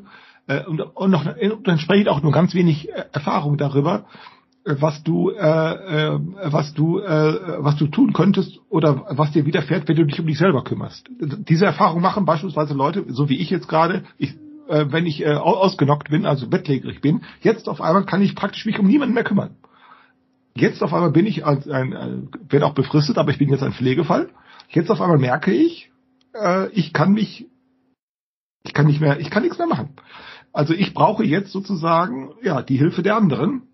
und 0.64 1.10
noch 1.10 1.26
und 1.26 1.68
entsprechend 1.68 2.08
auch 2.08 2.22
nur 2.22 2.32
ganz 2.32 2.54
wenig 2.54 2.88
Erfahrung 3.12 3.58
darüber, 3.58 4.06
was 4.80 5.02
du, 5.02 5.30
äh, 5.30 5.36
äh, 6.14 6.20
was 6.44 6.74
du, 6.74 6.98
äh, 7.00 7.58
was 7.58 7.76
du 7.76 7.86
tun 7.86 8.12
könntest 8.12 8.60
oder 8.68 9.06
was 9.08 9.32
dir 9.32 9.46
widerfährt, 9.46 9.88
wenn 9.88 9.96
du 9.96 10.06
dich 10.06 10.20
um 10.20 10.26
dich 10.26 10.38
selber 10.38 10.62
kümmerst. 10.62 11.08
Diese 11.20 11.64
Erfahrung 11.64 12.02
machen 12.02 12.24
beispielsweise 12.24 12.74
Leute, 12.74 13.04
so 13.08 13.28
wie 13.28 13.38
ich 13.38 13.50
jetzt 13.50 13.68
gerade, 13.68 14.04
ich, 14.18 14.34
äh, 14.68 14.86
wenn 14.90 15.06
ich 15.06 15.24
äh, 15.24 15.34
ausgenockt 15.34 16.10
bin, 16.10 16.26
also 16.26 16.48
bettlägerig 16.48 17.00
bin, 17.00 17.22
jetzt 17.40 17.68
auf 17.68 17.80
einmal 17.80 18.04
kann 18.04 18.22
ich 18.22 18.34
praktisch 18.34 18.66
mich 18.66 18.78
um 18.78 18.86
niemanden 18.86 19.14
mehr 19.14 19.24
kümmern. 19.24 19.56
Jetzt 20.54 20.82
auf 20.82 20.92
einmal 20.92 21.12
bin 21.12 21.26
ich 21.26 21.46
als 21.46 21.68
ein, 21.68 21.92
äh, 21.92 22.52
werde 22.52 22.66
auch 22.66 22.74
befristet, 22.74 23.16
aber 23.16 23.30
ich 23.30 23.38
bin 23.38 23.48
jetzt 23.48 23.62
ein 23.62 23.72
Pflegefall. 23.72 24.28
Jetzt 24.68 24.90
auf 24.90 25.00
einmal 25.00 25.18
merke 25.18 25.52
ich, 25.52 25.90
äh, 26.34 26.68
ich 26.72 26.92
kann 26.92 27.12
mich, 27.12 27.46
ich 28.64 28.74
kann 28.74 28.86
nicht 28.86 29.00
mehr, 29.00 29.20
ich 29.20 29.30
kann 29.30 29.42
nichts 29.42 29.58
mehr 29.58 29.66
machen. 29.66 29.90
Also 30.52 30.74
ich 30.74 30.94
brauche 30.94 31.24
jetzt 31.24 31.52
sozusagen 31.52 32.30
ja 32.42 32.62
die 32.62 32.76
Hilfe 32.76 33.02
der 33.02 33.16
anderen 33.16 33.67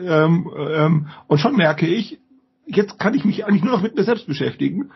ähm, 0.00 0.50
ähm, 0.56 1.08
und 1.26 1.38
schon 1.38 1.56
merke 1.56 1.86
ich, 1.86 2.18
jetzt 2.66 2.98
kann 2.98 3.14
ich 3.14 3.24
mich 3.24 3.44
eigentlich 3.44 3.64
nur 3.64 3.74
noch 3.74 3.82
mit 3.82 3.96
mir 3.96 4.04
selbst 4.04 4.26
beschäftigen. 4.26 4.90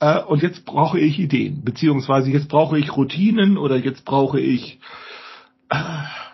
Äh, 0.00 0.22
und 0.22 0.42
jetzt 0.42 0.64
brauche 0.64 0.98
ich 0.98 1.18
Ideen, 1.18 1.62
beziehungsweise 1.64 2.30
jetzt 2.30 2.48
brauche 2.48 2.78
ich 2.78 2.96
Routinen 2.96 3.56
oder 3.56 3.76
jetzt 3.76 4.04
brauche 4.04 4.40
ich 4.40 4.80
äh, 5.70 5.76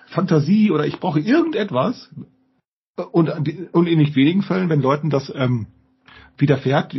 Fantasie 0.07 0.71
oder 0.71 0.87
ich 0.87 0.99
brauche 0.99 1.21
irgendetwas. 1.21 2.11
Und, 3.13 3.31
und 3.73 3.87
in 3.87 3.99
nicht 3.99 4.17
wenigen 4.17 4.43
Fällen, 4.43 4.69
wenn 4.69 4.83
Leuten 4.83 5.09
das 5.09 5.33
ähm, 5.35 5.69
widerfährt, 6.37 6.95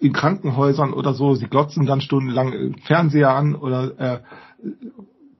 in 0.00 0.12
Krankenhäusern 0.12 0.92
oder 0.92 1.14
so, 1.14 1.34
sie 1.34 1.46
glotzen 1.46 1.86
dann 1.86 2.00
stundenlang 2.00 2.76
Fernseher 2.84 3.34
an 3.34 3.54
oder 3.54 3.98
äh, 3.98 4.20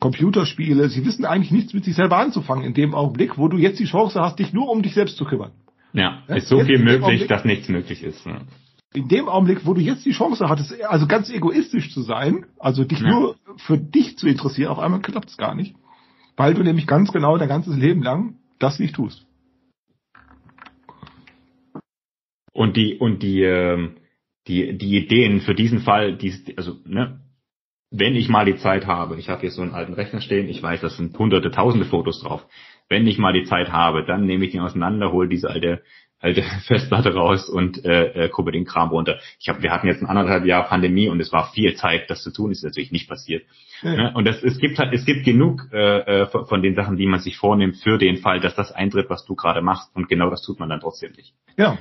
Computerspiele, 0.00 0.88
sie 0.88 1.04
wissen 1.04 1.24
eigentlich 1.24 1.52
nichts 1.52 1.74
mit 1.74 1.84
sich 1.84 1.94
selber 1.94 2.16
anzufangen 2.16 2.64
in 2.64 2.74
dem 2.74 2.94
Augenblick, 2.94 3.36
wo 3.36 3.48
du 3.48 3.58
jetzt 3.58 3.78
die 3.78 3.84
Chance 3.84 4.20
hast, 4.20 4.38
dich 4.38 4.52
nur 4.52 4.68
um 4.70 4.82
dich 4.82 4.94
selbst 4.94 5.16
zu 5.16 5.24
kümmern. 5.24 5.52
Ja, 5.92 6.22
ist 6.28 6.48
so 6.48 6.56
jetzt 6.56 6.66
viel 6.66 6.78
möglich, 6.78 7.26
dass 7.26 7.44
nichts 7.44 7.68
möglich 7.68 8.02
ist. 8.02 8.26
Ne? 8.26 8.46
In 8.94 9.08
dem 9.08 9.28
Augenblick, 9.28 9.66
wo 9.66 9.74
du 9.74 9.80
jetzt 9.80 10.04
die 10.06 10.12
Chance 10.12 10.48
hattest, 10.48 10.82
also 10.82 11.06
ganz 11.06 11.30
egoistisch 11.30 11.92
zu 11.92 12.00
sein, 12.02 12.46
also 12.58 12.84
dich 12.84 13.00
ja. 13.00 13.10
nur 13.10 13.36
für 13.56 13.76
dich 13.76 14.16
zu 14.16 14.26
interessieren, 14.26 14.70
auf 14.70 14.78
einmal 14.78 15.00
klappt 15.00 15.28
es 15.28 15.36
gar 15.36 15.54
nicht. 15.54 15.74
Weil 16.36 16.54
du 16.54 16.62
nämlich 16.62 16.86
ganz 16.86 17.12
genau 17.12 17.36
dein 17.36 17.48
ganzes 17.48 17.76
Leben 17.76 18.02
lang 18.02 18.36
das 18.58 18.78
nicht 18.78 18.94
tust. 18.94 19.26
Und 22.52 22.76
die, 22.76 22.96
und 22.96 23.22
die, 23.22 23.42
ähm, 23.42 23.96
die, 24.48 24.76
die 24.76 24.96
Ideen 24.96 25.40
für 25.40 25.54
diesen 25.54 25.80
Fall, 25.80 26.16
die, 26.16 26.32
also, 26.56 26.76
ne, 26.84 27.19
wenn 27.90 28.14
ich 28.14 28.28
mal 28.28 28.44
die 28.44 28.56
Zeit 28.56 28.86
habe, 28.86 29.18
ich 29.18 29.28
habe 29.28 29.40
hier 29.40 29.50
so 29.50 29.62
einen 29.62 29.74
alten 29.74 29.94
Rechner 29.94 30.20
stehen, 30.20 30.48
ich 30.48 30.62
weiß, 30.62 30.80
das 30.80 30.96
sind 30.96 31.18
hunderte, 31.18 31.50
tausende 31.50 31.86
Fotos 31.86 32.22
drauf. 32.22 32.46
Wenn 32.88 33.06
ich 33.06 33.18
mal 33.18 33.32
die 33.32 33.44
Zeit 33.44 33.72
habe, 33.72 34.04
dann 34.04 34.26
nehme 34.26 34.44
ich 34.44 34.52
den 34.52 34.60
auseinander, 34.60 35.12
hole 35.12 35.28
diese 35.28 35.50
alte 35.50 35.82
alte 36.20 36.42
Festplatte 36.66 37.14
raus 37.14 37.48
und 37.48 37.84
äh, 37.84 38.26
äh, 38.26 38.28
gucke 38.28 38.52
den 38.52 38.64
Kram 38.64 38.90
runter. 38.90 39.18
Ich 39.40 39.48
habe, 39.48 39.62
wir 39.62 39.72
hatten 39.72 39.86
jetzt 39.86 40.02
ein 40.02 40.06
anderthalb 40.06 40.44
Jahr 40.44 40.64
Pandemie 40.64 41.08
und 41.08 41.20
es 41.20 41.32
war 41.32 41.50
viel 41.52 41.74
Zeit, 41.74 42.10
das 42.10 42.22
zu 42.22 42.30
tun. 42.30 42.50
Ist 42.50 42.62
natürlich 42.62 42.92
nicht 42.92 43.08
passiert. 43.08 43.44
Ja. 43.82 43.96
Ne? 43.96 44.12
Und 44.14 44.26
das, 44.26 44.42
es 44.42 44.58
gibt 44.58 44.78
halt, 44.78 44.92
es 44.92 45.04
gibt 45.04 45.24
genug 45.24 45.68
äh, 45.72 46.22
äh 46.22 46.26
von 46.26 46.62
den 46.62 46.74
Sachen, 46.74 46.96
die 46.96 47.06
man 47.06 47.20
sich 47.20 47.36
vornimmt 47.36 47.76
für 47.76 47.98
den 47.98 48.18
Fall, 48.18 48.40
dass 48.40 48.54
das 48.54 48.72
eintritt, 48.72 49.10
was 49.10 49.24
du 49.24 49.34
gerade 49.34 49.62
machst. 49.62 49.94
Und 49.96 50.08
genau 50.08 50.30
das 50.30 50.42
tut 50.42 50.60
man 50.60 50.68
dann 50.68 50.80
trotzdem 50.80 51.12
nicht. 51.12 51.34
Ja. 51.56 51.78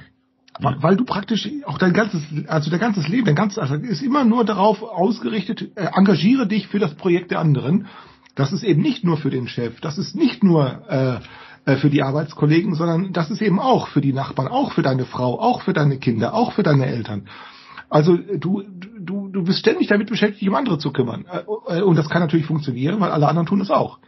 Weil, 0.61 0.83
weil 0.83 0.97
du 0.97 1.05
praktisch 1.05 1.49
auch 1.65 1.77
dein 1.77 1.93
ganzes, 1.93 2.21
also 2.47 2.69
dein 2.69 2.79
ganzes 2.79 3.07
Leben, 3.07 3.25
dein 3.25 3.35
ganzes 3.35 3.57
also 3.57 3.75
ist 3.75 4.01
immer 4.01 4.25
nur 4.25 4.43
darauf 4.43 4.83
ausgerichtet, 4.83 5.71
äh, 5.75 5.89
engagiere 5.93 6.47
dich 6.47 6.67
für 6.67 6.79
das 6.79 6.95
Projekt 6.95 7.31
der 7.31 7.39
anderen. 7.39 7.87
Das 8.35 8.51
ist 8.51 8.63
eben 8.63 8.81
nicht 8.81 9.03
nur 9.03 9.17
für 9.17 9.29
den 9.29 9.47
Chef, 9.47 9.79
das 9.81 9.97
ist 9.97 10.15
nicht 10.15 10.43
nur 10.43 10.81
äh, 10.89 11.19
äh, 11.65 11.77
für 11.77 11.89
die 11.89 12.03
Arbeitskollegen, 12.03 12.75
sondern 12.75 13.13
das 13.13 13.31
ist 13.31 13.41
eben 13.41 13.59
auch 13.59 13.87
für 13.87 14.01
die 14.01 14.13
Nachbarn, 14.13 14.47
auch 14.47 14.73
für 14.73 14.81
deine 14.81 15.05
Frau, 15.05 15.39
auch 15.39 15.61
für 15.61 15.73
deine 15.73 15.97
Kinder, 15.97 16.33
auch 16.33 16.53
für 16.53 16.63
deine 16.63 16.85
Eltern. 16.85 17.27
Also 17.89 18.17
du, 18.17 18.63
du, 18.99 19.29
du 19.29 19.43
bist 19.43 19.59
ständig 19.59 19.87
damit 19.87 20.09
beschäftigt, 20.09 20.47
um 20.47 20.55
andere 20.55 20.77
zu 20.77 20.91
kümmern. 20.91 21.25
Äh, 21.67 21.81
und 21.81 21.95
das 21.95 22.09
kann 22.09 22.21
natürlich 22.21 22.45
funktionieren, 22.45 22.99
weil 22.99 23.11
alle 23.11 23.27
anderen 23.27 23.47
tun 23.47 23.61
es 23.61 23.71
auch. 23.71 23.99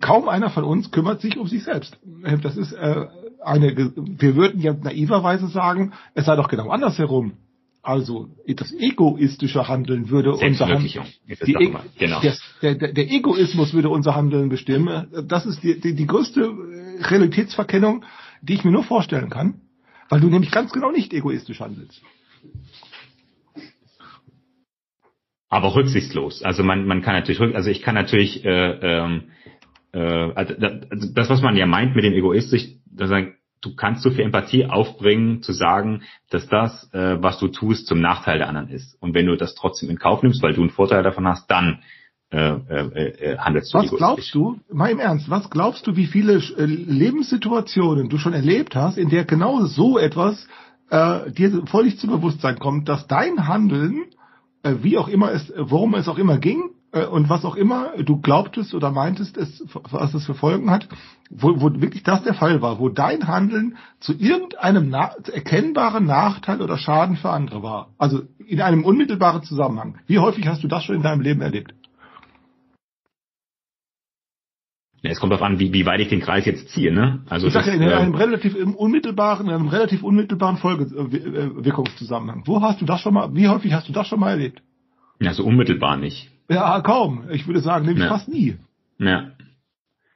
Kaum 0.00 0.28
einer 0.28 0.50
von 0.50 0.64
uns 0.64 0.90
kümmert 0.90 1.20
sich 1.20 1.36
um 1.36 1.46
sich 1.46 1.64
selbst. 1.64 1.98
Das 2.42 2.56
ist 2.56 2.72
äh, 2.72 3.06
eine, 3.44 3.92
wir 3.96 4.36
würden 4.36 4.60
ja 4.60 4.72
naiverweise 4.74 5.48
sagen, 5.48 5.92
es 6.14 6.26
sei 6.26 6.36
doch 6.36 6.48
genau 6.48 6.70
andersherum. 6.70 7.34
Also 7.84 8.30
das 8.46 8.72
egoistische 8.72 9.68
Handeln 9.68 10.08
würde 10.08 10.34
unser 10.34 10.68
Handeln. 10.68 11.04
E 11.28 11.70
genau. 11.98 12.20
der, 12.22 12.34
der, 12.62 12.92
der, 12.92 13.10
Egoismus 13.12 13.74
würde 13.74 13.90
unser 13.90 14.14
Handeln 14.14 14.48
bestimmen. 14.48 15.06
Das 15.28 15.44
ist 15.44 15.62
die, 15.62 15.78
die, 15.78 15.94
die 15.94 16.06
größte 16.06 16.40
äh, 16.40 17.04
Realitätsverkennung, 17.04 18.04
die 18.40 18.54
ich 18.54 18.64
mir 18.64 18.70
nur 18.70 18.84
vorstellen 18.84 19.28
kann, 19.28 19.60
weil 20.08 20.20
du 20.20 20.28
nämlich 20.28 20.50
ganz 20.50 20.72
genau 20.72 20.90
nicht 20.90 21.12
egoistisch 21.12 21.60
handelst. 21.60 22.00
Aber 25.50 25.74
rücksichtslos. 25.74 26.42
Also 26.42 26.62
man, 26.64 26.86
man 26.86 27.02
kann 27.02 27.14
natürlich, 27.14 27.40
also 27.54 27.68
ich 27.68 27.82
kann 27.82 27.94
natürlich, 27.94 28.46
äh, 28.46 28.48
ähm, 28.50 29.24
äh, 29.92 29.98
also 29.98 30.54
das, 31.12 31.28
was 31.28 31.42
man 31.42 31.54
ja 31.54 31.66
meint 31.66 31.94
mit 31.94 32.04
dem 32.04 32.14
egoistisch, 32.14 32.66
sagen, 32.96 33.34
du 33.60 33.74
kannst 33.74 34.02
so 34.02 34.10
viel 34.10 34.24
Empathie 34.24 34.66
aufbringen, 34.66 35.42
zu 35.42 35.52
sagen, 35.52 36.02
dass 36.30 36.46
das, 36.48 36.92
äh, 36.92 37.22
was 37.22 37.38
du 37.38 37.48
tust, 37.48 37.86
zum 37.86 38.00
Nachteil 38.00 38.38
der 38.38 38.48
anderen 38.48 38.68
ist. 38.68 39.00
Und 39.00 39.14
wenn 39.14 39.26
du 39.26 39.36
das 39.36 39.54
trotzdem 39.54 39.90
in 39.90 39.98
Kauf 39.98 40.22
nimmst, 40.22 40.42
weil 40.42 40.54
du 40.54 40.60
einen 40.60 40.70
Vorteil 40.70 41.02
davon 41.02 41.26
hast, 41.26 41.50
dann 41.50 41.82
äh, 42.30 42.50
äh, 42.50 43.32
äh 43.32 43.38
handelst 43.38 43.72
du 43.72 43.78
Was 43.78 43.90
glaubst 43.90 44.34
du, 44.34 44.60
mal 44.72 44.90
im 44.90 44.98
Ernst, 44.98 45.30
was 45.30 45.50
glaubst 45.50 45.86
du, 45.86 45.96
wie 45.96 46.06
viele 46.06 46.34
äh, 46.34 46.64
Lebenssituationen 46.64 48.08
du 48.08 48.18
schon 48.18 48.32
erlebt 48.32 48.74
hast, 48.74 48.98
in 48.98 49.08
der 49.08 49.24
genau 49.24 49.64
so 49.64 49.98
etwas 49.98 50.46
äh, 50.90 51.30
dir 51.30 51.66
völlig 51.66 51.98
zu 51.98 52.06
Bewusstsein 52.06 52.58
kommt, 52.58 52.88
dass 52.88 53.06
dein 53.06 53.48
Handeln, 53.48 54.04
äh, 54.62 54.74
wie 54.82 54.98
auch 54.98 55.08
immer 55.08 55.32
es, 55.32 55.52
worum 55.56 55.94
es 55.94 56.08
auch 56.08 56.18
immer 56.18 56.38
ging, 56.38 56.70
äh, 56.83 56.83
und 56.94 57.28
was 57.28 57.44
auch 57.44 57.56
immer 57.56 57.92
du 57.98 58.20
glaubtest 58.20 58.72
oder 58.74 58.90
meintest, 58.90 59.36
es, 59.36 59.64
was 59.72 60.14
es 60.14 60.26
für 60.26 60.34
Folgen 60.34 60.70
hat, 60.70 60.88
wo, 61.28 61.60
wo 61.60 61.80
wirklich 61.80 62.04
das 62.04 62.22
der 62.22 62.34
Fall 62.34 62.62
war, 62.62 62.78
wo 62.78 62.88
dein 62.88 63.26
Handeln 63.26 63.76
zu 63.98 64.12
irgendeinem 64.12 64.90
na 64.90 65.10
erkennbaren 65.32 66.06
Nachteil 66.06 66.62
oder 66.62 66.78
Schaden 66.78 67.16
für 67.16 67.30
andere 67.30 67.62
war. 67.62 67.88
Also 67.98 68.22
in 68.46 68.60
einem 68.60 68.84
unmittelbaren 68.84 69.42
Zusammenhang. 69.42 69.98
Wie 70.06 70.18
häufig 70.18 70.46
hast 70.46 70.62
du 70.62 70.68
das 70.68 70.84
schon 70.84 70.96
in 70.96 71.02
deinem 71.02 71.20
Leben 71.20 71.40
erlebt? 71.40 71.74
Es 75.02 75.20
kommt 75.20 75.32
darauf 75.32 75.44
an, 75.44 75.58
wie, 75.58 75.72
wie 75.72 75.84
weit 75.84 76.00
ich 76.00 76.08
den 76.08 76.20
Kreis 76.20 76.46
jetzt 76.46 76.70
ziehe, 76.70 76.90
ne? 76.90 77.24
Also 77.28 77.48
ich 77.48 77.52
sage 77.52 77.68
ja, 77.68 77.74
in 77.74 77.82
äh, 77.82 77.92
einem 77.92 78.14
relativ 78.14 78.56
im 78.56 78.74
unmittelbaren, 78.74 79.48
in 79.48 79.52
einem 79.52 79.68
relativ 79.68 80.02
unmittelbaren 80.02 80.56
Folgewirkungszusammenhang. 80.56 82.44
Wo 82.46 82.62
hast 82.62 82.80
du 82.80 82.86
das 82.86 83.02
schon 83.02 83.12
mal, 83.12 83.34
wie 83.34 83.48
häufig 83.48 83.74
hast 83.74 83.86
du 83.86 83.92
das 83.92 84.06
schon 84.06 84.20
mal 84.20 84.30
erlebt? 84.30 84.62
Ja, 85.20 85.34
so 85.34 85.44
unmittelbar 85.44 85.98
nicht. 85.98 86.30
Ja, 86.48 86.80
kaum. 86.80 87.24
Ich 87.30 87.46
würde 87.46 87.60
sagen, 87.60 87.86
nämlich 87.86 88.04
ja. 88.04 88.10
fast 88.10 88.28
nie. 88.28 88.56
Ja. 88.98 89.30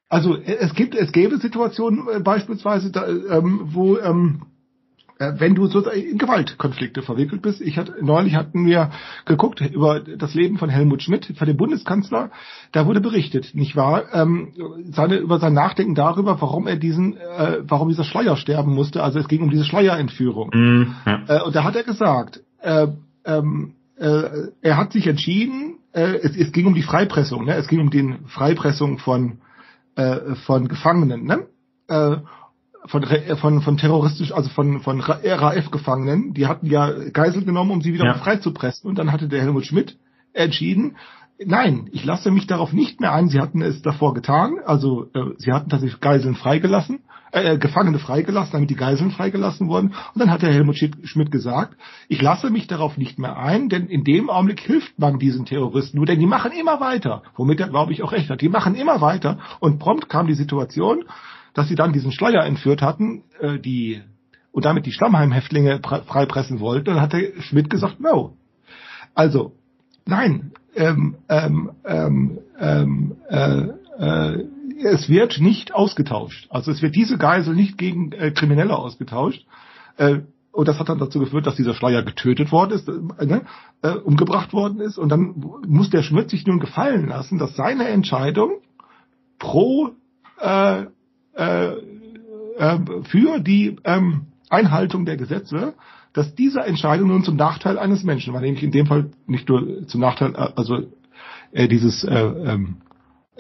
Also 0.09 0.37
es 0.37 0.75
gibt, 0.75 0.95
es 0.95 1.13
gäbe 1.13 1.39
Situationen 1.39 2.09
äh, 2.09 2.21
beispielsweise, 2.21 2.91
da, 2.91 3.07
ähm, 3.07 3.61
wo 3.65 3.99
ähm, 3.99 4.43
äh, 5.19 5.33
wenn 5.39 5.55
du 5.55 5.67
so 5.67 5.81
in 5.91 6.19
Gewaltkonflikte 6.19 7.03
verwickelt 7.03 7.43
bist. 7.43 7.61
Ich 7.61 7.77
hatte 7.77 7.97
neulich 8.01 8.35
hatten 8.35 8.67
wir 8.67 8.91
geguckt 9.25 9.61
über 9.61 10.01
das 10.01 10.35
Leben 10.35 10.59
von 10.59 10.69
Helmut 10.69 11.03
Schmidt, 11.03 11.35
von 11.37 11.47
dem 11.47 11.57
Bundeskanzler. 11.57 12.31
Da 12.73 12.87
wurde 12.87 13.01
berichtet, 13.01 13.55
nicht 13.55 13.75
wahr? 13.77 14.05
Ähm, 14.13 14.53
seine 14.91 15.17
über 15.17 15.41
sein 15.41 15.55
Nachdenken 15.55 15.95
darüber, 15.95 16.41
warum 16.41 16.67
er 16.67 16.77
diesen, 16.77 17.17
äh, 17.17 17.59
warum 17.63 17.89
dieser 17.89 18.05
Schleier 18.05 18.37
sterben 18.37 18.75
musste. 18.75 19.03
Also 19.03 19.19
es 19.19 19.29
ging 19.29 19.43
um 19.43 19.51
diese 19.51 19.65
Schleierentführung. 19.65 20.53
Ja. 21.05 21.25
äh, 21.29 21.43
und 21.43 21.55
da 21.55 21.65
hat 21.65 21.75
er 21.75 21.85
gesagt, 21.85 22.41
äh, 22.61 22.87
ähm, 23.25 23.75
äh, 23.97 24.51
er 24.63 24.77
hat 24.77 24.93
sich 24.93 25.07
entschieden, 25.07 25.78
äh, 25.99 26.21
es, 26.23 26.37
es 26.37 26.53
ging 26.53 26.67
um 26.67 26.75
die 26.75 26.83
Freipressung, 26.83 27.45
ne? 27.45 27.55
es 27.55 27.69
ging 27.69 27.81
um 27.81 27.91
die 27.91 28.15
Freipressung 28.27 28.99
von, 28.99 29.39
äh, 29.97 30.35
von 30.47 30.69
Gefangenen, 30.69 31.25
ne? 31.25 31.47
äh, 31.89 32.17
von, 32.87 33.05
von, 33.41 33.61
von 33.61 33.77
terroristisch, 33.77 34.33
also 34.33 34.49
von, 34.51 34.81
von 34.81 35.01
RAF-Gefangenen, 35.01 36.33
die 36.33 36.47
hatten 36.47 36.67
ja 36.67 36.91
Geisel 37.13 37.45
genommen, 37.45 37.73
um 37.73 37.83
sie 37.83 37.93
wieder 37.93 38.05
ja. 38.05 38.15
freizupressen. 38.15 38.89
Und 38.89 38.99
dann 38.99 39.13
hatte 39.13 39.29
der 39.29 39.43
Helmut 39.43 39.67
Schmidt 39.67 39.99
entschieden, 40.33 40.97
nein, 41.45 41.89
ich 41.93 42.05
lasse 42.05 42.31
mich 42.31 42.47
darauf 42.47 42.73
nicht 42.73 43.01
mehr 43.01 43.13
ein. 43.13 43.29
Sie 43.29 43.41
hatten 43.41 43.63
es 43.63 43.83
davor 43.83 44.15
getan, 44.15 44.59
also 44.65 45.11
äh, 45.13 45.35
sie 45.39 45.53
hatten 45.53 45.69
tatsächlich 45.69 46.01
Geiseln 46.01 46.37
freigelassen 46.37 47.01
äh, 47.33 47.59
Gefangene 47.59 47.99
freigelassen, 47.99 48.53
damit 48.53 48.71
die 48.71 48.77
Geiseln 48.77 49.11
freigelassen 49.11 49.69
wurden. 49.69 49.89
Und 50.15 50.21
dann 50.21 50.31
hat 50.31 50.43
der 50.43 50.53
Helmut 50.53 50.77
Schmidt 50.77 51.31
gesagt, 51.31 51.77
ich 52.09 52.23
lasse 52.23 52.51
mich 52.51 52.67
darauf 52.67 52.97
nicht 52.97 53.19
mehr 53.19 53.37
ein, 53.37 53.69
denn 53.69 53.87
in 53.87 54.05
dem 54.05 54.31
Augenblick 54.31 54.61
hilft 54.61 54.99
man 54.99 55.19
diesen 55.19 55.45
Terroristen 55.45 55.97
nur, 55.97 56.07
denn 56.07 56.21
die 56.21 56.27
machen 56.27 56.53
immer 56.53 56.81
weiter, 56.81 57.23
womit 57.37 57.61
er, 57.61 57.69
glaube 57.69 57.93
ich, 57.93 58.03
auch 58.03 58.13
recht 58.13 58.31
hat. 58.31 58.41
Die 58.41 58.49
machen 58.49 58.75
immer 58.75 59.01
weiter 59.01 59.39
und 59.61 59.79
prompt 59.79 60.09
kam 60.09 60.27
die 60.27 60.35
Situation, 60.35 61.05
dass 61.55 61.69
sie 61.69 61.75
dann 61.75 61.93
diesen 61.93 62.13
Schleier 62.13 62.45
entführt 62.45 62.83
hatten, 62.83 63.25
äh, 63.41 63.59
die 63.59 64.01
und 64.53 64.65
damit 64.65 64.87
die 64.87 64.93
Stammheimhäftlinge 64.93 65.81
freipressen 66.07 66.61
wollten. 66.61 66.87
Dann 66.87 67.01
hat 67.01 67.13
der 67.13 67.41
Schmidt 67.43 67.71
gesagt, 67.71 68.01
no. 68.01 68.37
Also, 69.15 69.53
nein, 70.07 70.53
ähm, 70.75 71.17
ähm, 71.29 71.71
ähm, 71.85 72.39
ähm 72.59 73.17
äh, 73.29 73.61
äh, 73.99 74.45
es 74.85 75.09
wird 75.09 75.41
nicht 75.41 75.75
ausgetauscht. 75.75 76.47
Also 76.51 76.71
es 76.71 76.83
wird 76.83 76.95
diese 76.95 77.19
Geisel 77.19 77.55
nicht 77.55 77.79
gegen 77.79 78.13
äh, 78.13 78.31
Kriminelle 78.31 78.77
ausgetauscht. 78.77 79.45
Äh, 79.97 80.21
und 80.53 80.67
das 80.67 80.79
hat 80.79 80.89
dann 80.89 80.99
dazu 80.99 81.21
geführt, 81.21 81.47
dass 81.47 81.57
dieser 81.57 81.75
Schleier 81.75 82.03
getötet 82.03 82.51
worden 82.51 82.73
ist, 82.73 82.89
äh, 82.89 83.27
ne, 83.27 83.43
äh, 83.83 83.91
umgebracht 83.91 84.53
worden 84.53 84.81
ist. 84.81 84.99
Und 84.99 85.11
dann 85.11 85.35
muss 85.67 85.91
der 85.91 86.03
Schmidt 86.03 86.31
sich 86.31 86.47
nun 86.47 86.59
gefallen 86.59 87.07
lassen, 87.07 87.39
dass 87.39 87.55
seine 87.55 87.89
Entscheidung 87.89 88.59
pro 89.39 89.91
äh, 90.41 90.85
äh, 91.35 91.73
äh, 92.59 92.79
für 93.05 93.39
die 93.39 93.77
ähm, 93.85 94.27
Einhaltung 94.51 95.05
der 95.05 95.17
Gesetze, 95.17 95.75
dass 96.13 96.35
diese 96.35 96.61
Entscheidung 96.61 97.09
nun 97.09 97.23
zum 97.23 97.37
Nachteil 97.37 97.79
eines 97.79 98.03
Menschen 98.03 98.35
war, 98.35 98.41
nämlich 98.41 98.63
in 98.63 98.73
dem 98.73 98.87
Fall 98.87 99.11
nicht 99.27 99.49
nur 99.49 99.87
zum 99.87 100.01
Nachteil, 100.01 100.35
äh, 100.35 100.49
also 100.57 100.79
äh, 101.53 101.69
dieses 101.69 102.03
äh, 102.05 102.19
ähm, 102.19 102.79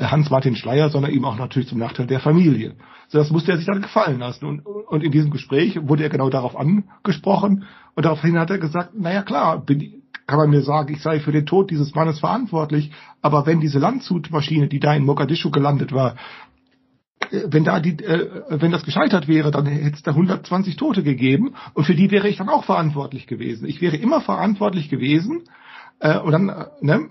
Hans-Martin 0.00 0.56
Schleier, 0.56 0.90
sondern 0.90 1.12
eben 1.12 1.24
auch 1.24 1.36
natürlich 1.36 1.68
zum 1.68 1.78
Nachteil 1.78 2.06
der 2.06 2.20
Familie. 2.20 2.76
So, 3.08 3.18
das 3.18 3.30
musste 3.30 3.52
er 3.52 3.58
sich 3.58 3.66
dann 3.66 3.82
gefallen 3.82 4.18
lassen. 4.18 4.44
Und, 4.44 4.66
und 4.66 5.02
in 5.02 5.10
diesem 5.10 5.30
Gespräch 5.30 5.78
wurde 5.80 6.04
er 6.04 6.10
genau 6.10 6.30
darauf 6.30 6.56
angesprochen 6.56 7.64
und 7.94 8.04
daraufhin 8.04 8.38
hat 8.38 8.50
er 8.50 8.58
gesagt, 8.58 8.94
naja 8.94 9.22
klar, 9.22 9.64
bin, 9.64 10.02
kann 10.26 10.38
man 10.38 10.50
mir 10.50 10.62
sagen, 10.62 10.92
ich 10.92 11.02
sei 11.02 11.20
für 11.20 11.32
den 11.32 11.46
Tod 11.46 11.70
dieses 11.70 11.94
Mannes 11.94 12.20
verantwortlich, 12.20 12.92
aber 13.22 13.46
wenn 13.46 13.60
diese 13.60 13.78
Landshutmaschine, 13.78 14.68
die 14.68 14.78
da 14.78 14.94
in 14.94 15.04
Mogadischu 15.04 15.50
gelandet 15.50 15.92
war, 15.92 16.16
äh, 17.30 17.44
wenn 17.46 17.64
da 17.64 17.80
die, 17.80 17.98
äh, 18.04 18.42
wenn 18.50 18.70
das 18.70 18.84
gescheitert 18.84 19.26
wäre, 19.26 19.50
dann 19.50 19.66
hätte 19.66 19.96
es 19.96 20.02
da 20.02 20.12
120 20.12 20.76
Tote 20.76 21.02
gegeben 21.02 21.54
und 21.74 21.84
für 21.84 21.94
die 21.94 22.10
wäre 22.10 22.28
ich 22.28 22.36
dann 22.36 22.50
auch 22.50 22.64
verantwortlich 22.64 23.26
gewesen. 23.26 23.66
Ich 23.66 23.80
wäre 23.80 23.96
immer 23.96 24.20
verantwortlich 24.20 24.90
gewesen 24.90 25.44
äh, 25.98 26.18
und 26.18 26.32
dann, 26.32 26.48
äh, 26.50 26.66
ne, 26.82 27.08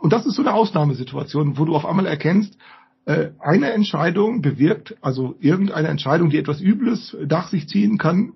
und 0.00 0.12
das 0.12 0.26
ist 0.26 0.34
so 0.34 0.42
eine 0.42 0.54
Ausnahmesituation, 0.54 1.58
wo 1.58 1.64
du 1.64 1.74
auf 1.74 1.84
einmal 1.84 2.06
erkennst, 2.06 2.56
äh, 3.04 3.30
eine 3.38 3.70
Entscheidung 3.72 4.42
bewirkt, 4.42 4.96
also 5.00 5.34
irgendeine 5.40 5.88
Entscheidung, 5.88 6.30
die 6.30 6.38
etwas 6.38 6.60
Übles 6.60 7.16
nach 7.28 7.48
sich 7.48 7.68
ziehen 7.68 7.98
kann, 7.98 8.34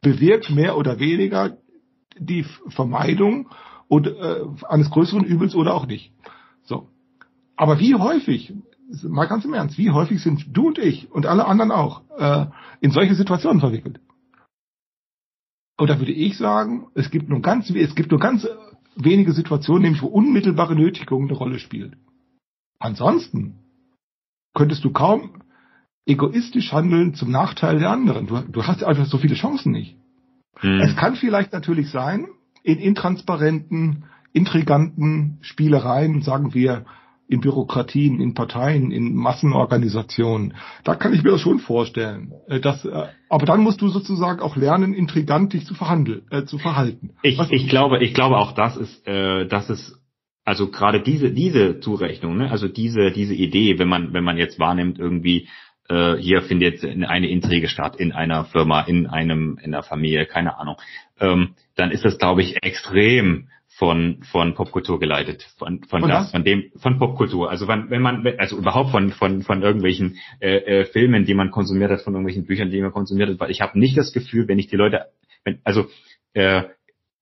bewirkt 0.00 0.50
mehr 0.50 0.76
oder 0.76 0.98
weniger 0.98 1.58
die 2.18 2.44
Vermeidung 2.68 3.48
und, 3.88 4.06
äh, 4.06 4.40
eines 4.68 4.90
größeren 4.90 5.24
Übels 5.24 5.54
oder 5.54 5.74
auch 5.74 5.86
nicht. 5.86 6.12
So. 6.62 6.88
Aber 7.56 7.78
wie 7.80 7.94
häufig 7.94 8.52
mal 9.02 9.26
ganz 9.26 9.44
im 9.44 9.54
Ernst, 9.54 9.78
wie 9.78 9.90
häufig 9.90 10.22
sind 10.22 10.46
du 10.52 10.68
und 10.68 10.78
ich 10.78 11.10
und 11.10 11.26
alle 11.26 11.46
anderen 11.46 11.70
auch 11.70 12.02
äh, 12.18 12.46
in 12.80 12.90
solche 12.90 13.14
Situationen 13.14 13.60
verwickelt? 13.60 14.00
Und 15.78 15.88
da 15.88 15.98
würde 15.98 16.12
ich 16.12 16.36
sagen, 16.36 16.88
es 16.94 17.10
gibt 17.10 17.28
nur 17.28 17.40
ganz, 17.40 17.70
es 17.70 17.94
gibt 17.94 18.10
nur 18.10 18.20
ganz 18.20 18.46
wenige 18.96 19.32
Situationen, 19.32 19.82
nämlich 19.82 20.02
wo 20.02 20.06
unmittelbare 20.06 20.74
Nötigung 20.74 21.24
eine 21.24 21.36
Rolle 21.36 21.58
spielt. 21.58 21.96
Ansonsten 22.78 23.58
könntest 24.54 24.84
du 24.84 24.90
kaum 24.90 25.42
egoistisch 26.06 26.72
handeln 26.72 27.14
zum 27.14 27.30
Nachteil 27.30 27.78
der 27.78 27.90
anderen. 27.90 28.26
Du, 28.26 28.38
du 28.40 28.66
hast 28.66 28.82
einfach 28.82 29.06
so 29.06 29.18
viele 29.18 29.34
Chancen 29.34 29.72
nicht. 29.72 29.96
Hm. 30.58 30.80
Es 30.80 30.96
kann 30.96 31.14
vielleicht 31.16 31.52
natürlich 31.52 31.90
sein, 31.90 32.26
in 32.62 32.78
intransparenten, 32.78 34.04
intriganten 34.32 35.38
Spielereien, 35.42 36.22
sagen 36.22 36.54
wir, 36.54 36.84
in 37.28 37.40
Bürokratien, 37.40 38.20
in 38.20 38.34
Parteien, 38.34 38.90
in 38.90 39.14
Massenorganisationen. 39.14 40.54
Da 40.84 40.94
kann 40.94 41.14
ich 41.14 41.22
mir 41.22 41.30
das 41.32 41.40
schon 41.40 41.58
vorstellen. 41.60 42.32
Äh, 42.48 42.60
Dass, 42.60 42.84
äh, 42.84 43.06
aber 43.28 43.46
dann 43.46 43.60
musst 43.62 43.80
du 43.80 43.88
sozusagen 43.88 44.40
auch 44.40 44.56
lernen, 44.56 44.92
intrigant 44.94 45.52
dich 45.52 45.64
zu 45.66 45.74
verhandeln, 45.74 46.22
äh, 46.30 46.44
zu 46.44 46.58
verhalten. 46.58 47.10
Ich, 47.22 47.38
Was- 47.38 47.50
ich 47.50 47.68
glaube, 47.68 48.02
ich 48.02 48.14
glaube 48.14 48.36
auch 48.38 48.52
das 48.52 48.76
ist, 48.76 49.06
äh, 49.06 49.46
das 49.46 49.70
ist 49.70 49.98
also 50.44 50.68
gerade 50.70 51.00
diese 51.00 51.30
diese 51.30 51.78
Zurechnung, 51.80 52.36
ne? 52.36 52.50
also 52.50 52.66
diese 52.66 53.12
diese 53.12 53.32
Idee, 53.34 53.78
wenn 53.78 53.88
man 53.88 54.12
wenn 54.12 54.24
man 54.24 54.36
jetzt 54.36 54.58
wahrnimmt 54.58 54.98
irgendwie 54.98 55.48
äh, 55.88 56.16
hier 56.16 56.42
findet 56.42 56.82
jetzt 56.82 56.84
eine 56.84 57.28
Intrige 57.30 57.68
statt 57.68 57.94
in 57.96 58.10
einer 58.12 58.44
Firma, 58.46 58.80
in 58.80 59.06
einem 59.06 59.58
in 59.62 59.72
einer 59.72 59.84
Familie, 59.84 60.26
keine 60.26 60.58
Ahnung, 60.58 60.76
ähm, 61.20 61.50
dann 61.76 61.92
ist 61.92 62.04
das 62.04 62.18
glaube 62.18 62.42
ich 62.42 62.56
extrem 62.62 63.48
von 63.74 64.22
von 64.22 64.54
Popkultur 64.54 65.00
geleitet, 65.00 65.42
von 65.56 65.82
von, 65.84 66.00
Von 66.00 66.10
das, 66.10 66.24
was? 66.26 66.30
von 66.32 66.44
dem 66.44 66.70
von 66.76 66.98
Popkultur. 66.98 67.50
Also 67.50 67.68
wenn, 67.68 67.90
wenn 67.90 68.02
man 68.02 68.26
also 68.38 68.56
überhaupt 68.58 68.90
von 68.90 69.10
von 69.10 69.42
von 69.42 69.62
irgendwelchen 69.62 70.18
äh, 70.40 70.56
äh, 70.56 70.84
Filmen, 70.84 71.24
die 71.24 71.34
man 71.34 71.50
konsumiert 71.50 71.90
hat, 71.90 72.02
von 72.02 72.12
irgendwelchen 72.12 72.46
Büchern, 72.46 72.70
die 72.70 72.82
man 72.82 72.92
konsumiert 72.92 73.30
hat, 73.30 73.40
weil 73.40 73.50
ich 73.50 73.60
habe 73.60 73.78
nicht 73.78 73.96
das 73.96 74.12
Gefühl, 74.12 74.46
wenn 74.48 74.58
ich 74.58 74.66
die 74.66 74.76
Leute, 74.76 75.06
wenn, 75.44 75.60
also 75.64 75.86
äh, 76.34 76.64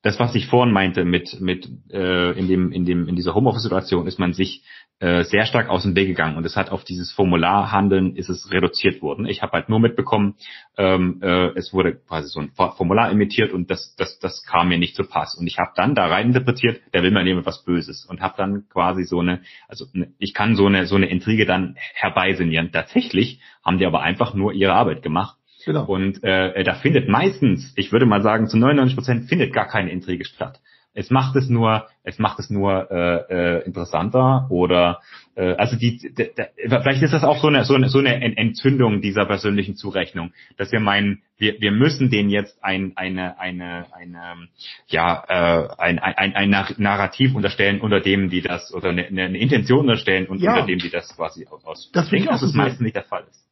das, 0.03 0.18
was 0.18 0.34
ich 0.34 0.46
vorhin 0.46 0.72
meinte 0.72 1.05
mit 1.05 1.40
mit 1.40 1.68
äh, 1.92 2.38
in 2.38 2.48
dem 2.48 2.72
in 2.72 2.84
dem 2.84 3.07
in 3.07 3.16
dieser 3.16 3.34
Homeoffice-Situation, 3.34 4.07
ist 4.07 4.18
man 4.18 4.32
sich 4.32 4.64
äh, 5.01 5.24
sehr 5.24 5.46
stark 5.46 5.68
aus 5.70 5.82
dem 5.82 5.96
Weg 5.96 6.09
gegangen 6.09 6.36
und 6.36 6.44
es 6.44 6.57
hat 6.57 6.70
auf 6.70 6.84
dieses 6.84 7.11
Formularhandeln 7.12 8.16
ist 8.16 8.28
es 8.28 8.51
reduziert 8.53 9.01
worden. 9.03 9.26
Ich 9.26 9.42
habe 9.42 9.53
halt 9.53 9.68
nur 9.68 9.80
mitbekommen, 9.80 10.34
ähm, 10.76 11.20
äh, 11.22 11.48
es 11.57 11.72
wurde 11.72 11.96
quasi 11.96 12.28
so 12.28 12.38
ein 12.40 12.51
For- 12.51 12.76
Formular 12.76 13.11
imitiert 13.11 13.53
und 13.53 13.70
das 13.70 13.94
das 13.96 14.18
das 14.18 14.44
kam 14.44 14.68
mir 14.68 14.78
nicht 14.78 14.94
zu 14.94 15.05
Pass 15.05 15.34
und 15.34 15.46
ich 15.46 15.59
habe 15.59 15.72
dann 15.74 15.94
da 15.94 16.07
rein 16.07 16.28
interpretiert, 16.28 16.80
der 16.92 17.03
will 17.03 17.11
mir 17.11 17.24
jemand 17.24 17.46
was 17.46 17.64
Böses 17.64 18.05
und 18.05 18.20
habe 18.20 18.34
dann 18.36 18.68
quasi 18.68 19.05
so 19.05 19.20
eine 19.20 19.40
also 19.68 19.86
ne, 19.94 20.12
ich 20.18 20.34
kann 20.34 20.55
so 20.55 20.66
eine 20.66 20.86
so 20.86 20.96
eine 20.96 21.07
Intrige 21.07 21.46
dann 21.46 21.76
herbeisinieren. 21.94 22.70
Tatsächlich 22.72 23.40
haben 23.64 23.78
die 23.78 23.86
aber 23.86 24.03
einfach 24.03 24.34
nur 24.34 24.53
ihre 24.53 24.74
Arbeit 24.74 25.03
gemacht 25.03 25.36
Genau. 25.64 25.84
und 25.84 26.22
äh, 26.24 26.62
da 26.64 26.74
findet 26.74 27.09
meistens, 27.09 27.72
ich 27.76 27.92
würde 27.92 28.07
mal 28.07 28.22
sagen, 28.22 28.48
zu 28.48 28.57
99 28.57 28.96
Prozent 28.96 29.28
findet 29.28 29.53
gar 29.53 29.66
keine 29.68 29.90
Intrige 29.90 30.24
statt. 30.24 30.59
Es 30.93 31.09
macht 31.11 31.36
es 31.36 31.49
nur, 31.49 31.86
es 32.03 32.18
macht 32.18 32.41
es 32.41 32.51
nur 32.51 32.91
äh, 32.91 33.59
äh, 33.59 33.64
interessanter 33.64 34.47
oder 34.51 35.01
äh, 35.36 35.55
also 35.55 35.76
die, 35.76 35.99
d- 35.99 36.32
d- 36.36 36.49
vielleicht 36.68 37.03
ist 37.03 37.12
das 37.12 37.22
auch 37.22 37.41
so 37.41 37.47
eine 37.47 37.64
so 37.64 37.74
eine 37.74 37.88
so 37.88 38.01
eine 38.01 38.14
En- 38.20 38.36
Entzündung 38.36 39.01
dieser 39.01 39.24
persönlichen 39.24 39.76
Zurechnung, 39.76 40.32
dass 40.57 40.72
wir 40.72 40.80
meinen, 40.80 41.22
wir 41.38 41.61
wir 41.61 41.70
müssen 41.70 42.11
denen 42.11 42.28
jetzt 42.28 42.62
ein 42.64 42.93
eine 42.97 43.38
eine 43.38 43.86
eine 43.93 44.49
ja 44.88 45.22
äh, 45.28 45.68
ein 45.78 46.01
ein 46.01 46.14
ein, 46.16 46.34
ein 46.34 46.51
Nar- 46.51 46.74
Narrativ 46.78 47.36
unterstellen, 47.36 47.80
unter 47.80 48.01
dem 48.01 48.28
die 48.28 48.43
das 48.43 48.74
oder 48.74 48.88
eine, 48.91 49.07
eine 49.07 49.38
Intention 49.38 49.80
unterstellen 49.80 50.26
und 50.26 50.41
Ja. 50.43 50.55
unter 50.55 50.66
dem 50.66 50.80
die 50.80 50.91
das 50.91 51.14
quasi 51.14 51.47
aus. 51.47 51.91
Das 51.93 52.07
ich 52.07 52.11
denke, 52.11 52.28
auch 52.30 52.32
dass 52.32 52.43
es 52.43 52.51
sehen. 52.51 52.59
meistens 52.59 52.80
nicht 52.80 52.97
der 52.97 53.05
Fall 53.05 53.24
ist. 53.30 53.47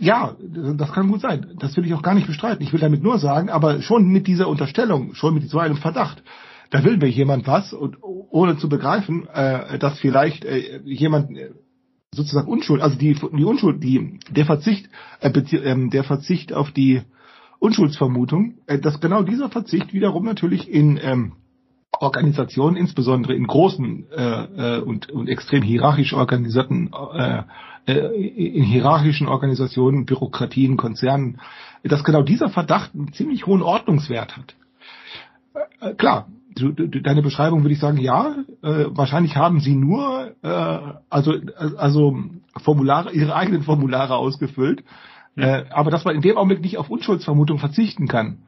Ja, 0.00 0.34
das 0.76 0.90
kann 0.92 1.08
gut 1.08 1.20
sein. 1.20 1.54
Das 1.60 1.76
will 1.76 1.84
ich 1.86 1.94
auch 1.94 2.02
gar 2.02 2.14
nicht 2.14 2.26
bestreiten. 2.26 2.62
Ich 2.64 2.72
will 2.72 2.80
damit 2.80 3.02
nur 3.02 3.18
sagen, 3.18 3.50
aber 3.50 3.82
schon 3.82 4.08
mit 4.08 4.26
dieser 4.26 4.48
Unterstellung, 4.48 5.14
schon 5.14 5.34
mit 5.34 5.48
so 5.48 5.58
einem 5.58 5.76
Verdacht, 5.76 6.22
da 6.70 6.84
will 6.84 6.96
mir 6.96 7.08
jemand 7.08 7.46
was 7.46 7.72
und 7.72 7.98
ohne 8.02 8.56
zu 8.58 8.68
begreifen, 8.68 9.28
äh, 9.32 9.78
dass 9.78 9.98
vielleicht 9.98 10.44
äh, 10.44 10.80
jemand 10.84 11.36
äh, 11.36 11.50
sozusagen 12.12 12.48
Unschuld, 12.48 12.82
also 12.82 12.96
die, 12.98 13.14
die 13.14 13.44
Unschuld, 13.44 13.82
die 13.82 14.20
der 14.30 14.46
Verzicht, 14.46 14.88
äh, 15.20 15.30
ähm, 15.30 15.90
der 15.90 16.04
Verzicht 16.04 16.52
auf 16.52 16.70
die 16.70 17.02
Unschuldsvermutung, 17.58 18.58
äh, 18.66 18.78
dass 18.78 19.00
genau 19.00 19.22
dieser 19.22 19.48
Verzicht 19.50 19.92
wiederum 19.92 20.24
natürlich 20.24 20.70
in 20.70 20.98
ähm, 21.02 21.32
Organisationen, 22.00 22.76
insbesondere 22.76 23.34
in 23.34 23.46
großen 23.46 24.10
äh, 24.10 24.76
äh, 24.76 24.80
und, 24.80 25.10
und 25.10 25.28
extrem 25.28 25.62
hierarchisch 25.62 26.12
organisierten, 26.12 26.90
äh, 27.14 27.42
äh, 27.86 28.54
in 28.56 28.64
hierarchischen 28.64 29.28
Organisationen, 29.28 30.06
Bürokratien, 30.06 30.76
Konzernen, 30.76 31.40
dass 31.84 32.04
genau 32.04 32.22
dieser 32.22 32.48
Verdacht 32.48 32.94
einen 32.94 33.12
ziemlich 33.12 33.46
hohen 33.46 33.62
Ordnungswert 33.62 34.36
hat. 34.36 34.54
Äh, 35.80 35.94
klar, 35.94 36.28
du, 36.56 36.72
du, 36.72 37.00
deine 37.00 37.22
Beschreibung 37.22 37.62
würde 37.62 37.74
ich 37.74 37.80
sagen, 37.80 37.98
ja, 37.98 38.34
äh, 38.62 38.86
wahrscheinlich 38.88 39.36
haben 39.36 39.60
sie 39.60 39.76
nur 39.76 40.34
äh, 40.42 40.94
also 41.08 41.34
also 41.76 42.16
Formulare, 42.56 43.12
ihre 43.12 43.34
eigenen 43.34 43.62
Formulare 43.62 44.16
ausgefüllt, 44.16 44.82
äh, 45.36 45.64
aber 45.70 45.90
dass 45.90 46.04
man 46.04 46.16
in 46.16 46.22
dem 46.22 46.36
Augenblick 46.36 46.62
nicht 46.62 46.78
auf 46.78 46.90
Unschuldsvermutung 46.90 47.58
verzichten 47.58 48.08
kann. 48.08 48.44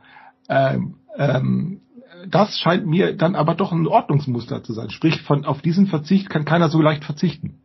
Ähm, 0.49 0.97
ähm, 1.17 1.81
das 2.29 2.59
scheint 2.59 2.87
mir 2.87 3.17
dann 3.17 3.35
aber 3.35 3.55
doch 3.55 3.71
ein 3.73 3.87
Ordnungsmuster 3.87 4.63
zu 4.63 4.73
sein. 4.73 4.91
Sprich, 4.91 5.23
von 5.23 5.45
auf 5.45 5.63
diesen 5.63 5.87
Verzicht 5.87 6.31
kann 6.31 6.45
keiner 6.45 6.69
so 6.69 6.81
leicht 6.81 7.05
verzichten. 7.05 7.61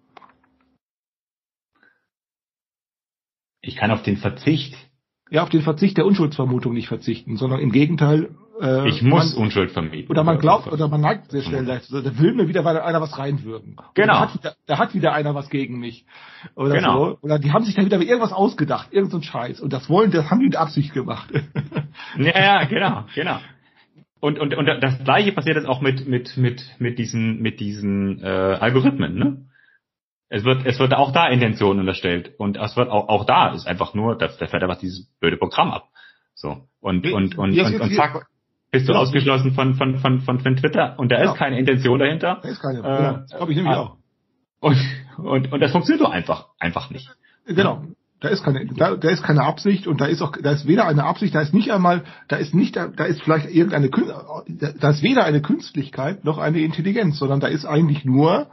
Ich 3.62 3.78
kann 3.78 3.91
auf 3.91 4.04
den 4.04 4.18
Verzicht 4.18 4.76
Ja, 5.32 5.41
auf 5.41 5.50
den 5.50 5.62
Verzicht 5.62 5.98
der 5.98 6.06
Unschuldsvermutung 6.06 6.74
nicht 6.74 6.89
verzichten, 6.89 7.38
sondern 7.38 7.60
im 7.60 7.72
Gegenteil. 7.72 8.36
Äh, 8.64 8.88
Ich 8.88 9.01
muss 9.01 9.34
man, 9.36 9.43
Unschuld 9.43 9.72
vermieten. 9.72 10.09
oder 10.09 10.24
man 10.24 10.39
glaubt 10.39 10.68
oder 10.72 10.88
man 10.88 11.01
neigt 11.01 11.30
sehr 11.32 11.41
schnell 11.43 11.66
dazu. 11.66 12.01
Da 12.01 12.18
will 12.18 12.34
mir 12.34 12.47
wieder 12.47 12.66
einer 12.66 13.01
was 13.01 13.18
reinwürgen. 13.18 13.76
Genau. 13.93 14.14
Da 14.14 14.20
hat, 14.22 14.34
wieder, 14.36 14.55
da 14.66 14.78
hat 14.80 14.93
wieder 14.95 15.14
einer 15.14 15.36
was 15.36 15.49
gegen 15.49 15.80
mich. 15.80 16.05
Oder 16.55 16.76
Genau. 16.76 17.05
so. 17.11 17.18
Oder 17.22 17.39
die 17.39 17.51
haben 17.51 17.66
sich 17.66 17.76
da 17.76 17.84
wieder 17.84 17.99
irgendwas 18.01 18.32
ausgedacht, 18.32 18.88
irgend 18.91 19.11
so 19.11 19.22
Scheiß. 19.22 19.59
Und 19.59 19.74
das 19.74 19.89
wollen, 19.89 20.11
das 20.11 20.30
haben 20.32 20.39
die 20.39 20.45
mit 20.45 20.55
Absicht 20.55 20.93
gemacht. 20.93 21.30
Ja, 22.18 22.39
ja, 22.39 22.64
genau, 22.66 23.03
genau. 23.14 23.38
Und, 24.20 24.39
und, 24.39 24.55
und 24.55 24.66
das 24.66 25.03
gleiche 25.03 25.34
passiert 25.34 25.57
jetzt 25.57 25.68
auch 25.68 25.82
mit, 25.82 26.07
mit, 26.07 26.38
mit, 26.38 26.64
mit 26.80 26.97
diesen, 26.97 27.41
mit 27.41 27.59
diesen 27.59 28.24
äh, 28.24 28.28
Algorithmen, 28.28 29.16
ne? 29.16 29.45
Es 30.30 30.43
wird, 30.45 30.66
es 30.66 30.80
wird 30.80 30.93
auch 30.95 31.11
da 31.11 31.28
Intention 31.28 31.80
unterstellt. 31.80 32.32
Und 32.39 32.57
es 32.57 32.76
wird 32.76 32.89
auch, 32.89 33.07
auch 33.09 33.26
da 33.26 33.49
ist 33.53 33.68
einfach 33.68 33.93
nur, 33.93 34.18
da, 34.18 34.28
da 34.28 34.47
fährt 34.47 34.64
einfach 34.64 34.80
dieses 34.80 35.05
blöde 35.20 35.38
Programm 35.38 35.70
ab. 35.72 35.89
So. 36.34 36.68
Und, 36.80 37.05
und, 37.05 37.38
und, 37.38 37.55
und, 37.59 37.82
und 37.82 37.93
zack, 37.93 38.26
bist 38.74 38.89
du 38.89 38.93
Ja. 38.93 38.99
ausgeschlossen 38.99 39.53
von, 39.53 39.76
von, 39.76 39.99
von, 39.99 40.19
von, 40.21 40.39
von 40.39 40.55
Twitter. 40.57 40.95
Und 40.97 41.11
da 41.11 41.24
Ja. 41.24 41.32
ist 41.32 41.38
keine 41.38 41.59
Intention 41.59 41.99
dahinter. 41.99 42.39
Da 42.41 42.49
ist 42.49 42.59
keine. 42.59 42.80
Äh, 42.80 42.82
genau. 42.82 43.13
Das 43.13 43.30
glaube 43.32 43.51
ich 43.51 43.57
nämlich 43.57 43.76
ah. 43.76 43.80
auch. 43.80 43.97
Und, 44.59 44.78
und, 45.17 45.53
und 45.53 45.59
das 45.61 45.71
funktioniert 45.71 46.05
doch 46.05 46.11
einfach, 46.11 46.47
einfach 46.59 46.89
nicht. 46.89 47.09
Genau. 47.45 47.84
Da 48.19 48.30
ist 48.30 48.43
keine, 48.43 48.65
da, 48.65 48.95
da 48.95 49.09
ist 49.09 49.21
keine 49.21 49.43
Absicht 49.43 49.86
und 49.86 49.99
da 49.99 50.05
ist 50.05 50.21
auch, 50.21 50.32
da 50.41 50.51
ist 50.51 50.65
weder 50.65 50.88
eine 50.88 51.03
Absicht, 51.03 51.36
da 51.36 51.41
ist 51.41 51.53
nicht 51.53 51.71
einmal, 51.71 52.03
da 52.30 52.38
ist 52.38 52.53
nicht, 52.55 52.76
da 52.78 52.86
ist 53.03 53.21
vielleicht 53.21 53.49
irgendeine, 53.49 53.89
da 53.89 54.89
ist 54.89 55.03
weder 55.03 55.26
eine 55.26 55.41
Künstlichkeit 55.41 56.24
noch 56.24 56.38
eine 56.38 56.59
Intelligenz, 56.61 57.19
sondern 57.19 57.41
da 57.41 57.47
ist 57.47 57.65
eigentlich 57.65 58.05
nur 58.05 58.47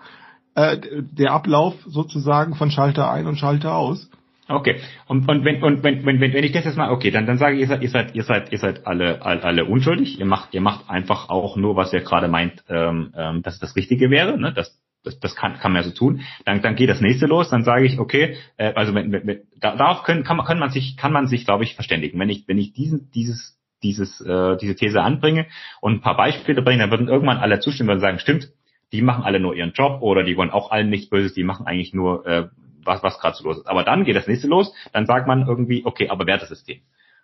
äh, 0.56 0.76
der 1.12 1.32
Ablauf 1.32 1.76
sozusagen 1.86 2.56
von 2.56 2.72
Schalter 2.72 3.08
ein 3.10 3.28
und 3.28 3.36
Schalter 3.36 3.76
aus. 3.76 4.10
Okay. 4.50 4.80
Und, 5.06 5.28
und 5.28 5.44
wenn 5.44 5.62
und 5.62 5.82
wenn, 5.82 6.04
wenn, 6.04 6.20
wenn, 6.20 6.32
wenn 6.32 6.44
ich 6.44 6.52
das 6.52 6.64
jetzt 6.64 6.76
mal, 6.76 6.90
okay, 6.90 7.10
dann, 7.10 7.26
dann 7.26 7.38
sage 7.38 7.54
ich, 7.56 7.60
ihr 7.62 7.68
seid, 7.68 7.82
ihr 7.82 7.88
seid, 7.90 8.14
ihr 8.14 8.22
seid, 8.24 8.52
ihr 8.52 8.58
seid 8.58 8.86
alle, 8.86 9.22
alle, 9.22 9.42
alle 9.44 9.64
unschuldig. 9.64 10.18
Ihr 10.18 10.26
macht, 10.26 10.52
ihr 10.54 10.60
macht 10.60 10.90
einfach 10.90 11.28
auch 11.28 11.56
nur, 11.56 11.76
was 11.76 11.92
ihr 11.92 12.00
gerade 12.00 12.28
meint, 12.28 12.64
ähm, 12.68 13.12
ähm, 13.16 13.42
dass 13.42 13.58
das 13.58 13.76
Richtige 13.76 14.10
wäre. 14.10 14.38
Ne? 14.38 14.52
Das, 14.52 14.78
das, 15.04 15.18
das 15.20 15.36
kann, 15.36 15.54
kann 15.58 15.72
man 15.72 15.82
ja 15.82 15.88
so 15.88 15.94
tun. 15.94 16.22
Dann, 16.44 16.62
dann 16.62 16.74
geht 16.74 16.90
das 16.90 17.00
nächste 17.00 17.26
los. 17.26 17.48
Dann 17.50 17.62
sage 17.64 17.86
ich, 17.86 17.98
okay, 17.98 18.36
äh, 18.56 18.72
also 18.74 18.94
wenn, 18.94 19.12
wenn, 19.12 19.26
wenn, 19.26 19.40
da- 19.60 19.76
darauf 19.76 20.02
können, 20.02 20.24
kann 20.24 20.36
man, 20.36 20.46
kann 20.46 20.58
man 20.58 20.70
sich, 20.70 20.96
kann 20.96 21.12
man 21.12 21.26
sich, 21.26 21.44
glaube 21.44 21.64
ich, 21.64 21.74
verständigen. 21.74 22.18
Wenn 22.18 22.28
ich, 22.28 22.44
wenn 22.48 22.58
ich 22.58 22.72
diesen, 22.72 23.10
dieses, 23.14 23.56
dieses, 23.82 24.20
äh, 24.20 24.56
diese 24.56 24.74
These 24.74 25.00
anbringe 25.00 25.46
und 25.80 25.94
ein 25.94 26.00
paar 26.00 26.16
Beispiele 26.16 26.62
bringe, 26.62 26.80
dann 26.80 26.90
würden 26.90 27.08
irgendwann 27.08 27.38
alle 27.38 27.60
zustimmen 27.60 27.90
und 27.90 28.00
sagen, 28.00 28.18
stimmt, 28.18 28.48
die 28.92 29.02
machen 29.02 29.22
alle 29.24 29.38
nur 29.38 29.54
ihren 29.54 29.72
Job 29.72 30.02
oder 30.02 30.24
die 30.24 30.36
wollen 30.36 30.50
auch 30.50 30.70
allen 30.72 30.90
nichts 30.90 31.08
Böses, 31.08 31.32
die 31.32 31.44
machen 31.44 31.66
eigentlich 31.66 31.94
nur 31.94 32.26
äh, 32.26 32.48
was, 32.84 33.02
was 33.02 33.18
gerade 33.18 33.36
so 33.36 33.44
los 33.44 33.58
ist. 33.58 33.66
Aber 33.66 33.84
dann 33.84 34.04
geht 34.04 34.16
das 34.16 34.26
nächste 34.26 34.48
los, 34.48 34.72
dann 34.92 35.06
sagt 35.06 35.26
man 35.26 35.46
irgendwie, 35.46 35.84
okay, 35.84 36.08
aber 36.08 36.26
Wertesystem. 36.26 36.80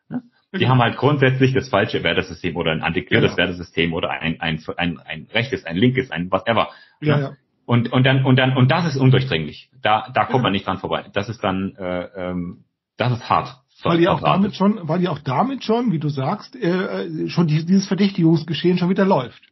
Ne? 0.09 0.23
Die 0.59 0.69
haben 0.69 0.81
halt 0.81 0.97
grundsätzlich 0.97 1.53
das 1.53 1.69
falsche 1.69 2.03
Wertesystem 2.03 2.57
oder 2.57 2.73
ein 2.73 2.83
antiquiertes 2.83 3.37
Genau. 3.37 3.49
Wertesystem 3.49 3.93
oder 3.93 4.11
ein, 4.11 4.41
ein, 4.41 4.63
ein, 4.77 4.99
ein 5.01 5.27
rechtes, 5.35 5.65
ein 5.65 5.77
linkes, 5.77 6.11
ein 6.11 6.31
whatever. 6.31 6.69
Ja, 7.01 7.17
Ne? 7.17 7.23
ja. 7.23 7.33
Und, 7.67 7.93
und 7.93 8.05
dann, 8.07 8.25
und 8.25 8.37
dann, 8.37 8.57
und 8.57 8.71
das 8.71 8.87
ist 8.87 8.97
undurchdringlich. 8.97 9.71
Da, 9.83 10.09
da 10.15 10.25
kommt 10.25 10.45
man 10.45 10.53
nicht 10.53 10.67
dran 10.67 10.79
vorbei. 10.79 11.05
Das 11.13 11.29
ist 11.29 11.43
dann, 11.43 11.75
äh, 11.77 12.05
ähm, 12.17 12.65
das 12.97 13.13
ist 13.13 13.29
hart. 13.29 13.57
Weil 13.83 13.99
die 13.99 14.09
auch 14.09 14.21
damit 14.21 14.55
schon, 14.55 14.89
weil 14.89 15.01
die 15.01 15.09
auch 15.09 15.19
damit 15.19 15.65
schon, 15.65 15.93
wie 15.93 15.99
du 15.99 16.09
sagst, 16.09 16.57
äh, 16.57 17.05
äh, 17.05 17.29
schon 17.29 17.49
die, 17.49 17.67
dieses 17.67 17.87
Verdächtigungsgeschehen 17.87 18.79
schon 18.79 18.89
wieder 18.89 19.05
läuft. 19.05 19.43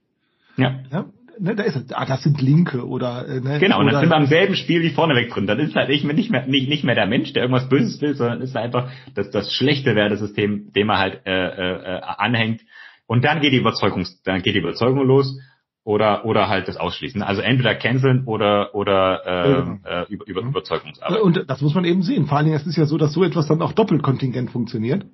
Ja. 0.56 0.80
Ja? 0.90 1.06
Ne, 1.38 1.54
da 1.54 1.62
ist 1.62 1.76
es, 1.76 1.92
ah, 1.92 2.06
das 2.06 2.22
sind 2.22 2.40
Linke 2.40 2.86
oder 2.86 3.26
äh, 3.28 3.40
ne, 3.40 3.58
Genau, 3.58 3.80
und 3.80 3.86
dann 3.86 4.00
sind 4.00 4.10
wir 4.10 4.16
am 4.16 4.26
selben 4.26 4.54
Spiel 4.54 4.82
wie 4.82 4.90
vorneweg 4.90 5.30
drin. 5.30 5.46
Dann 5.46 5.58
ist 5.58 5.74
halt 5.74 5.88
nicht 5.88 6.04
mehr, 6.04 6.14
nicht 6.14 6.30
mehr, 6.30 6.46
nicht, 6.46 6.68
nicht 6.68 6.84
mehr 6.84 6.94
der 6.94 7.06
Mensch, 7.06 7.32
der 7.32 7.42
irgendwas 7.42 7.68
Böses 7.68 8.00
will, 8.00 8.14
sondern 8.14 8.40
ist 8.40 8.56
einfach 8.56 8.90
das, 9.14 9.30
das 9.30 9.52
schlechte 9.52 9.94
Wertesystem, 9.94 10.72
dem 10.72 10.88
er 10.90 10.98
halt 10.98 11.26
äh, 11.26 11.32
äh, 11.32 12.00
anhängt. 12.00 12.62
Und 13.06 13.24
dann 13.24 13.40
geht 13.40 13.52
die 13.52 13.58
Überzeugung, 13.58 14.06
dann 14.24 14.42
geht 14.42 14.54
die 14.54 14.60
Überzeugung 14.60 15.06
los 15.06 15.38
oder 15.84 16.24
oder 16.24 16.48
halt 16.48 16.68
das 16.68 16.76
Ausschließen. 16.76 17.22
Also 17.22 17.42
entweder 17.42 17.74
canceln 17.74 18.24
oder 18.24 18.74
oder 18.74 19.22
ähm, 19.26 19.80
äh, 19.84 20.04
über, 20.08 20.26
über 20.26 20.40
Überzeugungsarbeit. 20.40 21.20
Und 21.20 21.44
das 21.48 21.60
muss 21.60 21.74
man 21.74 21.84
eben 21.84 22.02
sehen. 22.02 22.26
Vor 22.26 22.38
allen 22.38 22.46
Dingen, 22.46 22.56
es 22.56 22.66
ist 22.66 22.76
ja 22.76 22.86
so, 22.86 22.96
dass 22.96 23.12
so 23.12 23.22
etwas 23.22 23.46
dann 23.48 23.60
auch 23.60 23.72
doppelt 23.72 24.02
kontingent 24.02 24.50
funktioniert. 24.50 25.04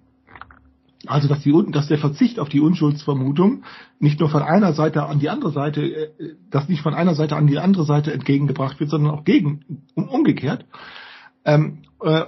Also 1.06 1.28
dass, 1.28 1.40
die, 1.40 1.54
dass 1.70 1.88
der 1.88 1.98
Verzicht 1.98 2.38
auf 2.38 2.50
die 2.50 2.60
Unschuldsvermutung 2.60 3.62
nicht 4.00 4.20
nur 4.20 4.28
von 4.28 4.42
einer 4.42 4.74
Seite 4.74 5.04
an 5.04 5.18
die 5.18 5.30
andere 5.30 5.50
Seite, 5.50 5.82
äh, 5.82 6.34
dass 6.50 6.68
nicht 6.68 6.82
von 6.82 6.94
einer 6.94 7.14
Seite 7.14 7.36
an 7.36 7.46
die 7.46 7.58
andere 7.58 7.84
Seite 7.84 8.12
entgegengebracht 8.12 8.80
wird, 8.80 8.90
sondern 8.90 9.14
auch 9.14 9.24
gegen, 9.24 9.64
um, 9.94 10.08
umgekehrt. 10.08 10.66
Ähm, 11.44 11.78
äh, 12.02 12.24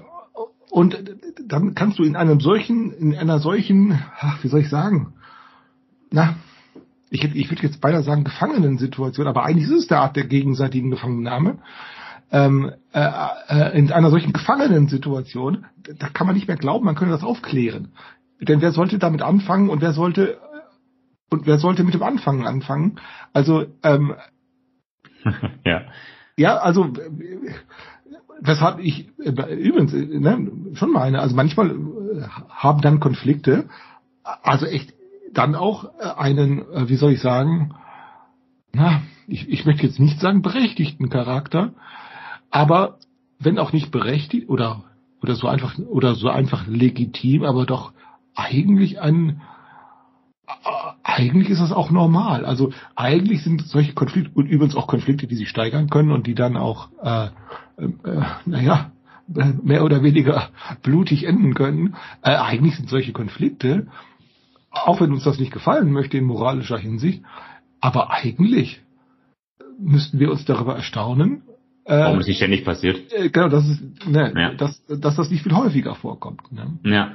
und 0.70 0.98
dann 1.46 1.74
kannst 1.74 1.98
du 1.98 2.02
in 2.02 2.16
einem 2.16 2.40
solchen, 2.40 2.92
in 2.92 3.14
einer 3.14 3.40
solchen, 3.40 3.98
ach, 4.18 4.42
wie 4.42 4.48
soll 4.48 4.60
ich 4.60 4.70
sagen, 4.70 5.12
na, 6.10 6.36
ich, 7.10 7.22
ich 7.22 7.50
würde 7.50 7.62
jetzt 7.62 7.82
beinahe 7.82 8.02
sagen 8.02 8.24
Gefangenensituation, 8.24 9.26
aber 9.26 9.44
eigentlich 9.44 9.68
ist 9.68 9.80
es 9.80 9.86
der 9.86 10.00
Art 10.00 10.16
der 10.16 10.24
gegenseitigen 10.24 10.90
Gefangennahme. 10.90 11.58
Ähm, 12.30 12.72
äh, 12.94 13.06
äh, 13.48 13.78
in 13.78 13.92
einer 13.92 14.08
solchen 14.08 14.32
Gefangenensituation, 14.32 15.66
da 15.98 16.08
kann 16.08 16.26
man 16.26 16.34
nicht 16.34 16.48
mehr 16.48 16.56
glauben, 16.56 16.86
man 16.86 16.94
könne 16.94 17.12
das 17.12 17.22
aufklären. 17.22 17.92
Denn 18.42 18.60
wer 18.60 18.72
sollte 18.72 18.98
damit 18.98 19.22
anfangen 19.22 19.70
und 19.70 19.80
wer 19.80 19.92
sollte 19.92 20.38
und 21.30 21.46
wer 21.46 21.58
sollte 21.58 21.84
mit 21.84 21.94
dem 21.94 22.02
Anfangen 22.02 22.46
anfangen? 22.46 23.00
Also 23.32 23.66
ähm, 23.82 24.14
ja. 25.64 25.82
ja, 26.36 26.56
also 26.56 26.92
weshalb 28.40 28.80
ich 28.80 29.08
übrigens 29.18 29.92
ne, 29.92 30.50
schon 30.74 30.92
meine, 30.92 31.20
also 31.20 31.34
manchmal 31.36 31.70
äh, 31.70 31.74
haben 32.48 32.80
dann 32.80 33.00
Konflikte, 33.00 33.68
also 34.24 34.66
echt 34.66 34.92
dann 35.32 35.54
auch 35.54 35.98
einen, 36.00 36.60
äh, 36.72 36.88
wie 36.88 36.96
soll 36.96 37.12
ich 37.12 37.20
sagen, 37.20 37.74
na, 38.72 39.02
ich, 39.28 39.48
ich 39.48 39.64
möchte 39.64 39.86
jetzt 39.86 40.00
nicht 40.00 40.20
sagen 40.20 40.42
berechtigten 40.42 41.08
Charakter, 41.08 41.72
aber 42.50 42.98
wenn 43.38 43.58
auch 43.58 43.72
nicht 43.72 43.90
berechtigt 43.90 44.48
oder 44.48 44.84
oder 45.22 45.36
so 45.36 45.46
einfach 45.46 45.78
oder 45.78 46.16
so 46.16 46.28
einfach 46.28 46.66
legitim, 46.66 47.44
aber 47.44 47.64
doch 47.64 47.92
eigentlich 48.34 49.00
ein 49.00 49.40
eigentlich 51.02 51.50
ist 51.50 51.60
das 51.60 51.72
auch 51.72 51.90
normal. 51.90 52.44
Also 52.44 52.72
eigentlich 52.96 53.42
sind 53.42 53.62
solche 53.66 53.92
Konflikte 53.92 54.30
und 54.34 54.46
übrigens 54.46 54.76
auch 54.76 54.86
Konflikte, 54.86 55.26
die 55.26 55.36
sich 55.36 55.48
steigern 55.48 55.88
können 55.88 56.10
und 56.10 56.26
die 56.26 56.34
dann 56.34 56.56
auch, 56.56 56.88
äh, 57.02 57.26
äh, 57.78 58.22
naja, 58.46 58.90
mehr 59.26 59.84
oder 59.84 60.02
weniger 60.02 60.50
blutig 60.82 61.24
enden 61.24 61.54
können. 61.54 61.94
Äh, 62.22 62.34
eigentlich 62.34 62.76
sind 62.76 62.88
solche 62.88 63.12
Konflikte, 63.12 63.86
auch 64.70 65.00
wenn 65.00 65.12
uns 65.12 65.24
das 65.24 65.38
nicht 65.38 65.52
gefallen 65.52 65.92
möchte 65.92 66.18
in 66.18 66.24
moralischer 66.24 66.78
Hinsicht, 66.78 67.22
aber 67.80 68.10
eigentlich 68.10 68.80
müssten 69.78 70.18
wir 70.18 70.30
uns 70.30 70.44
darüber 70.44 70.76
erstaunen, 70.76 71.42
äh, 71.84 71.98
warum 71.98 72.20
es 72.20 72.26
nicht 72.26 72.36
ständig 72.36 72.64
passiert. 72.64 73.12
Äh, 73.12 73.30
genau, 73.30 73.48
das 73.48 73.66
ist, 73.66 74.06
ne, 74.06 74.32
ja. 74.36 74.54
dass, 74.54 74.84
dass 74.86 75.16
das 75.16 75.30
nicht 75.30 75.42
viel 75.42 75.54
häufiger 75.54 75.94
vorkommt. 75.94 76.52
Ne? 76.52 76.78
Ja 76.84 77.12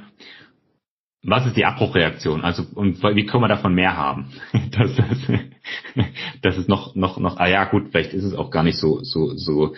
was 1.22 1.46
ist 1.46 1.56
die 1.56 1.64
Abbruchreaktion? 1.64 2.44
Also 2.44 2.64
und 2.74 3.02
wie 3.02 3.26
können 3.26 3.42
wir 3.42 3.48
davon 3.48 3.74
mehr 3.74 3.96
haben? 3.96 4.30
Das, 4.70 4.94
das, 4.94 5.18
das 6.42 6.56
ist 6.58 6.68
noch 6.68 6.94
noch 6.94 7.18
noch. 7.18 7.38
Ah 7.38 7.48
ja, 7.48 7.64
gut, 7.64 7.88
vielleicht 7.90 8.12
ist 8.12 8.24
es 8.24 8.34
auch 8.34 8.50
gar 8.50 8.62
nicht 8.62 8.78
so 8.78 9.00
so 9.02 9.34
so. 9.34 9.74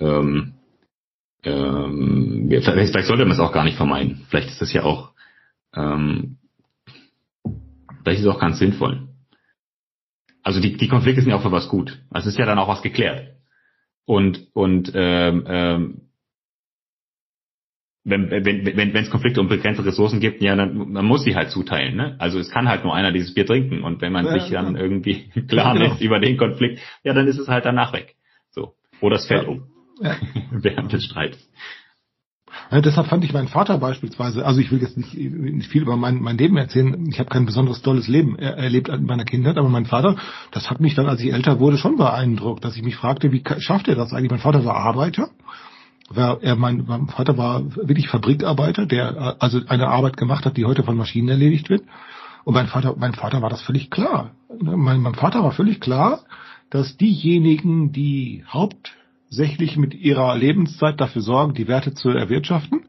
Ähm, 0.00 0.54
ähm, 1.44 2.46
vielleicht, 2.48 2.92
vielleicht 2.92 3.06
sollte 3.06 3.24
man 3.24 3.32
es 3.32 3.40
auch 3.40 3.52
gar 3.52 3.64
nicht 3.64 3.76
vermeiden. 3.76 4.26
Vielleicht 4.28 4.48
ist 4.48 4.60
das 4.60 4.72
ja 4.72 4.82
auch. 4.82 5.12
Ähm, 5.74 6.38
vielleicht 8.02 8.20
ist 8.20 8.26
es 8.26 8.34
auch 8.34 8.40
ganz 8.40 8.58
sinnvoll. 8.58 9.08
Also 10.42 10.60
die, 10.60 10.76
die 10.76 10.88
Konflikte 10.88 11.20
sind 11.20 11.30
ja 11.30 11.36
auch 11.36 11.42
für 11.42 11.52
was 11.52 11.68
gut. 11.68 12.00
Also 12.10 12.28
es 12.28 12.34
ist 12.34 12.38
ja 12.38 12.46
dann 12.46 12.58
auch 12.58 12.68
was 12.68 12.82
geklärt. 12.82 13.34
Und 14.06 14.48
und 14.54 14.90
ähm, 14.94 15.44
ähm, 15.46 16.07
wenn 18.10 18.30
wenn 18.30 18.76
wenn 18.76 18.96
es 18.96 19.10
Konflikte 19.10 19.40
um 19.40 19.48
begrenzte 19.48 19.84
Ressourcen 19.84 20.20
gibt, 20.20 20.42
ja, 20.42 20.56
dann 20.56 20.92
man 20.92 21.04
muss 21.04 21.24
sie 21.24 21.34
halt 21.34 21.50
zuteilen. 21.50 21.96
Ne? 21.96 22.16
Also 22.18 22.38
es 22.38 22.50
kann 22.50 22.68
halt 22.68 22.84
nur 22.84 22.94
einer 22.94 23.12
dieses 23.12 23.34
Bier 23.34 23.46
trinken 23.46 23.82
und 23.82 24.00
wenn 24.00 24.12
man 24.12 24.26
ja, 24.26 24.32
sich 24.32 24.50
dann 24.50 24.74
ja. 24.74 24.82
irgendwie 24.82 25.30
klar 25.48 25.74
genau. 25.74 25.92
ist 25.92 26.00
über 26.00 26.20
den 26.20 26.36
Konflikt, 26.36 26.80
ja, 27.04 27.12
dann 27.12 27.26
ist 27.26 27.38
es 27.38 27.48
halt 27.48 27.64
danach 27.64 27.92
weg. 27.92 28.14
So 28.50 28.74
oder 29.00 29.16
es 29.16 29.26
fällt 29.26 29.46
um 29.46 29.64
während 30.50 30.92
des 30.92 31.04
Streits. 31.04 31.48
Ja, 32.70 32.80
deshalb 32.80 33.06
fand 33.06 33.24
ich 33.24 33.32
meinen 33.32 33.48
Vater 33.48 33.78
beispielsweise, 33.78 34.44
also 34.44 34.60
ich 34.60 34.70
will 34.70 34.80
jetzt 34.80 34.96
nicht, 34.96 35.14
nicht 35.14 35.70
viel 35.70 35.82
über 35.82 35.96
mein, 35.96 36.20
mein 36.20 36.36
Leben 36.36 36.56
erzählen, 36.56 37.06
ich 37.08 37.18
habe 37.18 37.30
kein 37.30 37.46
besonders 37.46 37.82
tolles 37.82 38.08
Leben 38.08 38.38
er, 38.38 38.56
erlebt 38.56 38.88
in 38.88 39.04
meiner 39.04 39.24
Kindheit, 39.24 39.56
aber 39.56 39.68
mein 39.68 39.86
Vater, 39.86 40.16
das 40.50 40.70
hat 40.70 40.80
mich 40.80 40.94
dann, 40.94 41.08
als 41.08 41.20
ich 41.20 41.32
älter 41.32 41.60
wurde, 41.60 41.78
schon 41.78 41.96
beeindruckt, 41.96 42.64
dass 42.64 42.76
ich 42.76 42.82
mich 42.82 42.96
fragte, 42.96 43.32
wie 43.32 43.42
schafft 43.58 43.88
er 43.88 43.94
das 43.94 44.12
eigentlich? 44.12 44.30
Mein 44.30 44.40
Vater 44.40 44.64
war 44.64 44.76
Arbeiter, 44.76 45.30
war, 46.08 46.42
er, 46.42 46.56
mein, 46.56 46.84
mein 46.86 47.08
Vater 47.08 47.36
war 47.36 47.76
wirklich 47.76 48.08
Fabrikarbeiter, 48.08 48.86
der 48.86 49.36
also 49.40 49.60
eine 49.68 49.88
Arbeit 49.88 50.16
gemacht 50.16 50.44
hat, 50.44 50.56
die 50.56 50.64
heute 50.64 50.82
von 50.82 50.96
Maschinen 50.96 51.28
erledigt 51.28 51.68
wird. 51.68 51.82
Und 52.44 52.54
mein 52.54 52.66
Vater, 52.66 52.94
mein 52.96 53.14
Vater 53.14 53.42
war 53.42 53.50
das 53.50 53.62
völlig 53.62 53.90
klar. 53.90 54.32
Mein, 54.60 55.00
mein 55.00 55.14
Vater 55.14 55.42
war 55.42 55.52
völlig 55.52 55.80
klar, 55.80 56.20
dass 56.70 56.96
diejenigen, 56.96 57.92
die 57.92 58.44
hauptsächlich 58.48 59.76
mit 59.76 59.94
ihrer 59.94 60.36
Lebenszeit 60.36 61.00
dafür 61.00 61.22
sorgen, 61.22 61.54
die 61.54 61.68
Werte 61.68 61.94
zu 61.94 62.08
erwirtschaften, 62.08 62.86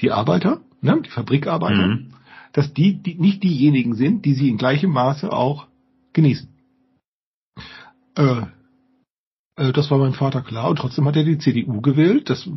die 0.00 0.12
Arbeiter, 0.12 0.60
ne, 0.80 1.00
die 1.04 1.10
Fabrikarbeiter, 1.10 1.86
mhm. 1.86 2.14
dass 2.52 2.72
die, 2.74 3.02
die 3.02 3.14
nicht 3.14 3.42
diejenigen 3.42 3.94
sind, 3.94 4.24
die 4.24 4.34
sie 4.34 4.48
in 4.48 4.58
gleichem 4.58 4.90
Maße 4.90 5.32
auch 5.32 5.66
genießen. 6.12 6.48
Äh, 8.16 8.22
äh, 8.22 8.46
das 9.72 9.90
war 9.90 9.98
mein 9.98 10.12
Vater 10.12 10.42
klar 10.42 10.70
und 10.70 10.76
trotzdem 10.76 11.06
hat 11.06 11.16
er 11.16 11.24
die 11.24 11.38
CDU 11.38 11.80
gewählt. 11.80 12.30
Das, 12.30 12.48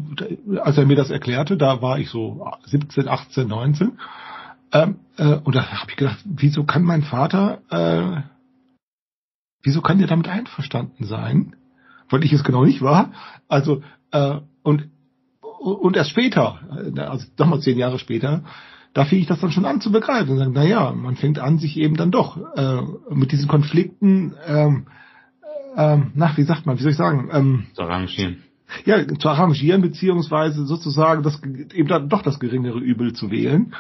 als 0.61 0.77
er 0.77 0.85
mir 0.85 0.95
das 0.95 1.09
erklärte, 1.09 1.57
da 1.57 1.81
war 1.81 1.99
ich 1.99 2.09
so 2.09 2.45
17, 2.65 3.07
18, 3.07 3.47
19. 3.47 3.99
Ähm, 4.73 4.99
äh, 5.17 5.35
und 5.35 5.55
da 5.55 5.65
habe 5.65 5.89
ich 5.91 5.97
gedacht, 5.97 6.19
wieso 6.25 6.63
kann 6.63 6.83
mein 6.83 7.03
Vater, 7.03 7.61
äh, 7.69 8.21
wieso 9.63 9.81
kann 9.81 9.97
der 9.97 10.07
damit 10.07 10.27
einverstanden 10.27 11.05
sein? 11.05 11.55
Weil 12.09 12.23
ich 12.23 12.33
es 12.33 12.43
genau 12.43 12.65
nicht 12.65 12.81
war. 12.81 13.11
Also 13.47 13.81
äh, 14.11 14.37
und 14.63 14.89
und 15.41 15.95
erst 15.95 16.09
später, 16.09 16.59
äh, 16.95 16.99
also 16.99 17.27
nochmal 17.37 17.59
zehn 17.59 17.77
Jahre 17.77 17.99
später, 17.99 18.43
da 18.93 19.05
fing 19.05 19.19
ich 19.19 19.27
das 19.27 19.39
dann 19.39 19.51
schon 19.51 19.65
an 19.65 19.81
zu 19.81 19.91
begreifen 19.91 20.31
und 20.31 20.37
sagen, 20.37 20.51
na 20.53 20.63
ja, 20.63 20.91
man 20.91 21.15
fängt 21.15 21.39
an, 21.39 21.59
sich 21.59 21.77
eben 21.77 21.95
dann 21.95 22.11
doch 22.11 22.37
äh, 22.55 22.81
mit 23.09 23.31
diesen 23.31 23.47
Konflikten 23.47 24.35
ähm, 24.45 24.87
ähm, 25.75 26.11
na, 26.15 26.35
wie 26.35 26.43
sagt 26.43 26.65
man, 26.65 26.77
wie 26.77 26.83
soll 26.83 26.91
ich 26.91 26.97
sagen? 26.97 27.29
Ähm, 27.31 27.67
zu 27.73 27.81
arrangieren. 27.83 28.43
Ja, 28.85 29.05
zu 29.05 29.29
arrangieren, 29.29 29.81
beziehungsweise 29.81 30.65
sozusagen 30.65 31.23
das 31.23 31.41
eben 31.43 31.87
dann 31.87 32.09
doch 32.09 32.21
das 32.21 32.39
geringere 32.39 32.79
Übel 32.79 33.13
zu 33.13 33.29
wählen. 33.29 33.73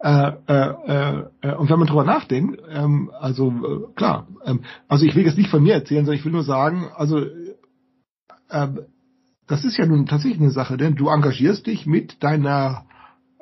Äh, 0.00 0.32
äh, 0.46 1.22
äh, 1.42 1.54
und 1.56 1.70
wenn 1.70 1.78
man 1.78 1.88
drüber 1.88 2.04
nachdenkt, 2.04 2.60
ähm, 2.70 3.10
also 3.18 3.50
äh, 3.50 3.94
klar, 3.96 4.28
ähm, 4.44 4.60
also 4.86 5.04
ich 5.04 5.16
will 5.16 5.24
jetzt 5.24 5.38
nicht 5.38 5.50
von 5.50 5.62
mir 5.62 5.74
erzählen, 5.74 6.04
sondern 6.04 6.18
ich 6.20 6.24
will 6.24 6.32
nur 6.32 6.44
sagen, 6.44 6.88
also 6.94 7.18
äh, 8.48 8.68
das 9.48 9.64
ist 9.64 9.76
ja 9.76 9.86
nun 9.86 10.06
tatsächlich 10.06 10.40
eine 10.40 10.52
Sache, 10.52 10.76
denn 10.76 10.94
du 10.94 11.08
engagierst 11.08 11.66
dich 11.66 11.86
mit 11.86 12.22
deiner 12.22 12.84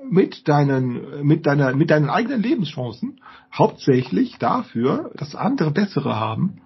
mit 0.09 0.49
deinen 0.49 1.27
mit 1.27 1.45
deiner 1.45 1.75
mit 1.75 1.91
deinen 1.91 2.09
eigenen 2.09 2.41
Lebenschancen 2.41 3.21
hauptsächlich 3.53 4.39
dafür, 4.39 5.11
dass 5.17 5.35
andere 5.35 5.73
bessere 5.73 6.19
haben 6.19 6.63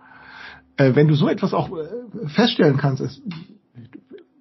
äh, 0.81 0.95
wenn 0.95 1.09
du 1.09 1.15
so 1.15 1.29
etwas 1.29 1.53
auch 1.53 1.71
äh, 1.71 2.29
feststellen 2.29 2.79
kannst, 2.79 3.03
es, 3.03 3.23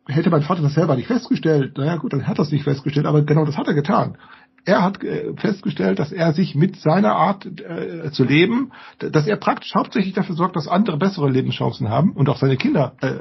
hätte 0.07 0.29
mein 0.29 0.41
Vater 0.41 0.61
das 0.61 0.73
selber 0.73 0.95
nicht 0.95 1.07
festgestellt, 1.07 1.77
naja 1.77 1.97
gut, 1.97 2.13
dann 2.13 2.27
hat 2.27 2.39
er 2.39 2.43
es 2.43 2.51
nicht 2.51 2.63
festgestellt, 2.63 3.05
aber 3.05 3.21
genau 3.23 3.45
das 3.45 3.57
hat 3.57 3.67
er 3.67 3.73
getan. 3.73 4.17
Er 4.65 4.81
hat 4.81 5.03
äh, 5.03 5.33
festgestellt, 5.35 5.99
dass 5.99 6.11
er 6.11 6.33
sich 6.33 6.55
mit 6.55 6.77
seiner 6.77 7.15
Art 7.15 7.45
äh, 7.45 8.11
zu 8.11 8.23
leben, 8.23 8.71
dass 8.99 9.27
er 9.27 9.35
praktisch 9.35 9.73
hauptsächlich 9.75 10.13
dafür 10.13 10.35
sorgt, 10.35 10.55
dass 10.55 10.67
andere 10.67 10.97
bessere 10.97 11.29
Lebenschancen 11.29 11.89
haben 11.89 12.13
und 12.13 12.29
auch 12.29 12.37
seine 12.37 12.57
Kinder, 12.57 12.93
äh, 13.01 13.19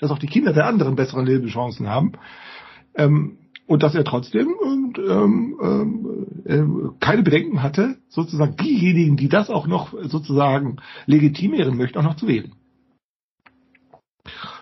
dass 0.00 0.10
auch 0.10 0.18
die 0.18 0.26
Kinder 0.26 0.52
der 0.52 0.66
anderen 0.66 0.94
bessere 0.94 1.24
Lebenschancen 1.24 1.88
haben. 1.88 2.12
Ähm, 2.94 3.38
und 3.68 3.82
dass 3.82 3.94
er 3.94 4.02
trotzdem 4.02 4.48
und, 4.48 4.98
ähm, 4.98 5.58
ähm, 5.62 6.26
äh, 6.46 6.98
keine 7.00 7.22
Bedenken 7.22 7.62
hatte, 7.62 7.98
sozusagen 8.08 8.56
diejenigen, 8.56 9.16
die 9.16 9.28
das 9.28 9.50
auch 9.50 9.66
noch 9.66 9.92
sozusagen 10.04 10.78
legitimieren 11.06 11.76
möchten, 11.76 11.98
auch 11.98 12.02
noch 12.02 12.16
zu 12.16 12.26
wählen. 12.26 12.52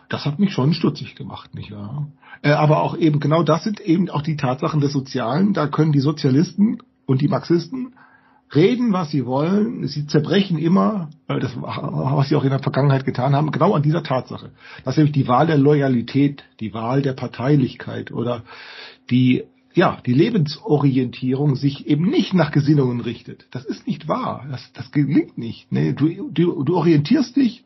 Das 0.09 0.24
hat 0.24 0.38
mich 0.38 0.52
schon 0.52 0.72
stutzig 0.74 1.14
gemacht, 1.14 1.54
nicht 1.54 1.70
wahr? 1.70 2.09
Äh, 2.42 2.50
aber 2.50 2.82
auch 2.82 2.96
eben 2.96 3.20
genau 3.20 3.44
das 3.44 3.64
sind 3.64 3.80
eben 3.80 4.11
auch 4.11 4.22
die 4.22 4.36
Tatsachen 4.36 4.80
des 4.80 4.92
Sozialen. 4.92 5.52
Da 5.52 5.68
können 5.68 5.92
die 5.92 6.00
Sozialisten 6.00 6.78
und 7.07 7.20
die 7.20 7.28
Marxisten 7.28 7.94
reden, 8.55 8.92
was 8.92 9.11
sie 9.11 9.26
wollen. 9.26 9.86
Sie 9.86 10.07
zerbrechen 10.07 10.59
immer, 10.59 11.11
das, 11.26 11.57
was 11.57 12.28
sie 12.28 12.36
auch 12.36 12.44
in 12.44 12.51
der 12.51 12.61
Vergangenheit 12.61 13.05
getan 13.05 13.34
haben, 13.34 13.51
genau 13.51 13.74
an 13.74 13.82
dieser 13.82 14.03
Tatsache. 14.03 14.51
Dass 14.84 14.97
nämlich 14.97 15.12
die 15.12 15.28
Wahl 15.28 15.47
der 15.47 15.59
Loyalität, 15.59 16.44
die 16.61 16.72
Wahl 16.74 17.03
der 17.03 17.14
Parteilichkeit 17.14 18.12
oder 18.12 18.44
die, 19.11 19.44
ja, 19.74 19.99
die 20.07 20.14
Lebensorientierung 20.14 21.57
sich 21.57 21.86
eben 21.86 22.09
nicht 22.09 22.34
nach 22.34 22.53
Gesinnungen 22.53 23.01
richtet. 23.01 23.47
Das 23.51 23.64
ist 23.64 23.86
nicht 23.86 24.09
wahr. 24.09 24.47
Das, 24.51 24.72
das 24.72 24.92
gelingt 24.92 25.38
nicht. 25.38 25.70
Nee, 25.72 25.92
du, 25.92 26.30
du, 26.30 26.62
du 26.62 26.76
orientierst 26.76 27.36
dich 27.36 27.64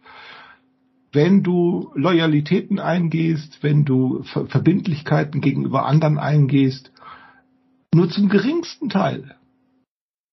wenn 1.12 1.42
du 1.42 1.90
Loyalitäten 1.94 2.78
eingehst, 2.78 3.62
wenn 3.62 3.84
du 3.84 4.22
Ver 4.22 4.46
Verbindlichkeiten 4.46 5.40
gegenüber 5.40 5.84
anderen 5.84 6.18
eingehst, 6.18 6.92
nur 7.92 8.08
zum 8.08 8.28
geringsten 8.28 8.88
Teil 8.88 9.34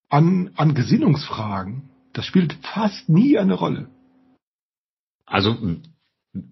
an, 0.09 0.51
an 0.55 0.73
Gesinnungsfragen. 0.73 1.89
Das 2.13 2.25
spielt 2.25 2.53
fast 2.73 3.09
nie 3.09 3.37
eine 3.37 3.53
Rolle. 3.53 3.89
Also 5.25 5.55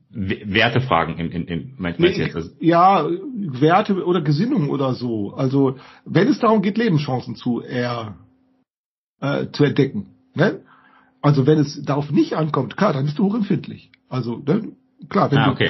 Wertefragen 0.10 1.18
in, 1.18 1.32
in, 1.32 1.48
in 1.48 1.76
meinst 1.78 2.00
nee, 2.00 2.10
jetzt? 2.10 2.36
Also 2.36 2.52
ja, 2.60 3.06
Werte 3.06 4.06
oder 4.06 4.22
Gesinnung 4.22 4.70
oder 4.70 4.94
so. 4.94 5.34
Also 5.34 5.78
wenn 6.06 6.28
es 6.28 6.40
darum 6.40 6.62
geht, 6.62 6.78
Lebenschancen 6.78 7.36
zu 7.36 7.62
er, 7.62 8.16
äh, 9.22 9.48
zu 9.52 9.64
entdecken. 9.64 10.08
Ne? 10.34 10.62
Also 11.22 11.48
wenn 11.48 11.60
es 11.60 11.82
darauf 11.84 12.12
nicht 12.12 12.34
ankommt, 12.34 12.78
klar, 12.78 12.94
dann 12.94 13.06
bist 13.06 13.18
du 13.18 13.26
hochempfindlich. 13.26 13.92
Also 14.10 14.38
ne? 14.38 14.74
klar, 15.10 15.32
wenn 15.32 15.40
ah, 15.40 15.46
du 15.48 15.52
okay. 15.52 15.70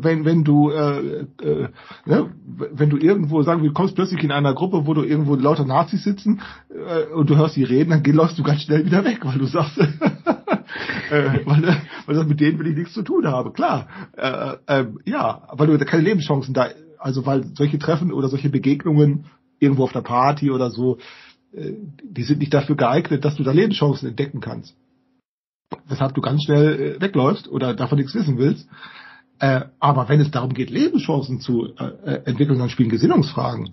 Wenn 0.00 0.24
wenn 0.24 0.44
du 0.44 0.70
äh, 0.70 1.26
äh, 1.42 1.68
ne, 2.06 2.30
wenn 2.44 2.90
du 2.90 2.96
irgendwo 2.96 3.42
sagen, 3.42 3.62
du 3.62 3.72
kommst 3.72 3.94
plötzlich 3.94 4.22
in 4.22 4.32
einer 4.32 4.54
Gruppe, 4.54 4.86
wo 4.86 4.94
du 4.94 5.02
irgendwo 5.02 5.34
lauter 5.34 5.64
Nazis 5.64 6.04
sitzen 6.04 6.40
äh, 6.70 7.12
und 7.12 7.28
du 7.28 7.36
hörst 7.36 7.56
die 7.56 7.64
reden, 7.64 7.90
dann 7.90 8.02
läufst 8.14 8.38
du 8.38 8.42
ganz 8.42 8.62
schnell 8.62 8.84
wieder 8.86 9.04
weg, 9.04 9.20
weil 9.24 9.38
du 9.38 9.46
sagst, 9.46 9.78
äh, 11.10 11.40
weil, 11.44 11.76
weil 12.06 12.14
das 12.14 12.26
mit 12.26 12.40
denen 12.40 12.58
will 12.58 12.68
ich 12.68 12.76
nichts 12.76 12.94
zu 12.94 13.02
tun 13.02 13.26
habe. 13.26 13.52
Klar, 13.52 13.88
äh, 14.16 14.56
äh, 14.66 14.86
ja, 15.04 15.42
weil 15.52 15.66
du 15.66 15.78
keine 15.84 16.02
Lebenschancen 16.02 16.54
da, 16.54 16.68
also 16.98 17.26
weil 17.26 17.44
solche 17.54 17.78
Treffen 17.78 18.12
oder 18.12 18.28
solche 18.28 18.48
Begegnungen 18.48 19.26
irgendwo 19.58 19.84
auf 19.84 19.92
der 19.92 20.02
Party 20.02 20.50
oder 20.50 20.70
so, 20.70 20.98
äh, 21.52 21.72
die 22.02 22.22
sind 22.22 22.38
nicht 22.38 22.54
dafür 22.54 22.76
geeignet, 22.76 23.24
dass 23.24 23.36
du 23.36 23.42
da 23.42 23.52
Lebenschancen 23.52 24.08
entdecken 24.08 24.40
kannst 24.40 24.74
weshalb 25.86 26.14
du 26.14 26.20
ganz 26.20 26.44
schnell 26.44 26.96
äh, 26.96 27.00
wegläufst 27.00 27.48
oder 27.48 27.74
davon 27.74 27.98
nichts 27.98 28.14
wissen 28.14 28.38
willst. 28.38 28.68
Äh, 29.38 29.62
aber 29.80 30.08
wenn 30.08 30.20
es 30.20 30.30
darum 30.30 30.54
geht, 30.54 30.70
Lebenschancen 30.70 31.40
zu 31.40 31.74
äh, 31.76 31.84
äh 31.84 32.22
entwickeln, 32.24 32.58
dann 32.58 32.70
spielen 32.70 32.90
Gesinnungsfragen 32.90 33.70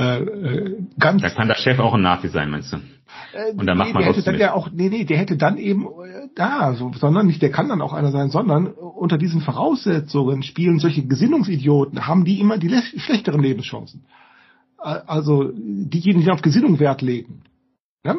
äh, 0.00 0.22
äh, 0.22 0.82
ganz. 0.98 1.20
Da 1.20 1.28
kann 1.28 1.48
der 1.48 1.56
Chef 1.56 1.78
auch 1.78 1.92
ein 1.92 2.00
Nazi 2.00 2.28
sein, 2.28 2.50
meinst 2.50 2.72
du? 2.72 2.78
Äh, 2.78 3.52
Und 3.54 3.66
da 3.66 3.74
macht 3.74 3.88
nee, 3.88 3.92
man 3.92 4.02
der 4.02 4.12
hätte 4.12 4.22
dann 4.22 4.34
mit. 4.34 4.40
ja 4.40 4.54
auch, 4.54 4.70
nee, 4.72 4.88
nee, 4.88 5.04
der 5.04 5.18
hätte 5.18 5.36
dann 5.36 5.58
eben 5.58 5.86
da, 6.34 6.72
so, 6.72 6.90
sondern 6.94 7.26
nicht, 7.26 7.42
der 7.42 7.50
kann 7.50 7.68
dann 7.68 7.82
auch 7.82 7.92
einer 7.92 8.10
sein, 8.10 8.30
sondern 8.30 8.68
unter 8.68 9.18
diesen 9.18 9.42
Voraussetzungen 9.42 10.42
spielen 10.42 10.78
solche 10.78 11.04
Gesinnungsidioten, 11.06 12.06
haben 12.06 12.24
die 12.24 12.40
immer 12.40 12.56
die 12.56 12.70
schlechteren 12.96 13.42
Lebenschancen. 13.42 14.06
Also 14.78 15.52
diejenigen, 15.54 16.24
die 16.24 16.30
auf 16.30 16.40
Gesinnung 16.40 16.80
Wert 16.80 17.02
legen. 17.02 17.42
Ja? 18.02 18.16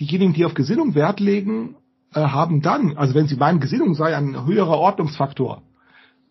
Diejenigen, 0.00 0.32
die 0.32 0.46
auf 0.46 0.54
Gesinnung 0.54 0.94
Wert 0.94 1.20
legen, 1.20 1.76
haben 2.14 2.62
dann, 2.62 2.96
also 2.96 3.14
wenn 3.14 3.26
sie 3.26 3.36
meinen, 3.36 3.60
Gesinnung 3.60 3.94
sei 3.94 4.16
ein 4.16 4.46
höherer 4.46 4.78
Ordnungsfaktor, 4.78 5.62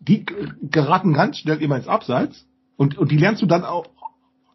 die 0.06 0.24
geraten 0.62 1.12
ganz 1.12 1.38
schnell 1.38 1.62
immer 1.62 1.76
ins 1.76 1.88
Abseits 1.88 2.46
und, 2.76 2.98
und 2.98 3.10
die 3.10 3.16
lernst 3.16 3.42
du 3.42 3.46
dann 3.46 3.64
auch, 3.64 3.86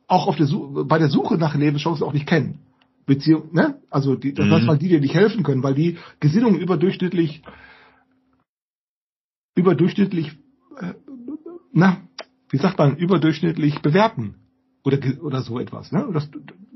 auch 0.08 0.28
auf 0.28 0.36
der 0.36 0.46
Suche, 0.46 0.86
bei 0.86 0.98
der 0.98 1.10
Suche 1.10 1.38
nach 1.38 1.56
Lebenschancen 1.56 2.06
auch 2.06 2.14
nicht 2.14 2.28
kennen. 2.28 2.60
Beziehung, 3.06 3.54
ne? 3.54 3.82
Also 3.90 4.16
die, 4.16 4.34
das 4.34 4.46
mhm. 4.46 4.52
heißt, 4.52 4.68
weil 4.68 4.78
die 4.78 4.90
dir 4.90 5.00
nicht 5.00 5.16
helfen 5.16 5.44
können, 5.44 5.64
weil 5.64 5.74
die 5.74 5.98
Gesinnung 6.20 6.56
überdurchschnittlich 6.56 7.42
überdurchschnittlich 9.56 10.38
äh, 10.80 10.94
na, 11.74 11.98
wie 12.50 12.58
sagt 12.58 12.78
man, 12.78 12.98
überdurchschnittlich 12.98 13.82
bewerten 13.82 14.36
oder 14.84 15.00
oder 15.22 15.42
so 15.42 15.60
etwas, 15.60 15.92
ne? 15.92 16.08
Das, 16.14 16.30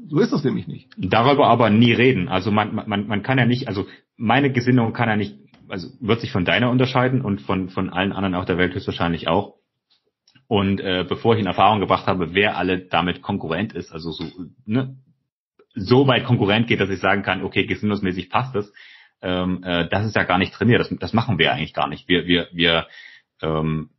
so 0.08 0.20
ist 0.20 0.34
das 0.34 0.44
nämlich 0.44 0.68
nicht. 0.68 0.90
Darüber 0.98 1.48
aber 1.48 1.70
nie 1.70 1.94
reden. 1.94 2.28
Also 2.28 2.52
man, 2.52 2.76
man, 2.76 3.08
man 3.08 3.24
kann 3.24 3.38
ja 3.38 3.46
nicht, 3.46 3.68
also 3.68 3.86
meine 4.18 4.52
Gesinnung 4.52 4.94
kann 4.94 5.10
ja 5.10 5.16
nicht, 5.16 5.38
also 5.74 5.90
wird 6.00 6.22
sich 6.22 6.32
von 6.32 6.46
deiner 6.46 6.70
unterscheiden 6.70 7.22
und 7.22 7.42
von, 7.42 7.70
von 7.70 7.90
allen 7.90 8.12
anderen 8.12 8.36
auf 8.36 8.46
der 8.46 8.60
Welt 8.60 8.76
höchstwahrscheinlich 8.76 9.28
auch. 9.28 9.56
Und 10.48 10.80
äh, 10.80 11.04
bevor 11.04 11.34
ich 11.34 11.40
in 11.40 11.48
Erfahrung 11.48 11.80
gebracht 11.80 12.06
habe, 12.06 12.36
wer 12.36 12.58
alle 12.58 12.78
damit 12.78 13.24
konkurrent 13.24 13.74
ist, 13.74 13.92
also 13.92 14.12
so, 14.12 14.24
ne, 14.68 14.96
so 15.74 16.06
weit 16.06 16.26
konkurrent 16.26 16.68
geht, 16.68 16.80
dass 16.80 16.92
ich 16.92 17.00
sagen 17.00 17.24
kann, 17.24 17.44
okay, 17.44 17.66
gesinnungsmäßig 17.66 18.30
passt 18.30 18.56
es, 18.56 18.72
ähm, 19.24 19.64
äh, 19.64 19.90
das 19.90 20.06
ist 20.06 20.16
ja 20.16 20.26
gar 20.26 20.38
nicht 20.38 20.54
trainiert, 20.54 20.80
das, 20.80 20.96
das 21.00 21.14
machen 21.14 21.40
wir 21.40 21.52
eigentlich 21.52 21.74
gar 21.74 21.88
nicht. 21.88 22.08
Wir, 22.08 22.28
wir, 22.28 22.50
wir, 22.52 22.86
ähm, 23.42 23.90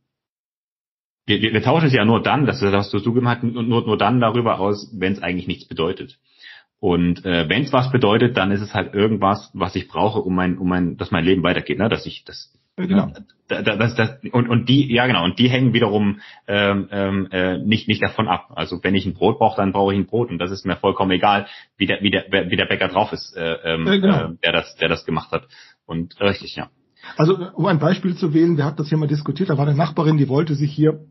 wir, 1.25 1.41
wir, 1.41 1.51
wir 1.51 1.61
tauschen 1.61 1.87
es 1.87 1.93
ja 1.93 2.05
nur 2.05 2.23
dann, 2.23 2.45
das, 2.45 2.61
was 2.61 2.89
du 2.89 2.99
zugegeben 2.99 3.27
hast, 3.27 3.43
nur, 3.43 3.85
nur 3.85 3.97
dann 3.97 4.21
darüber 4.21 4.61
aus, 4.61 4.89
wenn 4.97 5.11
es 5.11 5.21
eigentlich 5.21 5.47
nichts 5.47 5.67
bedeutet. 5.67 6.19
Und 6.79 7.25
äh, 7.25 7.49
wenn 7.49 7.63
es 7.63 7.73
was 7.73 7.91
bedeutet, 7.91 8.37
dann 8.37 8.51
ist 8.51 8.61
es 8.61 8.73
halt 8.73 8.93
irgendwas, 8.93 9.49
was 9.53 9.75
ich 9.75 9.87
brauche, 9.87 10.19
um 10.19 10.35
mein, 10.35 10.57
um 10.57 10.67
mein, 10.67 10.97
dass 10.97 11.11
mein 11.11 11.25
Leben 11.25 11.43
weitergeht, 11.43 11.79
ne? 11.79 11.89
Dass 11.89 12.05
ich 12.05 12.23
das 12.25 12.53
Genau. 12.77 13.07
Das, 13.47 13.63
das, 13.63 13.95
das, 13.95 14.09
und, 14.33 14.49
und 14.49 14.67
die, 14.67 14.91
ja 14.93 15.07
genau, 15.07 15.23
und 15.23 15.39
die 15.39 15.49
hängen 15.49 15.73
wiederum 15.73 16.19
ähm, 16.47 16.89
ähm, 16.91 17.27
äh, 17.31 17.57
nicht, 17.59 17.87
nicht 17.87 18.03
davon 18.03 18.27
ab. 18.27 18.51
Also 18.55 18.83
wenn 18.83 18.95
ich 18.95 19.05
ein 19.05 19.13
Brot 19.13 19.39
brauche, 19.39 19.55
dann 19.55 19.71
brauche 19.71 19.93
ich 19.93 19.99
ein 19.99 20.07
Brot 20.07 20.29
und 20.29 20.39
das 20.39 20.51
ist 20.51 20.65
mir 20.65 20.75
vollkommen 20.75 21.11
egal, 21.11 21.47
wie 21.77 21.85
der, 21.85 22.01
wie 22.01 22.11
der, 22.11 22.25
wie 22.29 22.55
der 22.55 22.65
Bäcker 22.65 22.89
drauf 22.89 23.13
ist, 23.13 23.35
äh, 23.37 23.53
ähm, 23.63 23.85
genau. 23.85 24.31
äh, 24.31 24.35
der 24.43 24.51
das, 24.51 24.75
der 24.75 24.89
das 24.89 25.05
gemacht 25.05 25.31
hat. 25.31 25.47
Und 25.85 26.19
richtig, 26.19 26.55
ja. 26.55 26.69
Also 27.17 27.37
um 27.53 27.65
ein 27.67 27.79
Beispiel 27.79 28.15
zu 28.15 28.33
wählen, 28.33 28.57
wir 28.57 28.65
hatten 28.65 28.77
das 28.77 28.89
hier 28.89 28.97
mal 28.97 29.07
diskutiert, 29.07 29.49
da 29.49 29.57
war 29.57 29.67
eine 29.67 29.77
Nachbarin, 29.77 30.17
die 30.17 30.27
wollte 30.27 30.55
sich 30.55 30.71
hier 30.71 31.05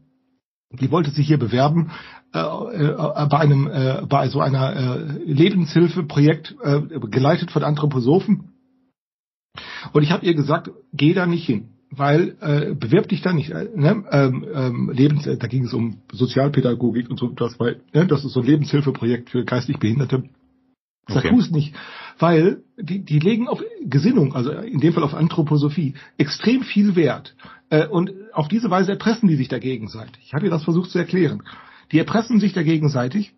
die 0.80 0.90
wollte 0.90 1.10
sich 1.10 1.26
hier 1.26 1.38
bewerben 1.38 1.90
äh, 2.32 2.38
äh, 2.38 3.26
bei 3.28 3.38
einem 3.38 3.66
äh, 3.66 4.02
bei 4.08 4.28
so 4.28 4.40
einer 4.40 4.76
äh, 4.76 5.18
Lebenshilfeprojekt 5.24 6.56
äh, 6.62 6.80
geleitet 7.10 7.50
von 7.50 7.64
Anthroposophen 7.64 8.52
und 9.92 10.02
ich 10.02 10.10
habe 10.10 10.26
ihr 10.26 10.34
gesagt 10.34 10.70
geh 10.92 11.14
da 11.14 11.26
nicht 11.26 11.46
hin 11.46 11.68
weil 11.90 12.36
äh, 12.40 12.74
bewerb 12.74 13.08
dich 13.08 13.22
da 13.22 13.32
nicht 13.32 13.50
äh, 13.50 13.68
ne? 13.74 14.04
ähm, 14.10 14.46
ähm, 14.52 14.90
Lebens 14.90 15.24
da 15.24 15.46
ging 15.46 15.64
es 15.64 15.74
um 15.74 15.98
Sozialpädagogik 16.12 17.08
und 17.10 17.18
so 17.18 17.28
das 17.28 17.58
weil 17.60 17.80
ne? 17.92 18.06
das 18.06 18.24
ist 18.24 18.32
so 18.32 18.40
ein 18.40 18.46
Lebenshilfeprojekt 18.46 19.30
für 19.30 19.44
geistig 19.44 19.78
Behinderte 19.78 20.24
Sag 21.06 21.24
okay. 21.24 21.42
nicht, 21.50 21.74
weil 22.18 22.62
die, 22.78 23.04
die 23.04 23.18
legen 23.18 23.46
auf 23.46 23.62
Gesinnung, 23.82 24.34
also 24.34 24.50
in 24.52 24.80
dem 24.80 24.94
Fall 24.94 25.02
auf 25.02 25.14
Anthroposophie, 25.14 25.94
extrem 26.16 26.62
viel 26.62 26.96
Wert. 26.96 27.36
Äh, 27.70 27.86
und 27.86 28.12
auf 28.32 28.48
diese 28.48 28.70
Weise 28.70 28.92
erpressen 28.92 29.28
die 29.28 29.36
sich 29.36 29.48
da 29.48 29.58
gegenseitig. 29.58 30.22
Ich 30.24 30.32
habe 30.34 30.44
dir 30.44 30.50
das 30.50 30.64
versucht 30.64 30.90
zu 30.90 30.98
erklären. 30.98 31.42
Die 31.92 31.98
erpressen 31.98 32.40
sich 32.40 32.52
da 32.52 32.62
gegenseitig. 32.62 33.34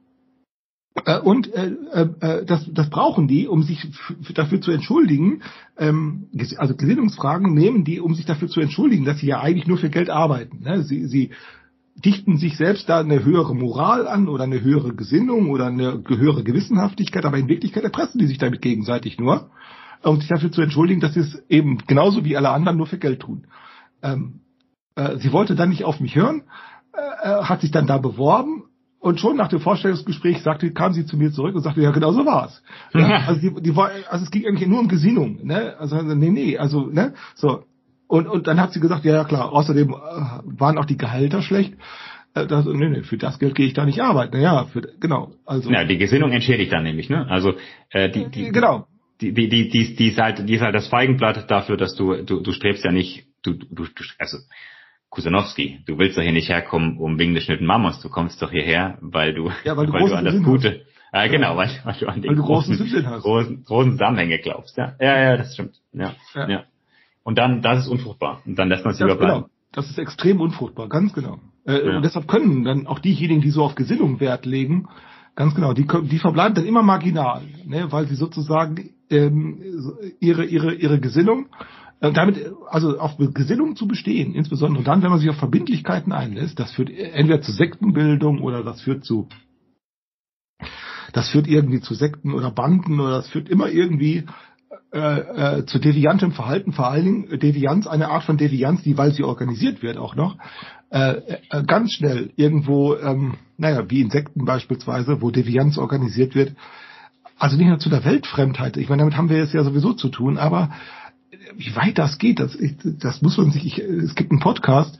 Äh, 1.04 1.18
und 1.20 1.52
äh, 1.52 1.72
äh, 1.92 2.44
das, 2.44 2.68
das 2.72 2.90
brauchen 2.90 3.28
die, 3.28 3.48
um 3.48 3.62
sich 3.62 3.86
dafür 4.34 4.60
zu 4.60 4.70
entschuldigen. 4.70 5.42
Ähm, 5.76 6.28
also 6.56 6.74
Gesinnungsfragen 6.74 7.54
nehmen 7.54 7.84
die, 7.84 8.00
um 8.00 8.14
sich 8.14 8.24
dafür 8.24 8.48
zu 8.48 8.60
entschuldigen, 8.60 9.04
dass 9.04 9.18
sie 9.18 9.26
ja 9.26 9.40
eigentlich 9.40 9.66
nur 9.66 9.78
für 9.78 9.90
Geld 9.90 10.10
arbeiten. 10.10 10.62
Ne? 10.62 10.82
Sie, 10.82 11.06
sie 11.06 11.30
dichten 12.04 12.36
sich 12.36 12.56
selbst 12.56 12.88
da 12.88 13.00
eine 13.00 13.24
höhere 13.24 13.54
Moral 13.54 14.06
an 14.06 14.28
oder 14.28 14.44
eine 14.44 14.60
höhere 14.60 14.94
Gesinnung 14.94 15.50
oder 15.50 15.66
eine 15.66 16.02
höhere 16.06 16.44
Gewissenhaftigkeit, 16.44 17.24
aber 17.24 17.38
in 17.38 17.48
Wirklichkeit 17.48 17.84
erpressen 17.84 18.18
die 18.18 18.26
sich 18.26 18.38
damit 18.38 18.60
gegenseitig 18.60 19.18
nur, 19.18 19.50
um 20.02 20.20
sich 20.20 20.28
dafür 20.28 20.52
zu 20.52 20.60
entschuldigen, 20.60 21.00
dass 21.00 21.14
sie 21.14 21.20
es 21.20 21.42
eben 21.48 21.78
genauso 21.86 22.24
wie 22.24 22.36
alle 22.36 22.50
anderen 22.50 22.76
nur 22.76 22.86
für 22.86 22.98
Geld 22.98 23.20
tun. 23.20 23.46
Ähm, 24.03 24.40
äh, 24.94 25.16
sie 25.18 25.32
wollte 25.32 25.55
dann 25.55 25.68
nicht 25.68 25.84
auf 25.84 26.01
mich 26.01 26.14
hören, 26.14 26.42
äh, 26.94 27.28
äh 27.28 27.42
hat 27.44 27.61
sich 27.61 27.70
dann 27.70 27.86
da 27.86 27.99
beworben 27.99 28.64
und 28.99 29.20
schon 29.20 29.36
nach 29.36 29.49
dem 29.49 29.61
Vorstellungsgespräch 29.61 30.42
sagte, 30.42 30.72
kam 30.72 30.92
sie 30.92 31.07
zu 31.07 31.16
mir 31.16 31.30
zurück 31.30 31.55
und 31.55 31.62
sagte, 31.62 31.80
ja, 31.80 31.90
genau 31.90 32.12
so 32.12 32.26
war's. 32.26 32.62
Ja, 32.92 33.24
also, 33.26 33.40
die, 33.40 33.62
die 33.62 33.74
also 33.76 34.24
es 34.24 34.30
ging 34.30 34.47
eigentlich 34.47 34.68
nur 34.68 34.80
um 34.80 34.88
Gesinnung, 34.88 35.44
ne? 35.44 35.76
Also 35.78 36.03
nee, 36.03 36.30
nee, 36.30 36.59
also 36.59 36.86
ne, 36.86 37.14
so 37.34 37.64
und, 38.09 38.28
und 38.28 38.47
dann 38.47 38.61
hat 38.61 38.72
sie 38.72 38.80
gesagt, 38.80 39.05
ja, 39.05 39.14
ja 39.14 39.24
klar, 39.24 39.53
außerdem 39.53 39.90
äh, 39.90 39.94
waren 39.94 40.78
auch 40.78 40.84
die 40.84 40.97
Gehälter 40.97 41.42
schlecht. 41.42 41.74
Äh, 42.34 42.47
das, 42.47 42.64
nee, 42.66 42.88
nee, 42.88 43.03
für 43.03 43.16
das 43.16 43.38
Geld 43.38 43.55
gehe 43.55 43.66
ich 43.66 43.74
da 43.74 43.84
nicht 43.84 44.01
arbeiten. 44.01 44.40
Ja, 44.40 44.66
für, 44.66 44.82
genau. 45.01 45.32
Also, 45.44 45.70
ja, 45.70 45.84
die 45.84 45.99
Gesinnung 45.99 46.30
entschädigt 46.30 46.72
dann 46.72 46.84
nämlich, 46.84 47.09
ne? 47.09 47.26
Also 47.28 47.55
äh, 47.90 48.11
die, 48.11 48.30
die, 48.30 48.53
genau. 48.53 48.86
Die, 49.20 49.32
die, 49.32 49.49
die, 49.49 49.70
die, 49.70 49.97
die, 49.97 50.09
ist 50.09 50.18
halt, 50.18 50.47
die 50.47 50.55
ist 50.55 50.61
halt 50.61 50.74
das 50.74 50.88
Feigenblatt 50.88 51.51
dafür, 51.51 51.76
dass 51.76 51.94
du, 51.97 52.22
du, 52.22 52.40
du 52.40 52.53
strebst 52.53 52.84
ja 52.84 52.92
nicht, 52.92 53.26
du, 53.47 53.55
du, 53.55 53.84
du 53.84 54.05
also 54.18 54.38
Kusanowski, 55.11 55.80
du 55.86 55.99
willst 55.99 56.18
doch 56.18 56.22
hier 56.22 56.32
nicht 56.32 56.49
herkommen, 56.49 56.99
um 56.99 57.18
wegen 57.18 57.34
des 57.34 57.44
Schnitten 57.44 57.66
Mammos, 57.66 58.01
du 58.01 58.09
kommst 58.09 58.42
doch 58.42 58.51
hierher, 58.51 58.99
weil 59.01 59.34
du, 59.34 59.51
ja, 59.64 59.76
weil 59.76 59.86
du, 59.86 59.92
weil 59.92 60.09
du 60.09 60.14
an 60.14 60.24
das 60.24 60.34
Sinn 60.34 60.42
Gute, 60.42 60.82
ja, 61.12 61.24
äh, 61.24 61.28
genau, 61.28 61.57
weil, 61.57 61.70
weil 61.84 61.94
du 61.99 62.07
an 62.07 62.20
den 62.20 62.36
großen, 62.36 62.76
großen, 62.76 63.64
großen 63.64 63.92
Zusammenhänge 63.92 64.38
glaubst, 64.38 64.76
ja. 64.76 64.94
Ja, 65.01 65.18
ja, 65.18 65.36
das 65.36 65.55
stimmt, 65.55 65.76
ja, 65.92 66.14
ja. 66.34 66.49
ja. 66.49 66.64
Und 67.22 67.38
dann, 67.38 67.62
das 67.62 67.80
ist 67.84 67.88
unfruchtbar. 67.88 68.42
Und 68.44 68.57
dann 68.57 68.68
lässt 68.68 68.84
man 68.84 68.94
es 68.94 69.01
lieber 69.01 69.16
bleiben. 69.16 69.42
Genau. 69.42 69.51
Das 69.72 69.90
ist 69.90 69.99
extrem 69.99 70.40
unfruchtbar, 70.40 70.88
ganz 70.88 71.12
genau. 71.12 71.38
Äh, 71.66 71.84
ja. 71.84 71.97
Und 71.97 72.05
deshalb 72.05 72.28
können 72.28 72.64
dann 72.64 72.86
auch 72.86 73.01
diejenigen, 73.01 73.40
die 73.40 73.51
so 73.51 73.64
auf 73.64 73.74
Gesinnung 73.74 74.20
Wert 74.20 74.47
legen, 74.47 74.88
Ganz 75.36 75.55
genau. 75.55 75.74
Die, 75.74 75.86
die 75.86 76.18
verbleiben 76.18 76.55
dann 76.55 76.64
immer 76.64 76.82
marginal, 76.82 77.42
ne, 77.66 77.92
weil 77.92 78.09
sie 78.09 78.14
sozusagen 78.14 78.94
ähm, 79.11 79.61
ihre 80.18 80.47
ihre 80.47 80.74
ihre 80.74 80.99
Gesinnung 80.99 81.49
damit 82.01 82.38
äh, 82.38 82.51
also 82.68 82.99
auf 82.99 83.16
Gesinnung 83.18 83.76
zu 83.76 83.86
bestehen, 83.86 84.34
insbesondere 84.34 84.84
dann, 84.84 85.03
wenn 85.03 85.11
man 85.11 85.20
sich 85.20 85.30
auf 85.30 85.36
Verbindlichkeiten 85.36 86.12
einlässt, 86.12 86.59
das 86.59 86.72
führt 86.72 86.90
entweder 86.90 87.40
zu 87.40 87.53
Sektenbildung 87.53 88.40
oder 88.40 88.62
das 88.62 88.80
führt 88.82 89.05
zu 89.05 89.28
das 91.12 91.30
führt 91.30 91.47
irgendwie 91.47 91.80
zu 91.80 91.94
Sekten 91.94 92.34
oder 92.34 92.51
Banden 92.51 93.01
oder 93.01 93.12
das 93.12 93.28
führt 93.28 93.49
immer 93.49 93.68
irgendwie 93.68 94.24
äh, 94.92 95.59
äh, 95.59 95.66
zu 95.66 95.78
deviantem 95.78 96.32
Verhalten, 96.32 96.72
vor 96.72 96.88
allen 96.88 97.05
Dingen 97.05 97.38
Devianz, 97.38 97.86
eine 97.86 98.09
Art 98.09 98.24
von 98.24 98.36
Devianz, 98.36 98.82
die, 98.82 98.97
weil 98.99 99.12
sie 99.12 99.24
organisiert 99.24 99.82
wird 99.82 99.97
auch 99.97 100.14
noch, 100.14 100.36
äh, 100.90 101.16
äh, 101.51 101.64
ganz 101.66 101.92
schnell 101.92 102.30
irgendwo, 102.36 102.94
ähm, 102.97 103.34
naja, 103.57 103.88
wie 103.88 104.01
Insekten 104.01 104.44
beispielsweise, 104.44 105.20
wo 105.22 105.30
Devianz 105.30 105.78
organisiert 105.78 106.34
wird, 106.34 106.55
also 107.38 107.57
nicht 107.57 107.68
nur 107.68 107.78
zu 107.78 107.90
der 107.90 108.05
Weltfremdheit, 108.05 108.76
ich 108.76 108.88
meine, 108.88 109.01
damit 109.01 109.16
haben 109.16 109.28
wir 109.28 109.42
es 109.42 109.53
ja 109.53 109.64
sowieso 109.64 109.92
zu 109.92 110.09
tun, 110.09 110.38
aber 110.38 110.70
wie 111.57 111.74
weit 111.76 111.99
das 111.99 112.18
geht, 112.18 112.39
das, 112.41 112.55
ich, 112.55 112.76
das 112.82 113.22
muss 113.22 113.37
man 113.39 113.51
sich, 113.51 113.64
ich, 113.66 113.78
es 113.78 114.14
gibt 114.14 114.30
einen 114.30 114.41
Podcast 114.41 114.99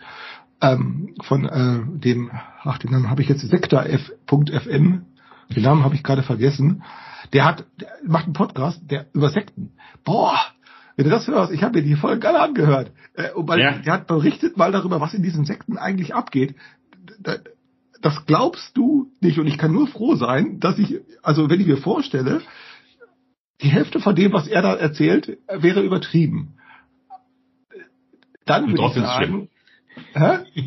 ähm, 0.61 1.15
von 1.23 1.45
äh, 1.45 1.99
dem, 2.01 2.31
ach, 2.63 2.79
den 2.79 2.91
Namen 2.93 3.11
habe 3.11 3.23
ich 3.23 3.29
jetzt, 3.29 3.43
sekta.fm, 3.43 5.03
den 5.55 5.63
Namen 5.63 5.85
habe 5.85 5.95
ich 5.95 6.03
gerade 6.03 6.23
vergessen, 6.23 6.83
der 7.33 7.45
hat, 7.45 7.67
der 7.81 7.89
macht 8.07 8.25
einen 8.25 8.33
Podcast, 8.35 8.81
der 8.91 9.07
über 9.13 9.31
Sekten. 9.31 9.73
Boah, 10.05 10.39
wenn 10.97 11.05
du 11.05 11.11
das 11.11 11.27
hörst, 11.27 11.53
ich 11.53 11.63
habe 11.63 11.79
mir 11.79 11.85
die 11.85 11.97
Folge 11.97 12.27
alle 12.29 12.41
angehört. 12.41 12.91
Äh, 13.15 13.33
und 13.33 13.49
weil, 13.49 13.61
Ja. 13.61 13.73
Der 13.79 13.93
hat 13.93 14.07
berichtet 14.07 14.57
mal 14.57 14.73
darüber, 14.73 15.01
was 15.01 15.15
in 15.15 15.23
diesen 15.23 15.45
Sekten 15.45 15.77
eigentlich 15.77 16.15
abgeht. 16.15 16.55
Da- 17.21 17.37
Das 18.01 18.25
glaubst 18.27 18.77
du 18.77 19.11
nicht. 19.21 19.39
Und 19.39 19.47
ich 19.47 19.59
kann 19.59 19.73
nur 19.73 19.89
froh 19.89 20.15
sein, 20.17 20.61
dass 20.61 20.79
ich, 20.79 21.01
also 21.23 21.51
wenn 21.51 21.61
ich 21.61 21.67
mir 21.67 21.77
vorstelle, 21.79 22.41
die 23.63 23.69
Hälfte 23.69 24.01
von 24.01 24.15
dem, 24.15 24.33
was 24.33 24.47
er 24.47 24.63
da 24.63 24.75
erzählt, 24.75 25.39
äh, 25.47 25.63
wäre 25.63 25.83
übertrieben. 25.83 26.55
Dann 28.45 28.65
Und 28.65 28.71
würde 28.71 28.83
ich 28.83 28.87
trotzdem 28.95 29.03
ist 29.05 29.09
es 29.09 29.15
sagen, 29.15 29.49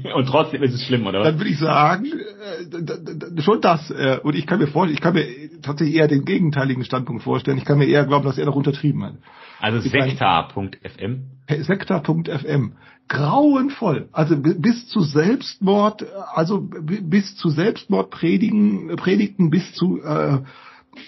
hä? 0.08 0.12
Und 0.14 0.26
trotzdem 0.28 0.64
ist 0.64 0.74
es 0.74 0.84
schlimm, 0.84 1.06
oder 1.08 1.24
dann 1.24 1.38
würde 1.40 1.50
ich 1.50 1.60
sagen, 1.60 2.06
äh, 2.06 3.42
schon 3.42 3.62
das. 3.62 3.90
Äh, 3.92 4.20
und 4.24 4.36
ich 4.36 4.46
kann 4.48 4.60
mir 4.60 4.68
vorstellen, 4.68 4.96
ich 4.96 5.02
kann 5.02 5.14
mir 5.14 5.26
tatsächlich 5.62 5.96
eher 5.96 6.08
den 6.08 6.26
gegenteiligen 6.26 6.84
Standpunkt 6.84 7.24
vorstellen. 7.24 7.58
Ich 7.58 7.66
kann 7.66 7.78
mir 7.78 7.86
eher 7.88 8.06
glauben, 8.06 8.26
dass 8.26 8.38
er 8.38 8.46
noch 8.46 8.56
untertrieben 8.56 9.04
hat. 9.04 9.14
Also 9.60 9.80
sekta.fm. 9.88 11.22
Sektor.fm. 11.62 12.74
Grauenvoll. 13.08 14.08
Also 14.12 14.38
bi- 14.38 14.54
bis 14.56 14.88
zu 14.88 15.02
Selbstmord, 15.02 16.02
äh, 16.04 16.06
also 16.34 16.62
bi- 16.62 17.02
bis 17.02 17.36
zu 17.38 17.50
Selbstmordpredigen, 17.50 18.96
Predigten, 18.98 19.50
bis 19.50 19.74
zu 19.74 20.02
äh, 20.02 20.40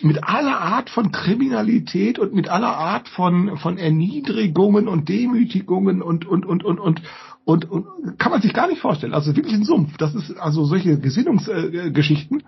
mit 0.02 0.24
aller 0.24 0.60
Art 0.60 0.90
von 0.90 1.12
Kriminalität 1.12 2.20
und 2.20 2.34
mit 2.34 2.50
aller 2.50 2.76
Art 2.76 3.08
von 3.10 3.58
von 3.58 3.78
Erniedrigungen 3.78 4.88
und 4.88 5.10
Demütigungen 5.10 6.02
und 6.02 6.26
und 6.26 6.46
und 6.46 6.64
und 6.64 6.80
und 6.80 7.02
und, 7.44 7.70
und 7.70 8.20
kann 8.20 8.32
man 8.32 8.42
sich 8.42 8.54
gar 8.54 8.68
nicht 8.68 8.82
vorstellen. 8.82 9.14
Also 9.14 9.36
wirklich 9.36 9.56
ein 9.56 9.64
Sumpf. 9.66 9.98
Das 9.98 10.14
ist 10.14 10.38
also 10.38 10.66
solche 10.66 11.00
Gesinnungsgeschichten. 11.00 12.44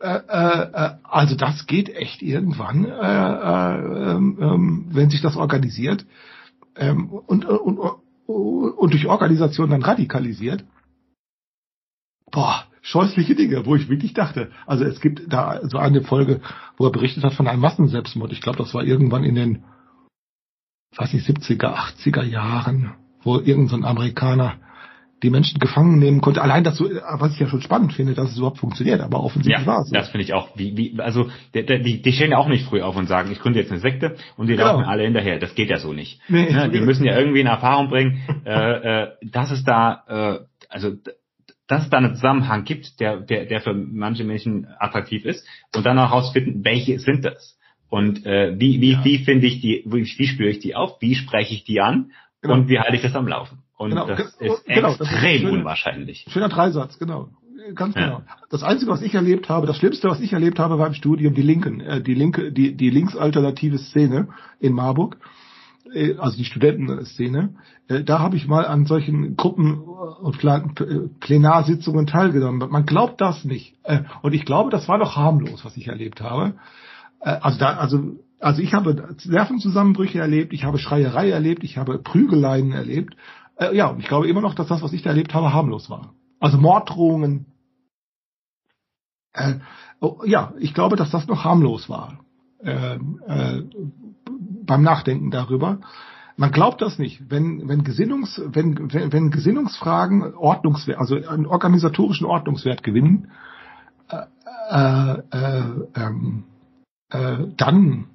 Äh, 0.00 0.20
äh, 0.28 0.62
äh, 0.72 0.90
also 1.04 1.36
das 1.36 1.66
geht 1.66 1.88
echt 1.88 2.22
irgendwann, 2.22 2.84
äh, 2.84 2.90
äh, 2.90 4.10
ähm, 4.10 4.38
ähm, 4.40 4.86
wenn 4.90 5.10
sich 5.10 5.22
das 5.22 5.36
organisiert 5.36 6.04
ähm, 6.76 7.08
und, 7.10 7.44
und, 7.44 7.78
und, 7.78 8.00
und 8.26 8.92
durch 8.92 9.06
Organisation 9.06 9.70
dann 9.70 9.82
radikalisiert. 9.82 10.64
Boah, 12.32 12.64
scheußliche 12.82 13.34
Dinge, 13.34 13.64
wo 13.64 13.76
ich 13.76 13.88
wirklich 13.88 14.12
dachte. 14.12 14.50
Also 14.66 14.84
es 14.84 15.00
gibt 15.00 15.32
da 15.32 15.60
so 15.68 15.78
eine 15.78 16.02
Folge, 16.02 16.40
wo 16.76 16.86
er 16.86 16.92
berichtet 16.92 17.24
hat 17.24 17.32
von 17.34 17.46
einem 17.48 17.60
Massenselbstmord. 17.60 18.32
Ich 18.32 18.42
glaube, 18.42 18.58
das 18.58 18.74
war 18.74 18.84
irgendwann 18.84 19.24
in 19.24 19.34
den, 19.36 19.64
weiß 20.96 21.12
nicht, 21.14 21.26
70er, 21.28 21.74
80er 21.74 22.22
Jahren, 22.24 22.92
wo 23.22 23.38
irgendein 23.38 23.82
so 23.82 23.86
Amerikaner 23.86 24.54
die 25.22 25.30
Menschen 25.30 25.60
gefangen 25.60 26.00
nehmen 26.00 26.20
konnte. 26.20 26.42
Allein 26.42 26.64
dazu, 26.64 26.90
was 26.90 27.34
ich 27.34 27.38
ja 27.38 27.46
schon 27.46 27.60
spannend 27.62 27.92
finde, 27.92 28.14
dass 28.14 28.32
es 28.32 28.38
überhaupt 28.38 28.58
funktioniert, 28.58 29.00
aber 29.00 29.22
offensichtlich 29.22 29.64
war 29.68 29.76
Ja, 29.76 29.82
es. 29.82 29.88
so. 29.88 29.94
das 29.94 30.08
finde 30.08 30.24
ich 30.24 30.34
auch. 30.34 30.48
Wie, 30.56 30.76
wie, 30.76 31.00
also 31.00 31.30
der, 31.54 31.62
die, 31.78 32.02
die 32.02 32.12
stehen 32.12 32.32
ja 32.32 32.38
auch 32.38 32.48
nicht 32.48 32.66
früh 32.66 32.82
auf 32.82 32.96
und 32.96 33.06
sagen, 33.06 33.30
ich 33.30 33.38
gründe 33.38 33.60
jetzt 33.60 33.70
eine 33.70 33.78
Sekte 33.78 34.16
und 34.36 34.48
die 34.48 34.54
Genau. 34.56 34.72
laufen 34.72 34.84
alle 34.84 35.04
hinterher. 35.04 35.38
Das 35.38 35.54
geht 35.54 35.70
ja 35.70 35.78
so 35.78 35.92
nicht. 35.92 36.20
Nee, 36.28 36.50
ne? 36.50 36.68
Die 36.70 36.80
müssen 36.80 37.04
ja 37.04 37.16
irgendwie 37.16 37.38
in 37.40 37.46
Erfahrung 37.46 37.88
bringen, 37.88 38.20
äh, 38.44 39.02
äh, 39.04 39.08
dass 39.22 39.52
es 39.52 39.62
da, 39.62 40.02
äh, 40.08 40.38
also 40.68 40.90
dass 41.68 41.84
es 41.84 41.90
da 41.90 41.98
einen 41.98 42.14
Zusammenhang 42.14 42.64
gibt, 42.64 43.00
der, 43.00 43.18
der, 43.20 43.46
der 43.46 43.60
für 43.60 43.72
manche 43.74 44.24
Menschen 44.24 44.66
attraktiv 44.78 45.24
ist 45.24 45.46
und 45.74 45.86
dann 45.86 45.98
auch 45.98 46.10
herausfinden, 46.10 46.64
welche 46.64 46.98
sind 46.98 47.24
das. 47.24 47.58
Und 47.88 48.24
äh, 48.26 48.54
wie, 48.58 48.80
wie, 48.80 48.92
Ja. 48.92 49.04
wie 49.04 49.18
finde 49.18 49.46
ich 49.46 49.60
die, 49.60 49.82
wie, 49.86 50.04
wie 50.04 50.26
spüre 50.26 50.48
ich 50.50 50.58
die 50.60 50.74
auf, 50.74 51.00
wie 51.00 51.14
spreche 51.14 51.54
ich 51.54 51.64
die 51.64 51.80
an 51.80 52.10
Genau. 52.40 52.54
und 52.54 52.68
wie 52.68 52.78
halte 52.80 52.96
ich 52.96 53.02
das 53.02 53.14
am 53.14 53.28
Laufen. 53.28 53.58
Und 53.76 53.90
Genau, 53.90 54.06
das 54.06 54.36
ge- 54.38 54.48
ist 54.50 54.64
genau, 54.66 54.88
das 54.96 55.00
ist 55.00 55.12
extrem 55.12 55.40
schöne- 55.42 55.52
unwahrscheinlich. 55.58 56.26
Schöner 56.28 56.48
Dreisatz, 56.48 56.98
genau. 56.98 57.28
Ganz 57.76 57.94
Ja. 57.94 58.04
genau. 58.06 58.22
Das 58.50 58.64
Einzige, 58.64 58.90
was 58.90 59.00
ich 59.02 59.14
erlebt 59.14 59.48
habe, 59.48 59.68
das 59.68 59.76
Schlimmste, 59.76 60.08
was 60.08 60.20
ich 60.20 60.32
erlebt 60.32 60.58
habe, 60.58 60.76
war 60.78 60.88
im 60.88 60.94
Studium 60.94 61.34
die 61.34 61.42
Linken, 61.42 61.80
äh, 61.80 62.02
die 62.02 62.14
linke, 62.14 62.50
die, 62.50 62.76
die 62.76 62.90
linksalternative 62.90 63.78
Szene 63.78 64.28
in 64.58 64.72
Marburg, 64.72 65.18
also 66.18 66.36
die 66.36 66.44
Studentenszene. 66.44 67.54
Äh, 67.88 68.04
da 68.04 68.18
habe 68.20 68.36
ich 68.36 68.46
mal 68.46 68.66
an 68.66 68.86
solchen 68.86 69.36
Gruppen 69.36 69.80
und 69.80 70.44
äh, 70.44 71.08
Plenarsitzungen 71.20 72.06
teilgenommen. 72.06 72.70
Man 72.70 72.86
glaubt 72.86 73.20
das 73.20 73.44
nicht. 73.44 73.76
Äh, 73.82 74.02
und 74.22 74.32
ich 74.32 74.44
glaube, 74.44 74.70
das 74.70 74.88
war 74.88 74.98
doch 74.98 75.16
harmlos, 75.16 75.64
was 75.64 75.76
ich 75.76 75.88
erlebt 75.88 76.20
habe. 76.20 76.54
Äh, 77.20 77.38
also 77.40 77.58
da, 77.58 77.76
also, 77.76 78.16
also 78.40 78.62
ich 78.62 78.74
habe 78.74 79.16
Nervenzusammenbrüche 79.24 80.18
erlebt, 80.18 80.52
ich 80.52 80.64
habe 80.64 80.78
Schreierei 80.78 81.30
erlebt, 81.30 81.64
ich 81.64 81.76
habe 81.76 81.98
Prügeleien 81.98 82.72
erlebt. 82.72 83.16
Äh, 83.56 83.76
ja, 83.76 83.88
und 83.88 84.00
ich 84.00 84.08
glaube 84.08 84.28
immer 84.28 84.40
noch, 84.40 84.54
dass 84.54 84.68
das, 84.68 84.82
was 84.82 84.92
ich 84.92 85.02
da 85.02 85.10
erlebt 85.10 85.34
habe, 85.34 85.52
harmlos 85.52 85.90
war. 85.90 86.14
Also 86.40 86.58
Morddrohungen. 86.58 87.46
Äh, 89.34 89.54
oh, 90.00 90.22
ja, 90.24 90.52
ich 90.58 90.74
glaube, 90.74 90.96
dass 90.96 91.10
das 91.10 91.26
noch 91.26 91.44
harmlos 91.44 91.88
war. 91.88 92.18
Beim 94.64 94.82
Nachdenken 94.82 95.30
darüber. 95.30 95.80
Man 96.36 96.50
glaubt 96.50 96.80
das 96.80 96.98
nicht. 96.98 97.30
Wenn, 97.30 97.68
wenn 97.68 97.84
Gesinnungs, 97.84 98.40
wenn, 98.44 98.92
wenn, 98.92 99.12
wenn 99.12 99.30
Gesinnungsfragen 99.30 100.34
Ordnungswert, 100.34 100.98
also 100.98 101.16
einen 101.16 101.46
organisatorischen 101.46 102.26
Ordnungswert 102.26 102.82
gewinnen, 102.82 103.30
äh, 104.08 104.24
äh, 104.70 105.18
äh, 105.30 105.62
ähm, 105.96 106.44
äh, 107.10 107.46
dann 107.56 108.06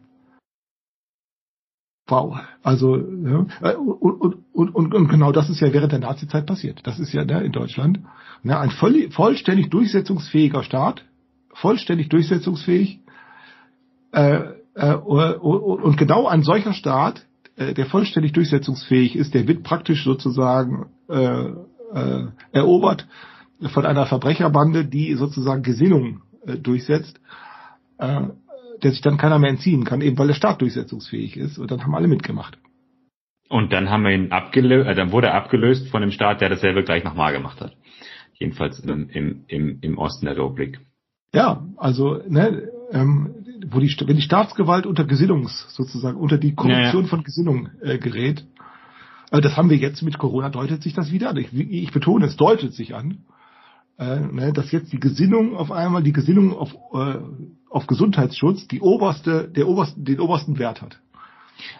wow, 2.07 2.39
also 2.63 2.95
äh, 2.95 3.75
und, 3.75 4.21
und, 4.21 4.35
und, 4.53 4.75
und, 4.75 4.93
und 4.93 5.07
genau 5.09 5.31
das 5.31 5.49
ist 5.49 5.59
ja 5.59 5.73
während 5.73 5.91
der 5.91 5.99
Nazizeit 5.99 6.45
passiert. 6.45 6.81
Das 6.87 6.99
ist 6.99 7.13
ja 7.13 7.25
ne, 7.25 7.43
in 7.43 7.51
Deutschland 7.51 7.99
ne, 8.43 8.57
ein 8.57 8.71
voll, 8.71 9.11
vollständig 9.11 9.69
durchsetzungsfähiger 9.69 10.63
Staat, 10.63 11.05
vollständig 11.53 12.09
durchsetzungsfähig 12.09 13.01
äh, 14.13 14.37
äh, 14.37 14.56
und, 14.86 15.82
und 15.82 15.97
genau 15.97 16.28
ein 16.28 16.43
solcher 16.43 16.73
Staat, 16.73 17.25
äh, 17.57 17.73
der 17.73 17.88
vollständig 17.88 18.34
durchsetzungsfähig 18.34 19.15
ist, 19.15 19.34
der 19.34 19.47
wird 19.47 19.63
praktisch 19.63 20.03
sozusagen 20.03 20.86
äh, 21.09 21.49
äh, 21.93 22.28
erobert 22.51 23.07
von 23.73 23.86
einer 23.86 24.05
Verbrecherbande, 24.05 24.86
die 24.86 25.15
sozusagen 25.15 25.63
Gesinnung 25.63 26.21
äh, 26.45 26.57
durchsetzt, 26.57 27.19
äh, 27.97 28.28
der 28.84 28.91
sich 28.91 29.01
dann 29.01 29.17
keiner 29.17 29.39
mehr 29.39 29.49
entziehen 29.49 29.84
kann, 29.84 30.01
eben 30.01 30.17
weil 30.17 30.28
der 30.28 30.36
Staat 30.36 30.61
durchsetzungsfähig 30.61 31.36
ist. 31.36 31.57
Und 31.57 31.71
dann 31.71 31.82
haben 31.82 31.95
alle 31.95 32.07
mitgemacht. 32.07 32.59
Und 33.49 33.73
dann 33.73 33.89
haben 33.89 34.03
wir 34.03 34.11
ihn 34.11 34.32
abgelöst, 34.32 34.88
äh, 34.88 34.93
dann 34.95 35.11
wurde 35.11 35.28
er 35.28 35.36
abgelöst 35.36 35.89
von 35.89 36.01
dem 36.01 36.11
Staat, 36.11 36.41
der 36.41 36.49
dasselbe 36.49 36.84
gleich 36.84 37.03
nochmal 37.03 37.34
gemacht 37.34 37.59
hat. 37.59 37.75
Jedenfalls 38.34 38.80
im, 38.80 39.09
im, 39.09 39.45
im, 39.47 39.80
im 39.82 39.97
Osten 39.97 40.28
der 40.28 40.36
Republik. 40.36 40.80
Ja, 41.34 41.65
also 41.78 42.21
ne, 42.28 42.69
ähm, 42.91 43.46
wo 43.69 43.79
die 43.79 43.93
wenn 44.05 44.15
die 44.15 44.21
Staatsgewalt 44.21 44.85
unter 44.85 45.05
Gesinnungs 45.05 45.67
sozusagen 45.69 46.17
unter 46.17 46.37
die 46.37 46.55
Korruption 46.55 46.83
Ja, 46.83 47.01
ja. 47.01 47.07
von 47.07 47.23
Gesinnung 47.23 47.69
äh, 47.81 47.97
gerät, 47.97 48.45
äh, 49.31 49.41
das 49.41 49.57
haben 49.57 49.69
wir 49.69 49.77
jetzt 49.77 50.01
mit 50.01 50.17
Corona 50.17 50.49
deutet 50.49 50.83
sich 50.83 50.93
das 50.93 51.11
wieder 51.11 51.29
an. 51.29 51.37
Ich, 51.37 51.53
ich 51.53 51.91
betone, 51.91 52.25
es 52.25 52.35
deutet 52.35 52.73
sich 52.73 52.95
an, 52.95 53.19
äh, 53.97 54.19
ne, 54.19 54.53
dass 54.53 54.71
jetzt 54.71 54.93
die 54.93 54.99
Gesinnung 54.99 55.55
auf 55.55 55.71
einmal 55.71 56.03
die 56.03 56.13
Gesinnung 56.13 56.53
auf 56.53 56.75
äh, 56.93 57.19
auf 57.69 57.87
Gesundheitsschutz 57.87 58.67
die 58.67 58.81
oberste 58.81 59.47
der 59.47 59.67
obersten 59.67 60.05
den 60.05 60.19
obersten 60.19 60.59
Wert 60.59 60.81
hat. 60.81 60.99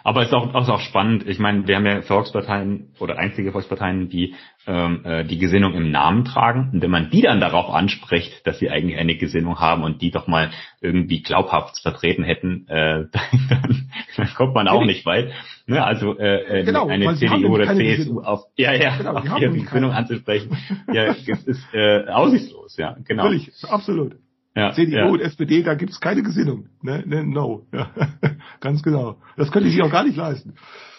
Aber 0.04 0.22
es 0.22 0.28
ist 0.28 0.34
auch, 0.34 0.54
auch, 0.54 0.68
auch 0.68 0.80
spannend. 0.80 1.26
Ich 1.26 1.38
meine, 1.38 1.66
wir 1.66 1.76
haben 1.76 1.86
ja 1.86 2.02
Volksparteien 2.02 2.92
oder 2.98 3.18
einzige 3.18 3.52
Volksparteien, 3.52 4.08
die 4.08 4.34
ähm, 4.66 5.04
äh, 5.04 5.24
die 5.24 5.38
Gesinnung 5.38 5.74
im 5.74 5.90
Namen 5.90 6.24
tragen. 6.24 6.70
Und 6.72 6.82
wenn 6.82 6.90
man 6.90 7.10
die 7.10 7.22
dann 7.22 7.40
darauf 7.40 7.70
anspricht, 7.74 8.46
dass 8.46 8.58
sie 8.58 8.70
eigentlich 8.70 8.98
eine 8.98 9.16
Gesinnung 9.16 9.58
haben 9.58 9.82
und 9.82 10.02
die 10.02 10.10
doch 10.10 10.26
mal 10.26 10.50
irgendwie 10.80 11.22
glaubhaft 11.22 11.80
vertreten 11.80 12.22
hätten, 12.22 12.66
äh, 12.68 13.04
dann, 13.48 13.90
dann 14.16 14.34
kommt 14.34 14.54
man 14.54 14.68
auch 14.68 14.84
nicht 14.84 15.06
weit. 15.06 15.32
Ne? 15.66 15.84
Also 15.84 16.18
äh, 16.18 16.60
äh, 16.60 16.64
Genau, 16.64 16.88
eine 16.88 17.14
CDU 17.14 17.54
oder 17.54 17.66
CSU 17.66 17.78
Gesinnung. 17.78 18.24
auf 18.24 18.44
ja 18.56 18.72
ja 18.74 18.96
Genau, 18.96 19.20
die 19.20 19.28
auf 19.28 19.40
ihre 19.40 19.52
Gesinnung 19.52 19.90
keine. 19.90 19.96
anzusprechen, 19.96 20.56
ja, 20.92 21.04
es 21.04 21.44
ist 21.46 21.74
äh, 21.74 22.06
aussichtslos, 22.08 22.76
ja, 22.76 22.96
genau. 23.06 23.24
Völlig, 23.24 23.50
absolut. 23.68 24.16
Ja, 24.54 24.72
CDU 24.72 24.96
ja. 24.96 25.06
und 25.06 25.20
SPD, 25.20 25.62
da 25.62 25.74
gibt's 25.74 26.00
keine 26.00 26.22
Gesinnung. 26.22 26.68
Ne, 26.82 27.04
ne, 27.06 27.24
no. 27.24 27.66
Ja. 27.72 27.90
Ganz 28.60 28.82
genau. 28.82 29.16
Das 29.36 29.52
könnte 29.52 29.68
ich 29.68 29.74
sich 29.74 29.82
auch 29.82 29.90
gar 29.90 30.04
nicht 30.04 30.16
leisten. 30.16 30.54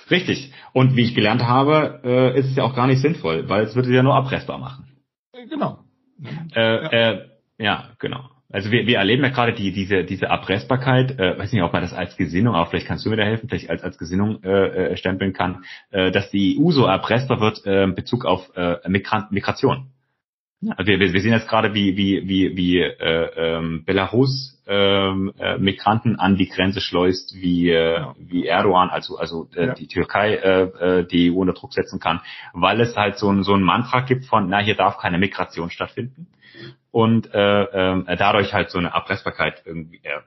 Richtig. 0.10 0.54
Und 0.74 0.96
wie 0.96 1.04
ich 1.04 1.16
gelernt 1.16 1.44
habe, 1.44 2.02
äh, 2.04 2.40
ist 2.40 2.48
es 2.48 2.56
ja 2.56 2.64
auch 2.64 2.76
gar 2.76 2.88
nicht 2.88 3.02
sinnvoll, 3.02 3.50
weil 3.50 3.64
es 3.64 3.76
würde 3.76 3.94
ja 3.94 4.04
nur 4.04 4.16
abrestbar 4.16 4.58
machen. 4.58 4.86
Genau. 5.50 5.80
Äh, 6.56 6.62
ja. 6.62 7.12
Äh, 7.12 7.26
ja, 7.58 7.90
genau. 8.00 8.30
Also 8.52 8.72
wir, 8.72 8.88
wir 8.88 8.98
erleben 8.98 9.24
ja 9.24 9.30
gerade 9.30 9.54
die, 9.54 9.72
diese, 9.72 10.04
diese 10.04 10.32
Abrestbarkeit, 10.32 11.20
äh, 11.20 11.38
weiß 11.38 11.52
nicht, 11.54 11.62
ob 11.62 11.72
man 11.72 11.84
das 11.84 11.94
als 11.94 12.18
Gesinnung, 12.18 12.56
aber 12.56 12.68
vielleicht 12.68 12.88
kannst 12.88 13.06
du 13.06 13.12
mir 13.12 13.18
da 13.18 13.24
helfen, 13.24 13.48
vielleicht 13.48 13.70
als, 13.70 13.84
als 13.84 14.00
Gesinnung 14.00 14.42
äh, 14.44 14.94
äh 14.94 14.98
stempeln 14.98 15.34
kann, 15.34 15.64
äh, 15.92 16.10
dass 16.10 16.32
die 16.32 16.58
EU 16.60 16.72
so 16.72 16.86
erpressbar 16.86 17.42
wird 17.42 17.64
äh, 17.68 17.84
in 17.84 17.94
Bezug 17.94 18.26
auf 18.26 18.50
äh, 18.56 18.78
Migrant, 18.88 19.32
Migration. 19.32 19.92
Also 20.76 20.88
wir, 20.88 21.00
wir 21.00 21.22
sehen 21.22 21.32
jetzt 21.32 21.48
gerade, 21.48 21.74
wie, 21.74 21.96
wie, 21.96 22.28
wie, 22.28 22.58
wie 22.58 22.80
äh, 22.80 23.30
ähm, 23.38 23.86
Belarus 23.86 24.62
ähm, 24.68 25.32
äh, 25.40 25.58
Migranten 25.58 26.20
an 26.20 26.36
die 26.36 26.50
Grenze 26.50 26.82
schleust, 26.82 27.34
wie, 27.34 27.70
äh, 27.70 28.06
wie 28.18 28.46
Erdogan, 28.46 28.90
also, 28.90 29.18
also 29.18 29.48
äh, 29.56 29.68
ja. 29.68 29.74
die 29.74 29.88
Türkei 29.88 30.36
äh, 30.36 30.62
äh, 31.00 31.08
die 31.08 31.32
EU 31.32 31.40
unter 31.40 31.54
Druck 31.54 31.74
setzen 31.74 32.00
kann, 32.00 32.20
weil 32.54 32.82
es 32.82 32.96
halt 32.98 33.18
so 33.18 33.32
ein, 33.32 33.44
so 33.44 33.54
ein 33.54 33.64
Mantra 33.64 34.02
gibt 34.02 34.26
von, 34.26 34.50
na, 34.50 34.60
hier 34.60 34.76
darf 34.76 34.98
keine 34.98 35.18
Migration 35.18 35.70
stattfinden 35.70 36.28
und 36.92 37.34
äh, 37.34 37.64
äh, 37.64 38.18
dadurch 38.18 38.54
halt 38.54 38.70
so 38.72 38.80
eine 38.80 38.90
Erpressbarkeit 38.90 39.62
irgendwie 39.66 40.02
äh, 40.04 40.20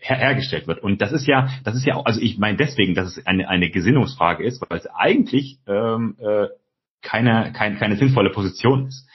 her 0.00 0.16
hergestellt 0.16 0.66
wird. 0.66 0.82
Und 0.82 1.02
das 1.02 1.12
ist 1.12 1.26
ja, 1.26 1.48
das 1.64 1.74
ist 1.74 1.84
ja 1.84 1.96
auch, 1.96 2.06
also 2.06 2.20
ich 2.20 2.38
meine 2.38 2.56
deswegen, 2.56 2.94
dass 2.94 3.16
es 3.16 3.26
eine, 3.26 3.48
eine 3.48 3.70
Gesinnungsfrage 3.70 4.44
ist, 4.44 4.64
weil 4.68 4.78
es 4.78 4.86
eigentlich 4.86 5.58
ähm, 5.66 6.16
äh, 6.18 6.46
keine, 7.02 7.52
keine, 7.52 7.76
keine 7.76 7.96
sinnvolle 7.96 8.30
Position 8.30 8.86
ist. 8.86 9.06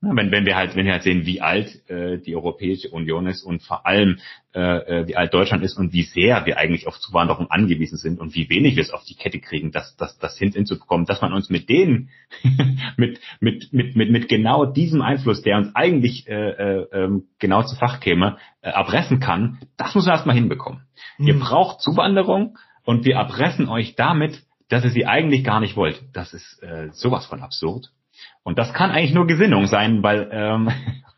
Wenn, 0.00 0.30
wenn 0.30 0.46
wir 0.46 0.54
halt, 0.54 0.76
wenn 0.76 0.86
wir 0.86 0.92
halt 0.92 1.02
sehen, 1.02 1.26
wie 1.26 1.40
alt 1.40 1.88
äh, 1.90 2.18
die 2.18 2.36
Europäische 2.36 2.88
Union 2.90 3.26
ist 3.26 3.42
und 3.42 3.62
vor 3.62 3.84
allem 3.84 4.18
äh, 4.54 4.60
äh, 4.60 5.08
wie 5.08 5.16
alt 5.16 5.34
Deutschland 5.34 5.64
ist 5.64 5.76
und 5.76 5.92
wie 5.92 6.02
sehr 6.02 6.46
wir 6.46 6.56
eigentlich 6.56 6.86
auf 6.86 7.00
Zuwanderung 7.00 7.50
angewiesen 7.50 7.98
sind 7.98 8.20
und 8.20 8.34
wie 8.36 8.48
wenig 8.48 8.76
wir 8.76 8.82
es 8.82 8.92
auf 8.92 9.04
die 9.04 9.16
Kette 9.16 9.40
kriegen, 9.40 9.72
das, 9.72 9.96
das, 9.96 10.16
das 10.18 10.38
hinzubekommen, 10.38 11.04
dass 11.04 11.20
man 11.20 11.32
uns 11.32 11.50
mit 11.50 11.68
denen, 11.68 12.10
mit, 12.96 13.20
mit, 13.40 13.72
mit, 13.72 13.96
mit, 13.96 14.10
mit 14.10 14.28
genau 14.28 14.66
diesem 14.66 15.02
Einfluss, 15.02 15.42
der 15.42 15.58
uns 15.58 15.74
eigentlich 15.74 16.28
äh, 16.28 16.50
äh, 16.50 16.86
ähm, 16.92 17.24
genau 17.40 17.64
zu 17.64 17.74
Fach 17.74 17.98
käme, 17.98 18.38
äh, 18.62 18.70
erpressen 18.70 19.18
kann, 19.18 19.58
das 19.76 19.96
muss 19.96 20.06
man 20.06 20.14
erstmal 20.14 20.36
hinbekommen. 20.36 20.82
Mhm. 21.18 21.26
Ihr 21.26 21.38
braucht 21.40 21.80
Zuwanderung 21.80 22.56
und 22.84 23.04
wir 23.04 23.16
erpressen 23.16 23.68
euch 23.68 23.96
damit, 23.96 24.44
dass 24.68 24.84
ihr 24.84 24.90
sie 24.90 25.06
eigentlich 25.06 25.42
gar 25.42 25.58
nicht 25.58 25.76
wollt. 25.76 26.02
Das 26.12 26.34
ist 26.34 26.62
äh, 26.62 26.90
sowas 26.92 27.26
von 27.26 27.42
absurd. 27.42 27.90
Und 28.48 28.56
das 28.56 28.72
kann 28.72 28.90
eigentlich 28.90 29.12
nur 29.12 29.26
Gesinnung 29.26 29.66
sein, 29.66 30.02
weil, 30.02 30.26
ähm, 30.32 30.70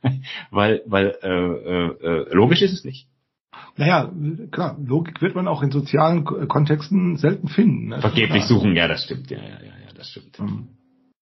weil, 0.50 0.82
weil 0.86 1.14
äh, 1.22 1.28
äh, 1.28 2.24
äh, 2.24 2.34
logisch 2.34 2.60
ist 2.60 2.72
es 2.72 2.84
nicht. 2.84 3.06
Naja, 3.76 4.10
klar, 4.50 4.76
Logik 4.84 5.22
wird 5.22 5.36
man 5.36 5.46
auch 5.46 5.62
in 5.62 5.70
sozialen 5.70 6.24
Kontexten 6.24 7.18
selten 7.18 7.46
finden. 7.46 7.90
Ne? 7.90 8.00
Vergeblich 8.00 8.46
suchen, 8.46 8.74
ja, 8.74 8.88
das 8.88 9.04
stimmt, 9.04 9.30
ja, 9.30 9.38
ja, 9.38 9.44
ja, 9.44 9.74
ja 9.86 9.92
das 9.94 10.10
stimmt. 10.10 10.40
Mhm. 10.40 10.70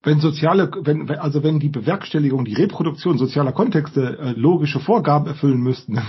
Wenn 0.02 0.20
soziale, 0.20 0.70
wenn, 0.80 1.10
also 1.10 1.42
wenn 1.42 1.60
die 1.60 1.68
Bewerkstelligung, 1.68 2.46
die 2.46 2.54
Reproduktion 2.54 3.18
sozialer 3.18 3.52
Kontexte 3.52 4.18
äh, 4.18 4.30
logische 4.30 4.80
Vorgaben 4.80 5.26
erfüllen 5.26 5.60
müssten, 5.60 6.00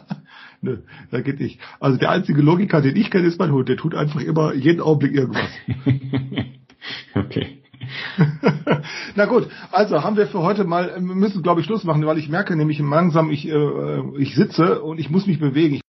ne, 0.62 0.82
da 1.10 1.20
geht 1.20 1.40
nicht. 1.40 1.60
Also 1.78 1.98
der 1.98 2.10
einzige 2.10 2.40
Logiker, 2.40 2.80
den 2.80 2.96
ich 2.96 3.10
kenne, 3.10 3.26
ist 3.26 3.38
mein 3.38 3.52
Hund. 3.52 3.68
Der 3.68 3.76
tut 3.76 3.94
einfach 3.94 4.22
immer 4.22 4.54
jeden 4.54 4.80
Augenblick 4.80 5.12
irgendwas. 5.12 5.50
okay. 7.14 7.55
Na 9.14 9.26
gut, 9.26 9.48
also 9.72 10.02
haben 10.02 10.16
wir 10.16 10.26
für 10.26 10.42
heute 10.42 10.64
mal, 10.64 10.94
wir 10.96 11.14
müssen 11.14 11.42
glaube 11.42 11.60
ich 11.60 11.66
Schluss 11.66 11.84
machen, 11.84 12.04
weil 12.06 12.18
ich 12.18 12.28
merke 12.28 12.56
nämlich 12.56 12.78
langsam, 12.78 13.30
ich, 13.30 13.48
äh, 13.48 14.00
ich 14.18 14.34
sitze 14.34 14.82
und 14.82 14.98
ich 14.98 15.10
muss 15.10 15.26
mich 15.26 15.38
bewegen. 15.38 15.80